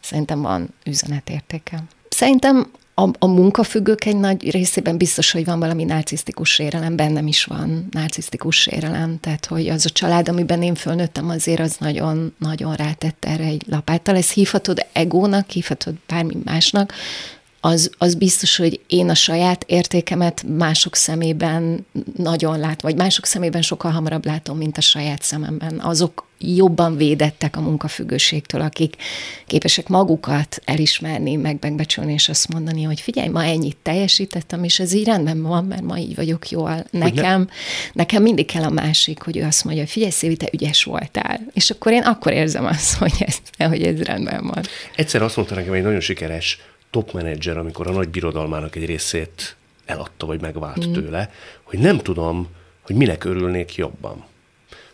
szerintem 0.00 0.40
van 0.40 0.68
üzenetértéke. 0.84 1.82
Szerintem 2.08 2.66
a, 2.94 3.08
a 3.18 3.26
munkafüggők 3.26 4.04
egy 4.04 4.16
nagy 4.16 4.50
részében 4.50 4.96
biztos, 4.96 5.30
hogy 5.30 5.44
van 5.44 5.58
valami 5.58 5.84
narcisztikus 5.84 6.50
sérelem, 6.50 6.96
bennem 6.96 7.26
is 7.26 7.44
van 7.44 7.86
narcisztikus 7.90 8.56
sérelem, 8.56 9.20
tehát 9.20 9.46
hogy 9.46 9.68
az 9.68 9.86
a 9.86 9.90
család, 9.90 10.28
amiben 10.28 10.62
én 10.62 10.74
fölnőttem, 10.74 11.28
azért 11.28 11.60
az 11.60 11.76
nagyon, 11.78 12.34
nagyon 12.38 12.74
rátett 12.74 13.24
erre 13.24 13.44
egy 13.44 13.62
lapáttal. 13.68 14.16
Ezt 14.16 14.32
hívhatod 14.32 14.86
egónak, 14.92 15.50
hívhatod 15.50 15.94
bármi 16.06 16.36
másnak, 16.44 16.92
az, 17.64 17.90
az 17.98 18.14
biztos, 18.14 18.56
hogy 18.56 18.80
én 18.86 19.08
a 19.08 19.14
saját 19.14 19.64
értékemet 19.66 20.44
mások 20.58 20.94
szemében 20.94 21.86
nagyon 22.16 22.58
lát, 22.58 22.82
vagy 22.82 22.96
mások 22.96 23.26
szemében 23.26 23.62
sokkal 23.62 23.90
hamarabb 23.90 24.24
látom, 24.24 24.56
mint 24.56 24.76
a 24.76 24.80
saját 24.80 25.22
szememben. 25.22 25.80
Azok 25.80 26.26
jobban 26.42 26.96
védettek 26.96 27.56
a 27.56 27.60
munkafüggőségtől, 27.60 28.60
akik 28.60 28.96
képesek 29.46 29.88
magukat 29.88 30.60
elismerni, 30.64 31.36
meg 31.36 31.56
megbecsülni, 31.60 32.12
és 32.12 32.28
azt 32.28 32.52
mondani, 32.52 32.82
hogy 32.82 33.00
figyelj, 33.00 33.28
ma 33.28 33.44
ennyit 33.44 33.76
teljesítettem, 33.82 34.64
és 34.64 34.80
ez 34.80 34.92
így 34.92 35.04
rendben 35.04 35.42
van, 35.42 35.64
mert 35.64 35.82
ma 35.82 35.98
így 35.98 36.14
vagyok 36.14 36.48
jól. 36.48 36.84
Nekem, 36.90 37.48
nekem 37.92 38.22
mindig 38.22 38.46
kell 38.46 38.62
a 38.62 38.70
másik, 38.70 39.22
hogy 39.22 39.36
ő 39.36 39.42
azt 39.44 39.64
mondja, 39.64 39.82
hogy 39.82 39.92
figyelj, 39.92 40.10
Szévi, 40.10 40.36
te 40.36 40.48
ügyes 40.52 40.84
voltál. 40.84 41.40
És 41.52 41.70
akkor 41.70 41.92
én 41.92 42.02
akkor 42.02 42.32
érzem 42.32 42.64
azt, 42.64 42.96
hogy 43.02 43.14
ez, 43.18 43.68
hogy 43.68 43.82
ez 43.82 44.02
rendben 44.02 44.46
van. 44.46 44.62
Egyszer 44.96 45.22
azt 45.22 45.36
mondta 45.36 45.54
nekem 45.54 45.72
egy 45.72 45.82
nagyon 45.82 46.00
sikeres 46.00 46.58
top 46.90 47.12
menedzser, 47.12 47.56
amikor 47.56 47.86
a 47.86 47.92
nagy 47.92 48.08
birodalmának 48.08 48.76
egy 48.76 48.84
részét 48.84 49.56
eladta, 49.86 50.26
vagy 50.26 50.40
megvált 50.40 50.86
mm. 50.86 50.92
tőle, 50.92 51.30
hogy 51.62 51.78
nem 51.78 51.98
tudom, 51.98 52.48
hogy 52.82 52.96
minek 52.96 53.24
örülnék 53.24 53.74
jobban. 53.74 54.24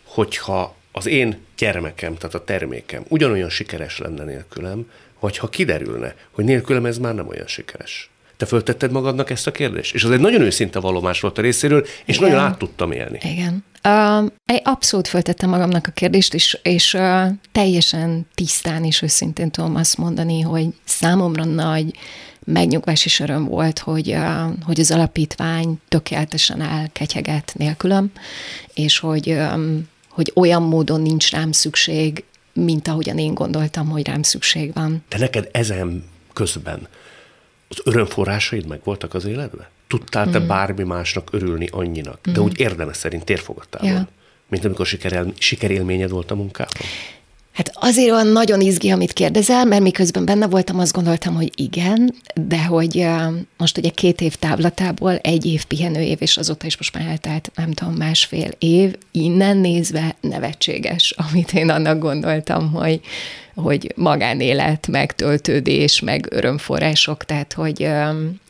Hogyha 0.03 0.75
az 0.91 1.05
én 1.05 1.37
gyermekem, 1.57 2.15
tehát 2.15 2.35
a 2.35 2.43
termékem 2.43 3.03
ugyanolyan 3.07 3.49
sikeres 3.49 3.97
lenne 3.97 4.23
nélkülem, 4.23 4.85
vagy 5.19 5.37
ha 5.37 5.49
kiderülne, 5.49 6.15
hogy 6.31 6.45
nélkülem 6.45 6.85
ez 6.85 6.97
már 6.97 7.15
nem 7.15 7.27
olyan 7.27 7.47
sikeres. 7.47 8.09
Te 8.37 8.45
föltetted 8.45 8.91
magadnak 8.91 9.29
ezt 9.29 9.47
a 9.47 9.51
kérdést? 9.51 9.93
És 9.93 10.03
az 10.03 10.11
egy 10.11 10.19
nagyon 10.19 10.41
őszinte 10.41 10.79
valomás 10.79 11.19
volt 11.19 11.37
a 11.37 11.41
részéről, 11.41 11.85
és 12.05 12.17
Igen. 12.17 12.29
nagyon 12.29 12.45
át 12.45 12.57
tudtam 12.57 12.91
élni. 12.91 13.19
Igen. 13.21 13.63
Uh, 13.83 14.31
abszolút 14.63 15.07
föltettem 15.07 15.49
magamnak 15.49 15.87
a 15.87 15.91
kérdést, 15.91 16.33
és, 16.33 16.59
és 16.63 16.93
uh, 16.93 17.27
teljesen 17.51 18.27
tisztán 18.35 18.85
és 18.85 19.01
őszintén 19.01 19.51
tudom 19.51 19.75
azt 19.75 19.97
mondani, 19.97 20.41
hogy 20.41 20.67
számomra 20.85 21.43
nagy 21.43 21.93
megnyugvás 22.45 23.05
és 23.05 23.19
öröm 23.19 23.45
volt, 23.45 23.79
hogy, 23.79 24.09
uh, 24.09 24.63
hogy 24.65 24.79
az 24.79 24.91
alapítvány 24.91 25.79
tökéletesen 25.87 26.61
elkegyeget 26.61 27.53
nélkülöm, 27.57 28.11
és 28.73 28.99
hogy, 28.99 29.29
um, 29.29 29.87
hogy 30.09 30.31
olyan 30.35 30.63
módon 30.63 31.01
nincs 31.01 31.31
rám 31.31 31.51
szükség, 31.51 32.23
mint 32.53 32.87
ahogyan 32.87 33.17
én 33.17 33.33
gondoltam, 33.33 33.89
hogy 33.89 34.07
rám 34.07 34.21
szükség 34.21 34.73
van. 34.73 35.03
De 35.09 35.17
neked 35.17 35.49
ezen 35.51 36.03
közben 36.33 36.87
az 37.67 37.81
örömforrásaid 37.83 38.67
meg 38.67 38.79
voltak 38.83 39.13
az 39.13 39.25
életben? 39.25 39.67
Tudtál 39.87 40.29
te 40.29 40.39
mm. 40.39 40.47
bármi 40.47 40.83
másnak 40.83 41.27
örülni 41.31 41.67
annyinak, 41.71 42.19
mm. 42.29 42.33
de 42.33 42.41
úgy 42.41 42.59
érdemes 42.59 42.97
szerint 42.97 43.25
térfogattál 43.25 43.85
ja. 43.85 44.07
mint 44.47 44.65
amikor 44.65 44.85
sikerel, 44.85 45.33
sikerélményed 45.37 46.09
volt 46.09 46.31
a 46.31 46.35
munkában? 46.35 46.85
Hát 47.59 47.71
azért 47.73 48.11
olyan 48.11 48.27
nagyon 48.27 48.61
izgi, 48.61 48.89
amit 48.89 49.13
kérdezel, 49.13 49.65
mert 49.65 49.81
miközben 49.81 50.25
benne 50.25 50.47
voltam, 50.47 50.79
azt 50.79 50.93
gondoltam, 50.93 51.35
hogy 51.35 51.51
igen, 51.55 52.15
de 52.47 52.65
hogy 52.65 53.05
most 53.57 53.77
ugye 53.77 53.89
két 53.89 54.21
év 54.21 54.35
távlatából 54.35 55.17
egy 55.17 55.45
év 55.45 55.65
pihenő 55.65 56.01
év, 56.01 56.17
és 56.21 56.37
azóta 56.37 56.65
is 56.65 56.77
most 56.77 56.97
már 56.97 57.07
eltelt, 57.07 57.51
nem 57.55 57.71
tudom, 57.71 57.93
másfél 57.93 58.51
év, 58.57 58.95
innen 59.11 59.57
nézve 59.57 60.15
nevetséges, 60.21 61.13
amit 61.31 61.53
én 61.53 61.69
annak 61.69 61.99
gondoltam, 61.99 62.71
hogy, 62.71 63.01
hogy 63.61 63.93
magánélet, 63.95 64.87
meg 64.87 65.15
töltődés, 65.15 65.99
meg 65.99 66.27
örömforrások, 66.29 67.25
tehát 67.25 67.53
hogy 67.53 67.89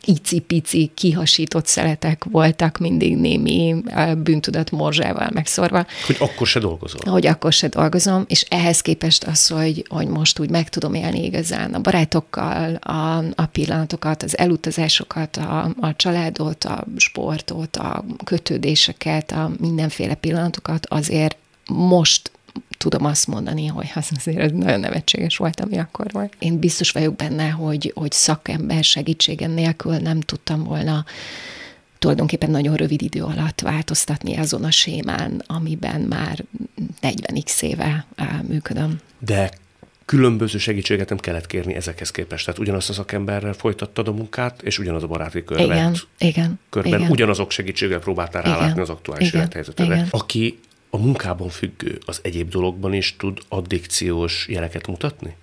icipici, 0.05 0.91
kihasított 0.93 1.65
szeletek 1.65 2.23
voltak 2.23 2.77
mindig 2.77 3.17
némi 3.17 3.75
bűntudat 4.17 4.71
morzsával 4.71 5.29
megszorva. 5.33 5.85
Hogy 6.05 6.17
akkor 6.19 6.47
se 6.47 6.59
dolgozom. 6.59 7.01
Hogy 7.05 7.27
akkor 7.27 7.53
se 7.53 7.67
dolgozom, 7.67 8.25
és 8.27 8.45
ehhez 8.49 8.81
képest 8.81 9.23
az, 9.23 9.47
hogy, 9.47 9.85
hogy 9.89 10.07
most 10.07 10.39
úgy 10.39 10.49
meg 10.49 10.69
tudom 10.69 10.93
élni 10.93 11.23
igazán 11.23 11.73
a 11.73 11.79
barátokkal 11.79 12.75
a, 12.75 13.17
a 13.17 13.45
pillanatokat, 13.51 14.23
az 14.23 14.37
elutazásokat, 14.37 15.37
a, 15.37 15.71
a 15.79 15.95
családot, 15.95 16.63
a 16.63 16.85
sportot, 16.95 17.75
a 17.75 18.05
kötődéseket, 18.23 19.31
a 19.31 19.51
mindenféle 19.59 20.13
pillanatokat, 20.13 20.85
azért 20.85 21.37
most 21.69 22.31
tudom 22.79 23.05
azt 23.05 23.27
mondani, 23.27 23.65
hogy 23.65 23.91
az 23.95 24.09
azért 24.15 24.53
nagyon 24.53 24.79
nevetséges 24.79 25.37
volt, 25.37 25.59
ami 25.59 25.77
akkor 25.77 26.05
volt. 26.11 26.35
Én 26.39 26.59
biztos 26.59 26.91
vagyok 26.91 27.15
benne, 27.15 27.49
hogy, 27.49 27.91
hogy 27.95 28.11
szakember 28.11 28.83
segítségen 28.83 29.51
nélkül 29.51 29.97
nem 29.97 30.19
tudtam 30.19 30.63
volna 30.63 31.05
tulajdonképpen 31.99 32.51
nagyon 32.51 32.75
rövid 32.75 33.01
idő 33.01 33.23
alatt 33.23 33.61
változtatni 33.61 34.37
azon 34.37 34.63
a 34.63 34.71
sémán, 34.71 35.43
amiben 35.47 36.01
már 36.01 36.43
40x 37.01 37.61
éve 37.61 38.05
működöm. 38.47 38.99
De 39.19 39.51
különböző 40.05 40.57
segítséget 40.57 41.09
nem 41.09 41.17
kellett 41.17 41.45
kérni 41.45 41.75
ezekhez 41.75 42.11
képest. 42.11 42.45
Tehát 42.45 42.59
ugyanazt 42.59 42.89
a 42.89 42.93
szakemberrel 42.93 43.53
folytattad 43.53 44.07
a 44.07 44.11
munkát, 44.11 44.61
és 44.61 44.79
ugyanaz 44.79 45.03
a 45.03 45.07
baráti 45.07 45.43
körben. 45.43 45.65
Igen, 45.65 45.95
igen. 46.17 46.59
Körben 46.69 46.99
igen. 46.99 47.11
ugyanazok 47.11 47.51
segítséggel 47.51 47.99
próbáltál 47.99 48.41
igen, 48.41 48.53
rálátni 48.53 48.81
az 48.81 48.89
aktuális 48.89 49.31
élethelyzetre. 49.31 50.07
Aki 50.09 50.59
a 50.89 50.97
munkában 50.97 51.49
függő, 51.49 51.99
az 52.05 52.19
egyéb 52.23 52.49
dologban 52.49 52.93
is 52.93 53.15
tud 53.15 53.39
addikciós 53.49 54.47
jeleket 54.49 54.87
mutatni? 54.87 55.35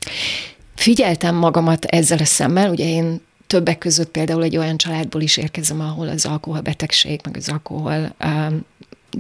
Figyeltem 0.75 1.35
magamat 1.35 1.85
ezzel 1.85 2.19
a 2.19 2.25
szemmel, 2.25 2.71
ugye 2.71 2.85
én 2.85 3.21
többek 3.47 3.79
között 3.79 4.11
például 4.11 4.43
egy 4.43 4.57
olyan 4.57 4.77
családból 4.77 5.21
is 5.21 5.37
érkezem, 5.37 5.81
ahol 5.81 6.09
az 6.09 6.27
alkoholbetegség, 6.27 7.21
meg 7.25 7.37
az 7.37 7.49
alkohol 7.49 8.15
um, 8.25 8.65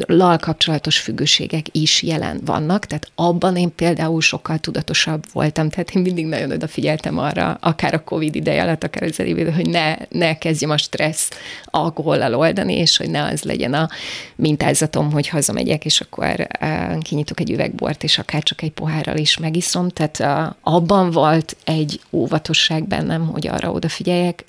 lal 0.07 0.38
kapcsolatos 0.38 0.99
függőségek 0.99 1.66
is 1.72 2.03
jelen 2.03 2.40
vannak, 2.44 2.86
tehát 2.86 3.11
abban 3.14 3.57
én 3.57 3.74
például 3.74 4.20
sokkal 4.20 4.59
tudatosabb 4.59 5.24
voltam, 5.32 5.68
tehát 5.68 5.90
én 5.90 6.03
mindig 6.03 6.26
nagyon 6.26 6.51
odafigyeltem 6.51 7.18
arra, 7.18 7.59
akár 7.61 7.94
a 7.94 8.05
Covid 8.05 8.34
ideje 8.34 8.62
alatt, 8.62 8.84
akár 8.84 9.03
az 9.03 9.20
elévő, 9.20 9.51
hogy 9.51 9.68
ne, 9.68 9.97
ne 10.09 10.38
kezdjem 10.38 10.70
a 10.70 10.76
stressz 10.76 11.30
alkohollal 11.64 12.34
oldani, 12.34 12.74
és 12.74 12.97
hogy 12.97 13.11
ne 13.11 13.22
az 13.22 13.42
legyen 13.42 13.74
a 13.74 13.88
mintázatom, 14.36 15.12
hogy 15.12 15.28
hazamegyek, 15.28 15.84
és 15.84 16.01
akkor 16.01 16.47
uh, 16.61 16.99
kinyitok 17.03 17.40
egy 17.40 17.51
üvegbort, 17.51 18.03
és 18.03 18.18
akár 18.18 18.42
csak 18.42 18.62
egy 18.62 18.72
pohárral 18.72 19.16
is 19.16 19.36
megiszom, 19.36 19.88
tehát 19.88 20.18
uh, 20.20 20.74
abban 20.74 21.11
volt 21.11 21.57
egy 21.64 22.01
óvatosság 22.11 22.86
bennem, 22.86 23.26
hogy 23.26 23.47
arra 23.47 23.70
odafigyeljek, 23.70 24.44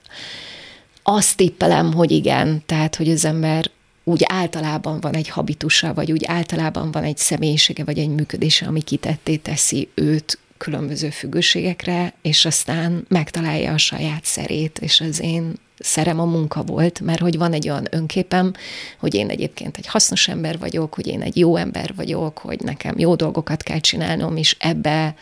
azt 1.09 1.37
tippelem, 1.37 1.93
hogy 1.93 2.11
igen, 2.11 2.61
tehát, 2.65 2.95
hogy 2.95 3.09
az 3.09 3.25
ember 3.25 3.69
úgy 4.07 4.23
általában 4.27 4.99
van 4.99 5.13
egy 5.13 5.29
habitusa, 5.29 5.93
vagy 5.93 6.11
úgy 6.11 6.25
általában 6.25 6.91
van 6.91 7.03
egy 7.03 7.17
személyisége, 7.17 7.83
vagy 7.83 7.97
egy 7.97 8.09
működése, 8.09 8.65
ami 8.65 8.81
kitetté 8.81 9.35
teszi 9.35 9.89
őt 9.93 10.39
különböző 10.57 11.09
függőségekre, 11.09 12.13
és 12.21 12.45
aztán 12.45 13.05
megtalálja 13.07 13.73
a 13.73 13.77
saját 13.77 14.25
szerét, 14.25 14.79
és 14.79 15.01
az 15.01 15.21
én 15.21 15.53
szerem 15.79 16.19
a 16.19 16.25
munka 16.25 16.63
volt, 16.63 16.99
mert 16.99 17.19
hogy 17.19 17.37
van 17.37 17.53
egy 17.53 17.69
olyan 17.69 17.87
önképem, 17.91 18.53
hogy 18.97 19.13
én 19.13 19.29
egyébként 19.29 19.77
egy 19.77 19.87
hasznos 19.87 20.27
ember 20.27 20.59
vagyok, 20.59 20.93
hogy 20.93 21.07
én 21.07 21.21
egy 21.21 21.37
jó 21.37 21.55
ember 21.55 21.93
vagyok, 21.95 22.37
hogy 22.37 22.59
nekem 22.59 22.99
jó 22.99 23.15
dolgokat 23.15 23.63
kell 23.63 23.79
csinálnom, 23.79 24.37
és 24.37 24.55
ebbe, 24.59 25.15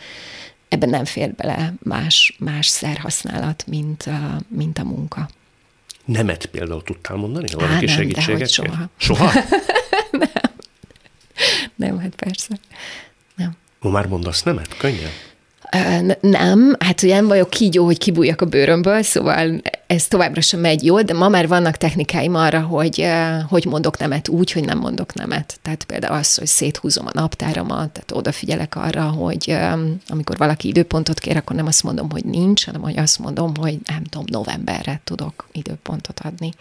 ebbe 0.69 0.85
nem 0.85 1.05
fér 1.05 1.33
bele 1.33 1.73
más, 1.83 2.35
más 2.39 2.67
szerhasználat, 2.67 3.63
mint 3.67 4.03
a, 4.03 4.41
mint 4.47 4.79
a 4.79 4.83
munka. 4.83 5.29
Nemet 6.05 6.45
például 6.45 6.83
tudtál 6.83 7.17
mondani? 7.17 7.47
Valaki 7.51 7.85
nem, 7.85 7.95
segítséget 7.95 8.49
soha. 8.49 8.89
Soha? 8.97 9.31
nem. 10.11 10.29
Nem, 11.75 11.99
hát 11.99 12.15
persze. 12.15 12.59
Nem. 13.35 13.51
Ma 13.79 13.89
már 13.89 14.07
mondasz 14.07 14.43
nemet? 14.43 14.77
Könnyen? 14.77 15.09
Nem, 16.21 16.75
hát 16.79 17.01
ugye 17.03 17.15
nem 17.15 17.27
vagyok 17.27 17.49
kígyó, 17.49 17.85
hogy 17.85 17.97
kibújjak 17.97 18.41
a 18.41 18.45
bőrömből, 18.45 19.01
szóval 19.01 19.61
ez 19.87 20.07
továbbra 20.07 20.41
sem 20.41 20.59
megy 20.59 20.85
jól, 20.85 21.01
de 21.01 21.13
ma 21.13 21.27
már 21.27 21.47
vannak 21.47 21.77
technikáim 21.77 22.35
arra, 22.35 22.61
hogy 22.61 23.07
hogy 23.47 23.65
mondok 23.65 23.97
nemet 23.97 24.27
úgy, 24.27 24.51
hogy 24.51 24.63
nem 24.63 24.77
mondok 24.77 25.13
nemet. 25.13 25.59
Tehát 25.61 25.83
például 25.83 26.17
az, 26.17 26.35
hogy 26.35 26.47
széthúzom 26.47 27.05
a 27.05 27.11
naptáramat, 27.13 27.91
tehát 27.91 28.11
odafigyelek 28.11 28.75
arra, 28.75 29.03
hogy 29.03 29.57
amikor 30.07 30.37
valaki 30.37 30.67
időpontot 30.67 31.19
kér, 31.19 31.37
akkor 31.37 31.55
nem 31.55 31.65
azt 31.65 31.83
mondom, 31.83 32.09
hogy 32.09 32.25
nincs, 32.25 32.65
hanem 32.65 32.81
hogy 32.81 32.97
azt 32.97 33.19
mondom, 33.19 33.55
hogy 33.55 33.79
nem 33.85 34.03
tudom, 34.03 34.25
novemberre 34.27 35.01
tudok 35.03 35.47
időpontot 35.51 36.19
adni. 36.19 36.51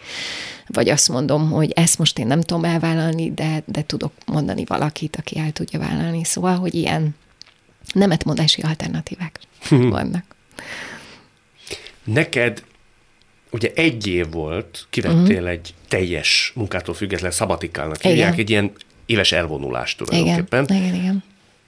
Vagy 0.67 0.89
azt 0.89 1.09
mondom, 1.09 1.49
hogy 1.49 1.71
ezt 1.71 1.97
most 1.97 2.19
én 2.19 2.27
nem 2.27 2.41
tudom 2.41 2.63
elvállalni, 2.63 3.31
de, 3.31 3.63
de 3.65 3.83
tudok 3.83 4.11
mondani 4.25 4.65
valakit, 4.65 5.15
aki 5.15 5.39
el 5.39 5.51
tudja 5.51 5.79
vállalni. 5.79 6.23
Szóval, 6.23 6.57
hogy 6.57 6.73
ilyen 6.73 7.15
nemetmondási 7.93 8.61
alternatívák 8.61 9.39
vannak. 9.69 10.23
Neked 12.03 12.63
ugye 13.55 13.71
egy 13.75 14.07
év 14.07 14.31
volt, 14.31 14.85
kivettél 14.89 15.35
uh-huh. 15.35 15.49
egy 15.49 15.73
teljes 15.87 16.51
munkától 16.55 16.93
független 16.93 17.31
szabatikálnak 17.31 18.01
hívják, 18.01 18.37
egy 18.37 18.49
ilyen 18.49 18.71
éves 19.05 19.31
elvonulást 19.31 19.97
tulajdonképpen. 19.97 20.63
Igen, 20.63 20.83
igen, 20.83 20.95
igen. 20.95 21.23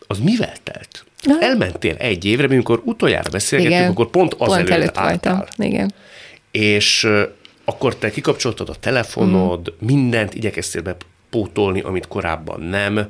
Az 0.07 0.19
mivel 0.19 0.53
telt? 0.63 1.05
Na. 1.21 1.37
Elmentél 1.39 1.95
egy 1.95 2.25
évre, 2.25 2.45
amikor 2.45 2.81
utoljára 2.85 3.29
beszélgettünk, 3.29 3.79
igen. 3.79 3.91
akkor 3.91 4.09
pont 4.09 4.33
az 4.33 4.55
pont 4.55 4.69
előtt 4.69 4.97
álltál. 4.97 5.35
Voltam. 5.35 5.65
Igen. 5.67 5.93
És 6.51 7.07
akkor 7.65 7.95
te 7.95 8.09
kikapcsoltad 8.09 8.69
a 8.69 8.75
telefonod, 8.75 9.59
uh-huh. 9.59 9.87
mindent 9.87 10.33
igyekeztél 10.33 10.81
bepótolni, 10.81 11.81
amit 11.81 12.07
korábban 12.07 12.61
nem. 12.61 13.09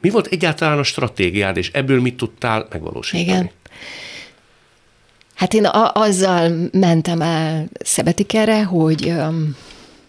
Mi 0.00 0.10
volt 0.10 0.26
egyáltalán 0.26 0.78
a 0.78 0.82
stratégiád, 0.82 1.56
és 1.56 1.70
ebből 1.72 2.00
mit 2.00 2.16
tudtál 2.16 2.66
megvalósítani? 2.70 3.22
Igen. 3.22 3.50
Hát 5.38 5.54
én 5.54 5.64
a- 5.64 5.92
azzal 5.94 6.68
mentem 6.72 7.20
el 7.20 7.68
Szebetikerre, 7.84 8.64
hogy 8.64 9.14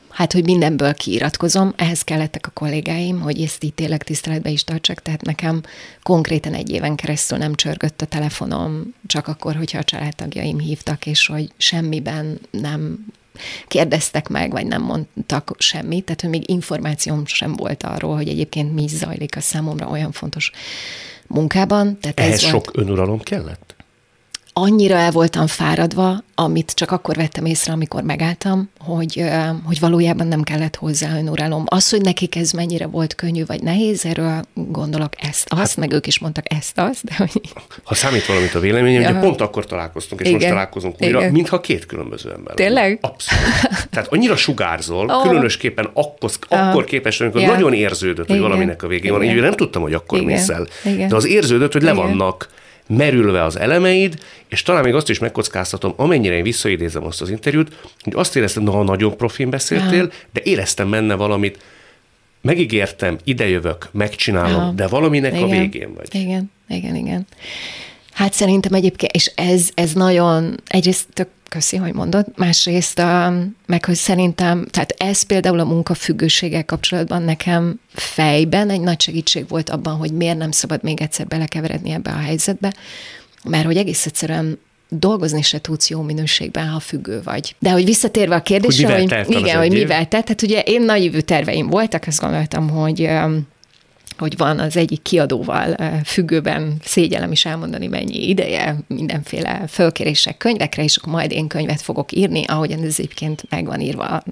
hát, 0.10 0.34
hogy 0.34 0.44
mindenből 0.44 0.94
kiiratkozom, 0.94 1.74
ehhez 1.76 2.02
kellettek 2.02 2.48
a 2.48 2.52
kollégáim, 2.54 3.20
hogy 3.20 3.42
ezt 3.42 3.64
így 3.64 3.74
tényleg 3.74 4.04
tiszteletbe 4.04 4.50
is 4.50 4.64
tartsak, 4.64 5.02
tehát 5.02 5.22
nekem 5.22 5.62
konkrétan 6.04 6.54
egy 6.54 6.70
éven 6.70 6.96
keresztül 6.96 7.38
nem 7.38 7.56
csörgött 7.56 8.02
a 8.02 8.06
telefonom, 8.06 8.94
csak 9.08 9.28
akkor, 9.28 9.56
hogyha 9.56 9.78
a 9.78 9.84
családtagjaim 9.84 10.60
hívtak, 10.60 11.06
és 11.06 11.28
hogy 11.28 11.52
semmiben 11.58 12.40
nem 12.52 13.06
kérdeztek 13.68 14.28
meg, 14.28 14.52
vagy 14.52 14.66
nem 14.66 14.82
mondtak 14.82 15.56
semmit, 15.58 16.06
tehát 16.06 16.22
hogy 16.22 16.30
még 16.30 16.50
információm 16.50 17.26
sem 17.26 17.54
volt 17.54 17.84
arról, 17.84 18.16
hogy 18.16 18.28
egyébként 18.28 18.74
mi 18.74 18.88
zajlik 18.88 19.36
a 19.36 19.42
számomra 19.42 19.88
olyan 19.88 20.12
fontos 20.12 20.52
munkában. 21.28 21.98
Tehát 22.00 22.20
Ehhez 22.20 22.34
ez 22.34 22.42
sok 22.42 22.52
volt. 22.52 22.78
önuralom 22.78 23.20
kellett? 23.20 23.69
Annyira 24.54 24.96
el 24.96 25.12
voltam 25.12 25.48
fáradva, 25.48 26.24
amit 26.36 26.72
csak 26.74 26.92
akkor 26.92 27.16
vettem 27.16 27.46
észre, 27.46 27.74
amikor 27.74 28.04
megálltam, 28.04 28.70
hogy, 28.80 29.24
hogy 29.66 29.80
valójában 29.80 30.28
nem 30.28 30.42
kellett 30.42 30.76
hozzá 30.76 31.18
önuralom. 31.18 31.64
Az, 31.66 31.90
hogy 31.90 32.02
nekik 32.02 32.36
ez 32.36 32.52
mennyire 32.52 32.88
volt 32.88 33.16
könnyű 33.16 33.46
vagy 33.46 33.64
nehéz, 33.64 34.06
erről 34.06 34.42
gondolok 34.54 35.14
ezt, 35.18 35.46
azt, 35.50 35.60
hát, 35.60 35.78
meg 35.78 35.92
ők 35.92 36.08
is 36.08 36.20
mondtak 36.20 36.54
ezt, 36.54 36.80
azt, 36.80 37.04
de 37.04 37.14
hogy... 37.18 37.42
Ha 37.84 37.96
számít 37.96 38.26
valamit 38.26 38.56
a 38.56 38.60
véleményem, 38.60 39.02
ja. 39.02 39.10
ugye 39.10 39.20
pont 39.20 39.42
akkor 39.42 39.66
találkoztunk, 39.66 40.22
és 40.22 40.28
Igen. 40.28 40.40
most 40.40 40.52
találkozunk 40.52 40.96
újra, 41.02 41.20
Igen. 41.20 41.32
mintha 41.32 41.60
két 41.60 41.86
különböző 41.86 42.32
ember. 42.32 42.54
Tényleg? 42.54 42.98
Abszolút. 43.02 43.44
Tehát 43.90 44.08
annyira 44.12 44.36
sugárzol, 44.36 45.10
oh. 45.10 45.28
különösképpen 45.28 45.90
akkor, 45.94 46.32
akkor 46.50 46.84
képes, 46.84 47.22
amikor 47.22 47.42
ja. 47.42 47.52
nagyon 47.52 47.74
érződött, 47.74 48.28
hogy 48.28 48.36
Igen. 48.36 48.48
valaminek 48.48 48.84
a 48.84 48.88
végén 48.88 49.12
van. 49.12 49.24
Így 49.24 49.36
nem 49.36 49.54
tudtam, 49.54 49.82
hogy 49.82 49.94
akkor 49.94 50.20
Igen. 50.20 50.32
mész 50.32 50.50
el. 50.50 50.68
Igen. 50.84 51.08
De 51.08 51.16
az 51.16 51.28
érződött, 51.28 51.74
hogy 51.74 51.84
le 51.84 51.92
Igen. 51.92 52.06
vannak 52.06 52.50
merülve 52.98 53.44
az 53.44 53.60
elemeid, 53.60 54.20
és 54.48 54.62
talán 54.62 54.84
még 54.84 54.94
azt 54.94 55.10
is 55.10 55.20
megkockáztatom, 55.20 55.94
amennyire 55.96 56.36
én 56.36 56.44
visszaidézem 56.44 57.06
azt 57.06 57.22
az 57.22 57.30
interjút, 57.30 57.76
hogy 58.04 58.14
azt 58.16 58.36
éreztem, 58.36 58.64
na, 58.64 58.84
nagyon 58.84 59.18
profin 59.18 59.50
beszéltél, 59.50 60.00
Aha. 60.00 60.14
de 60.34 60.42
éreztem 60.44 60.90
benne 60.90 61.16
valamit, 61.16 61.60
megígértem, 62.42 63.18
idejövök, 63.24 63.90
megcsinálom, 63.92 64.62
Aha. 64.62 64.72
de 64.72 64.88
valaminek 64.88 65.34
igen. 65.34 65.44
a 65.44 65.48
végén 65.48 65.94
vagy. 65.94 66.08
Igen, 66.16 66.52
igen, 66.68 66.96
igen. 66.96 67.28
Hát 68.20 68.34
szerintem 68.34 68.74
egyébként, 68.74 69.12
és 69.12 69.32
ez, 69.36 69.70
ez 69.74 69.94
nagyon, 69.94 70.56
egyrészt 70.68 71.06
tök 71.14 71.28
köszi, 71.50 71.78
hogy 71.78 71.94
mondod, 71.94 72.26
másrészt 72.36 73.00
a, 73.00 73.34
meg 73.66 73.86
hogy 73.86 73.96
szerintem, 73.96 74.66
tehát 74.66 74.94
ez 74.98 75.22
például 75.22 75.60
a 75.60 75.66
munkafüggőséggel 75.66 76.66
kapcsolatban 76.66 77.22
nekem 77.22 77.80
fejben 77.94 78.70
egy 78.70 78.82
nagy 78.82 79.02
segítség 79.02 79.48
volt 79.48 79.70
abban, 79.70 79.96
hogy 79.96 80.12
miért 80.12 80.38
nem 80.38 80.52
szabad 80.52 80.84
még 80.84 81.02
egyszer 81.02 81.28
belekeveredni 81.28 81.92
ebbe 81.92 82.12
a 82.12 82.18
helyzetbe, 82.18 82.74
mert 83.44 83.66
hogy 83.66 83.78
egész 83.78 84.06
egyszerűen 84.06 84.60
dolgozni 84.90 85.42
se 85.42 85.62
tudsz 85.62 85.90
jó 85.90 86.02
minőségben, 86.02 86.68
ha 86.68 86.80
függő 86.80 87.22
vagy. 87.24 87.56
De 87.60 87.72
hogy 87.72 87.86
visszatérve 87.86 88.36
a 88.36 88.42
kérdésre, 88.42 89.00
hogy, 89.00 89.14
hogy 89.14 89.40
igen, 89.40 89.58
hogy 89.58 89.72
mivel 89.72 90.08
tett, 90.08 90.26
tehát 90.26 90.42
ugye 90.42 90.62
én 90.62 90.82
nagyívű 90.82 91.20
terveim 91.20 91.68
voltak, 91.68 92.04
azt 92.08 92.22
gondoltam, 92.22 92.70
hogy 92.70 93.10
hogy 94.20 94.38
van 94.38 94.60
az 94.60 94.78
egyik 94.78 95.02
kiadóval 95.02 95.76
függőben, 96.06 96.74
szégyelem 96.84 97.32
is 97.32 97.46
elmondani, 97.46 97.88
mennyi 97.88 98.30
ideje, 98.30 98.78
mindenféle 98.88 99.64
fölkérések 99.68 100.38
könyvekre, 100.38 100.84
és 100.84 100.98
akkor 100.98 101.14
majd 101.14 101.32
én 101.32 101.48
könyvet 101.48 101.82
fogok 101.82 102.12
írni, 102.12 102.44
ahogyan 102.46 102.84
ez 102.84 102.96
egyébként 102.98 103.44
meg 103.50 103.66
van 103.66 103.80
írva. 103.80 104.24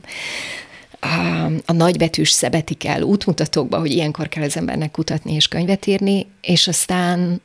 A, 0.99 1.45
a 1.65 1.73
nagybetűs 1.73 2.31
szebetik 2.31 2.85
el 2.85 3.01
útmutatókba, 3.01 3.79
hogy 3.79 3.91
ilyenkor 3.91 4.27
kell 4.29 4.43
az 4.43 4.57
embernek 4.57 4.91
kutatni 4.91 5.33
és 5.33 5.47
könyvet 5.47 5.85
írni, 5.85 6.25
és 6.41 6.67
aztán 6.67 7.41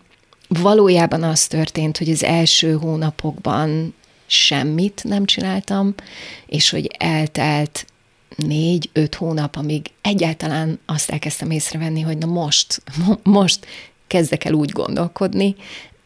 valójában 0.48 1.22
az 1.22 1.46
történt, 1.46 1.98
hogy 1.98 2.10
az 2.10 2.24
első 2.24 2.72
hónapokban 2.72 3.94
semmit 4.26 5.04
nem 5.04 5.24
csináltam, 5.24 5.94
és 6.46 6.70
hogy 6.70 6.90
eltelt 6.98 7.86
négy-öt 8.36 9.14
hónap, 9.14 9.56
amíg 9.56 9.90
egyáltalán 10.00 10.78
azt 10.86 11.10
elkezdtem 11.10 11.50
észrevenni, 11.50 12.00
hogy 12.00 12.18
na 12.18 12.26
most, 12.26 12.82
most 13.22 13.66
kezdek 14.06 14.44
el 14.44 14.52
úgy 14.52 14.70
gondolkodni, 14.70 15.56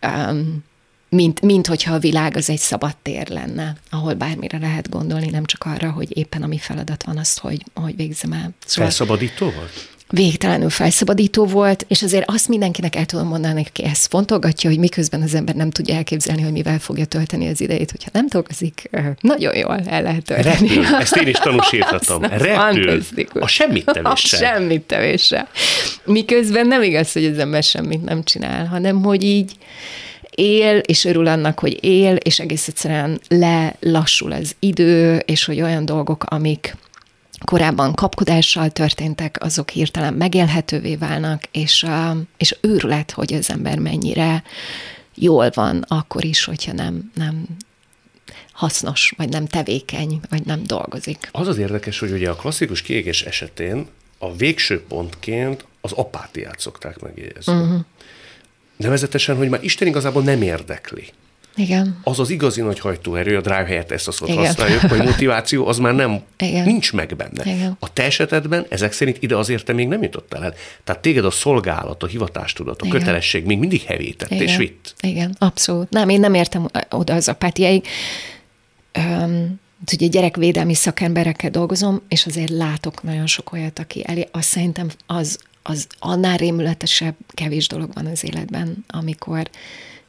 um, 0.02 0.64
mint, 1.08 1.40
mint 1.40 1.66
hogyha 1.66 1.94
a 1.94 1.98
világ 1.98 2.36
az 2.36 2.50
egy 2.50 2.58
szabad 2.58 2.96
tér 3.02 3.28
lenne, 3.28 3.76
ahol 3.90 4.14
bármire 4.14 4.58
lehet 4.58 4.90
gondolni, 4.90 5.30
nem 5.30 5.44
csak 5.44 5.64
arra, 5.64 5.90
hogy 5.90 6.16
éppen 6.16 6.42
ami 6.42 6.58
feladat 6.58 7.04
van, 7.04 7.18
azt, 7.18 7.38
hogy, 7.38 7.64
hogy 7.74 7.96
végzem 7.96 8.32
el. 8.32 8.54
Szóval 8.66 8.90
Felszabadító 8.90 9.50
volt? 9.50 9.95
Végtelenül 10.08 10.70
felszabadító 10.70 11.44
volt, 11.44 11.84
és 11.88 12.02
azért 12.02 12.30
azt 12.30 12.48
mindenkinek 12.48 12.96
el 12.96 13.06
tudom 13.06 13.26
mondani, 13.26 13.64
aki 13.68 13.84
ezt 13.84 14.06
fontolgatja, 14.06 14.70
hogy 14.70 14.78
miközben 14.78 15.22
az 15.22 15.34
ember 15.34 15.54
nem 15.54 15.70
tudja 15.70 15.94
elképzelni, 15.94 16.42
hogy 16.42 16.52
mivel 16.52 16.78
fogja 16.78 17.04
tölteni 17.04 17.48
az 17.48 17.60
idejét, 17.60 17.90
hogyha 17.90 18.10
nem 18.12 18.26
dolgozik, 18.28 18.90
nagyon 19.20 19.56
jól 19.56 19.80
el 19.86 20.02
lehet 20.02 20.24
tölteni. 20.24 20.68
Repül. 20.68 20.94
Ezt 21.00 21.16
én 21.16 21.28
is 21.28 21.38
tanúsíthatom. 21.38 22.22
Repül. 22.22 23.02
A 23.32 23.46
semmit 23.46 23.84
tevéssel. 23.84 24.12
A 24.12 24.16
semmit 24.16 24.82
tevéssel. 24.82 25.48
Miközben 26.04 26.66
nem 26.66 26.82
igaz, 26.82 27.12
hogy 27.12 27.24
az 27.24 27.38
ember 27.38 27.62
semmit 27.62 28.04
nem 28.04 28.22
csinál, 28.22 28.66
hanem 28.66 29.02
hogy 29.02 29.22
így 29.22 29.52
él, 30.30 30.76
és 30.76 31.04
örül 31.04 31.26
annak, 31.26 31.58
hogy 31.58 31.84
él, 31.84 32.14
és 32.14 32.38
egész 32.38 32.68
egyszerűen 32.68 33.20
lelassul 33.28 34.32
az 34.32 34.56
idő, 34.58 35.16
és 35.16 35.44
hogy 35.44 35.60
olyan 35.60 35.84
dolgok, 35.84 36.24
amik 36.24 36.76
korábban 37.44 37.94
kapkodással 37.94 38.70
történtek, 38.70 39.36
azok 39.40 39.70
hirtelen 39.70 40.14
megélhetővé 40.14 40.96
válnak, 40.96 41.42
és, 41.50 41.86
és 42.36 42.56
őrület, 42.60 43.10
hogy 43.10 43.34
az 43.34 43.50
ember 43.50 43.78
mennyire 43.78 44.42
jól 45.14 45.50
van 45.54 45.84
akkor 45.88 46.24
is, 46.24 46.44
hogyha 46.44 46.72
nem, 46.72 47.10
nem 47.14 47.46
hasznos, 48.52 49.14
vagy 49.16 49.28
nem 49.28 49.46
tevékeny, 49.46 50.20
vagy 50.30 50.44
nem 50.44 50.62
dolgozik. 50.62 51.28
Az 51.32 51.48
az 51.48 51.58
érdekes, 51.58 51.98
hogy 51.98 52.10
ugye 52.10 52.30
a 52.30 52.36
klasszikus 52.36 52.82
kiégés 52.82 53.22
esetén 53.22 53.86
a 54.18 54.36
végső 54.36 54.82
pontként 54.82 55.64
az 55.80 55.92
apátiát 55.92 56.60
szokták 56.60 56.98
megjegyezni. 56.98 57.52
Uh-huh. 57.52 57.80
Nevezetesen, 58.76 59.36
hogy 59.36 59.48
már 59.48 59.64
Isten 59.64 59.88
igazából 59.88 60.22
nem 60.22 60.42
érdekli. 60.42 61.12
Igen. 61.56 61.98
Az 62.02 62.18
az 62.18 62.30
igazi 62.30 62.60
nagy 62.60 62.78
hajtóerő, 62.78 63.36
a 63.36 63.40
drive 63.40 63.64
helyett 63.64 63.90
ezt 63.90 64.08
a 64.08 64.12
szót 64.12 64.28
Igen. 64.28 64.46
használjuk, 64.46 64.80
hogy 64.80 65.02
motiváció, 65.02 65.66
az 65.66 65.78
már 65.78 65.94
nem, 65.94 66.20
Igen. 66.38 66.64
nincs 66.64 66.92
meg 66.92 67.16
benne. 67.16 67.54
Igen. 67.54 67.76
A 67.80 67.92
te 67.92 68.02
esetedben 68.02 68.66
ezek 68.68 68.92
szerint 68.92 69.22
ide 69.22 69.36
azért 69.36 69.64
te 69.64 69.72
még 69.72 69.88
nem 69.88 70.02
jutottál 70.02 70.44
el. 70.44 70.54
Tehát 70.84 71.02
téged 71.02 71.24
a 71.24 71.30
szolgálat, 71.30 72.02
a 72.02 72.06
hivatástudat, 72.06 72.82
a 72.82 72.86
Igen. 72.86 72.98
kötelesség 72.98 73.44
még 73.44 73.58
mindig 73.58 73.82
hevített 73.82 74.30
Igen. 74.30 74.42
és 74.42 74.56
vitt. 74.56 74.94
Igen, 75.00 75.36
abszolút. 75.38 75.90
Nem, 75.90 76.08
én 76.08 76.20
nem 76.20 76.34
értem 76.34 76.68
oda 76.90 77.14
az 77.14 77.28
apátiáig. 77.28 77.86
Um, 78.98 79.60
ugye 79.92 80.06
gyerekvédelmi 80.06 80.74
szakemberekkel 80.74 81.50
dolgozom, 81.50 82.02
és 82.08 82.26
azért 82.26 82.50
látok 82.50 83.02
nagyon 83.02 83.26
sok 83.26 83.52
olyat, 83.52 83.78
aki 83.78 84.04
elé, 84.06 84.28
azt 84.32 84.48
szerintem 84.48 84.90
az, 85.06 85.38
az 85.62 85.86
annál 85.98 86.36
rémületesebb 86.36 87.14
kevés 87.28 87.68
dolog 87.68 87.90
van 87.94 88.06
az 88.06 88.24
életben, 88.24 88.84
amikor 88.88 89.50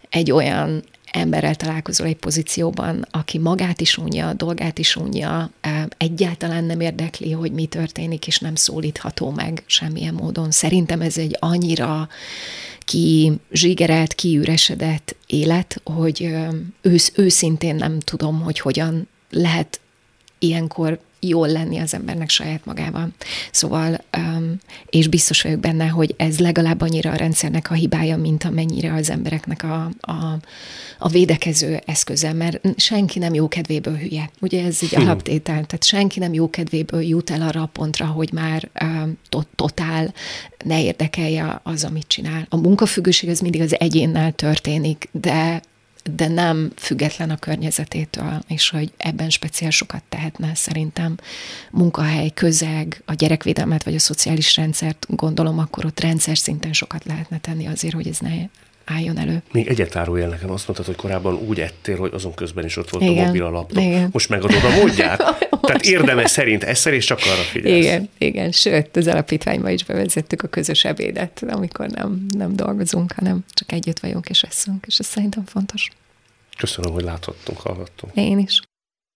egy 0.10 0.32
olyan 0.32 0.84
emberrel 1.12 1.56
találkozol 1.56 2.08
egy 2.08 2.16
pozícióban, 2.16 3.06
aki 3.12 3.38
magát 3.38 3.82
is 3.82 3.98
unja, 3.98 4.34
dolgát 4.34 4.80
is 4.80 4.96
unja, 4.96 5.52
egyáltalán 5.98 6.64
nem 6.64 6.80
érdekli, 6.80 7.32
hogy 7.32 7.52
mi 7.52 7.66
történik, 7.66 8.28
és 8.28 8.40
nem 8.40 8.56
szólítható 8.56 9.30
meg 9.32 9.64
semmilyen 9.66 10.14
módon. 10.14 10.52
Szerintem 10.52 11.02
ez 11.02 11.18
egy 11.18 11.38
annyira 11.40 12.10
ki 12.80 13.40
zsigerelt, 13.52 14.14
kiüresedett 14.14 15.16
élet, 15.26 15.82
hogy 15.84 16.36
ősz, 16.82 17.12
őszintén 17.16 17.76
nem 17.76 18.00
tudom, 18.00 18.42
hogy 18.42 18.60
hogyan 18.60 19.08
lehet 19.30 19.80
ilyenkor 20.40 21.00
jól 21.20 21.48
lenni 21.48 21.78
az 21.78 21.94
embernek 21.94 22.30
saját 22.30 22.66
magával. 22.66 23.08
Szóval, 23.52 24.04
um, 24.18 24.56
és 24.90 25.08
biztos 25.08 25.42
vagyok 25.42 25.60
benne, 25.60 25.88
hogy 25.88 26.14
ez 26.18 26.40
legalább 26.40 26.82
annyira 26.82 27.12
a 27.12 27.16
rendszernek 27.16 27.72
a 27.72 27.74
hibája, 27.74 28.18
mint 28.18 28.44
amennyire 28.44 28.94
az 28.94 29.10
embereknek 29.10 29.64
a, 29.64 29.92
a, 30.00 30.38
a 31.00 31.08
védekező 31.08 31.82
eszköze, 31.86 32.34
mert 32.34 32.60
senki 32.76 33.20
nem 33.20 33.34
jó 33.34 33.48
kedvéből 33.48 33.98
hülye. 33.98 34.30
Ugye 34.42 34.66
ez 34.66 34.80
egy 34.82 34.96
alaptétel, 34.96 35.66
tehát 35.66 35.84
senki 35.84 36.20
nem 36.20 36.34
jó 36.34 36.50
kedvéből 36.50 37.02
jut 37.02 37.30
el 37.30 37.42
arra 37.42 37.62
a 37.62 37.70
pontra, 37.74 38.06
hogy 38.06 38.32
már 38.34 38.70
um, 38.82 39.18
to- 39.30 39.48
totál 39.56 40.14
ne 40.64 40.84
érdekelje 40.84 41.60
az, 41.64 41.84
amit 41.84 42.08
csinál. 42.08 42.46
A 42.50 42.58
munkafüggőség 42.58 43.30
az 43.30 43.40
mindig 43.40 43.62
az 43.62 43.80
egyénnel 43.80 44.32
történik, 44.32 45.10
de 45.12 45.62
de 46.16 46.28
nem 46.28 46.72
független 46.76 47.30
a 47.30 47.38
környezetétől, 47.38 48.44
és 48.48 48.70
hogy 48.70 48.92
ebben 48.98 49.30
speciál 49.30 49.72
sokat 49.72 50.04
tehetne 50.10 50.56
szerintem. 50.56 51.18
Munkahely, 51.72 52.30
közeg, 52.30 53.02
a 53.06 53.14
gyerekvédelmet 53.14 53.84
vagy 53.84 53.96
a 53.96 54.00
szociális 54.00 54.56
rendszert 54.56 55.06
gondolom, 55.10 55.60
akkor 55.60 55.86
ott 55.86 56.00
rendszer 56.00 56.38
szinten 56.38 56.74
sokat 56.74 57.06
lehetne 57.06 57.38
tenni 57.38 57.68
azért, 57.68 57.94
hogy 57.94 58.08
ez 58.08 58.20
ne 58.20 58.30
álljon 58.88 59.18
elő. 59.18 59.42
Még 59.52 59.68
egyet 59.68 59.96
árulj 59.96 60.26
nekem, 60.26 60.52
azt 60.52 60.68
mondtad, 60.68 60.86
hogy 60.86 60.96
korábban 60.96 61.34
úgy 61.34 61.60
ettél, 61.60 61.98
hogy 61.98 62.12
azon 62.14 62.34
közben 62.34 62.66
is 62.66 62.78
ott 62.78 62.90
volt 62.90 63.04
igen, 63.04 63.24
a 63.24 63.26
mobil 63.26 63.46
a 63.46 63.50
laptop. 63.50 63.84
Igen. 63.84 64.10
Most 64.12 64.30
megadod 64.30 64.64
a 64.64 64.70
módját? 64.70 65.18
Tehát 65.68 65.86
érdemes 65.86 66.32
szerint 66.32 66.64
eszel, 66.64 66.94
és 66.94 67.06
csak 67.06 67.20
arra 67.20 67.42
figyelsz. 67.42 67.76
Igen, 67.76 68.10
igen. 68.18 68.52
Sőt, 68.52 68.96
az 68.96 69.08
alapítványban 69.08 69.72
is 69.72 69.84
bevezettük 69.84 70.42
a 70.44 70.48
közös 70.48 70.86
ebédet, 70.86 71.44
amikor 71.48 71.88
nem, 71.88 72.26
nem 72.38 72.56
dolgozunk, 72.56 73.12
hanem 73.12 73.46
csak 73.54 73.72
együtt 73.72 74.00
vagyunk 74.00 74.30
és 74.30 74.42
eszünk, 74.44 74.86
és 74.88 75.00
ez 75.00 75.06
szerintem 75.06 75.46
fontos. 75.46 75.90
Köszönöm, 76.58 76.92
hogy 76.92 77.04
láthattunk, 77.04 77.60
hallgattunk. 77.60 78.16
Én 78.16 78.40
is. 78.40 78.62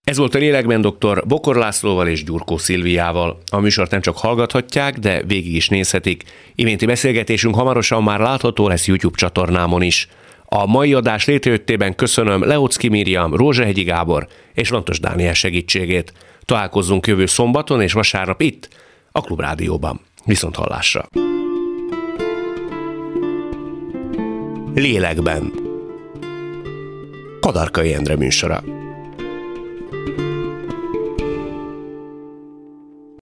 Ez 0.03 0.17
volt 0.17 0.35
a 0.35 0.37
Lélekben 0.37 0.81
dr. 0.81 1.23
Bokor 1.27 1.55
Lászlóval 1.55 2.07
és 2.07 2.23
Gyurkó 2.23 2.57
Szilviával. 2.57 3.37
A 3.51 3.59
műsort 3.59 3.91
nem 3.91 4.01
csak 4.01 4.17
hallgathatják, 4.17 4.97
de 4.97 5.23
végig 5.23 5.55
is 5.55 5.69
nézhetik. 5.69 6.23
Iménti 6.55 6.85
beszélgetésünk 6.85 7.55
hamarosan 7.55 8.03
már 8.03 8.19
látható 8.19 8.67
lesz 8.67 8.87
YouTube 8.87 9.17
csatornámon 9.17 9.81
is. 9.81 10.07
A 10.45 10.65
mai 10.65 10.93
adás 10.93 11.25
létrejöttében 11.25 11.95
köszönöm 11.95 12.43
Leocki 12.43 12.87
Miriam, 12.87 13.35
Rózsehegyi 13.35 13.83
Gábor 13.83 14.27
és 14.53 14.69
Lantos 14.69 14.99
Dániel 14.99 15.33
segítségét. 15.33 16.13
Találkozzunk 16.45 17.07
jövő 17.07 17.25
szombaton 17.25 17.81
és 17.81 17.93
vasárnap 17.93 18.41
itt, 18.41 18.69
a 19.11 19.21
Klubrádióban. 19.21 19.99
Viszont 20.25 20.55
hallásra! 20.55 21.05
Lélekben 24.73 25.53
Kadarkai 27.39 27.93
Endre 27.93 28.15
műsora. 28.15 28.80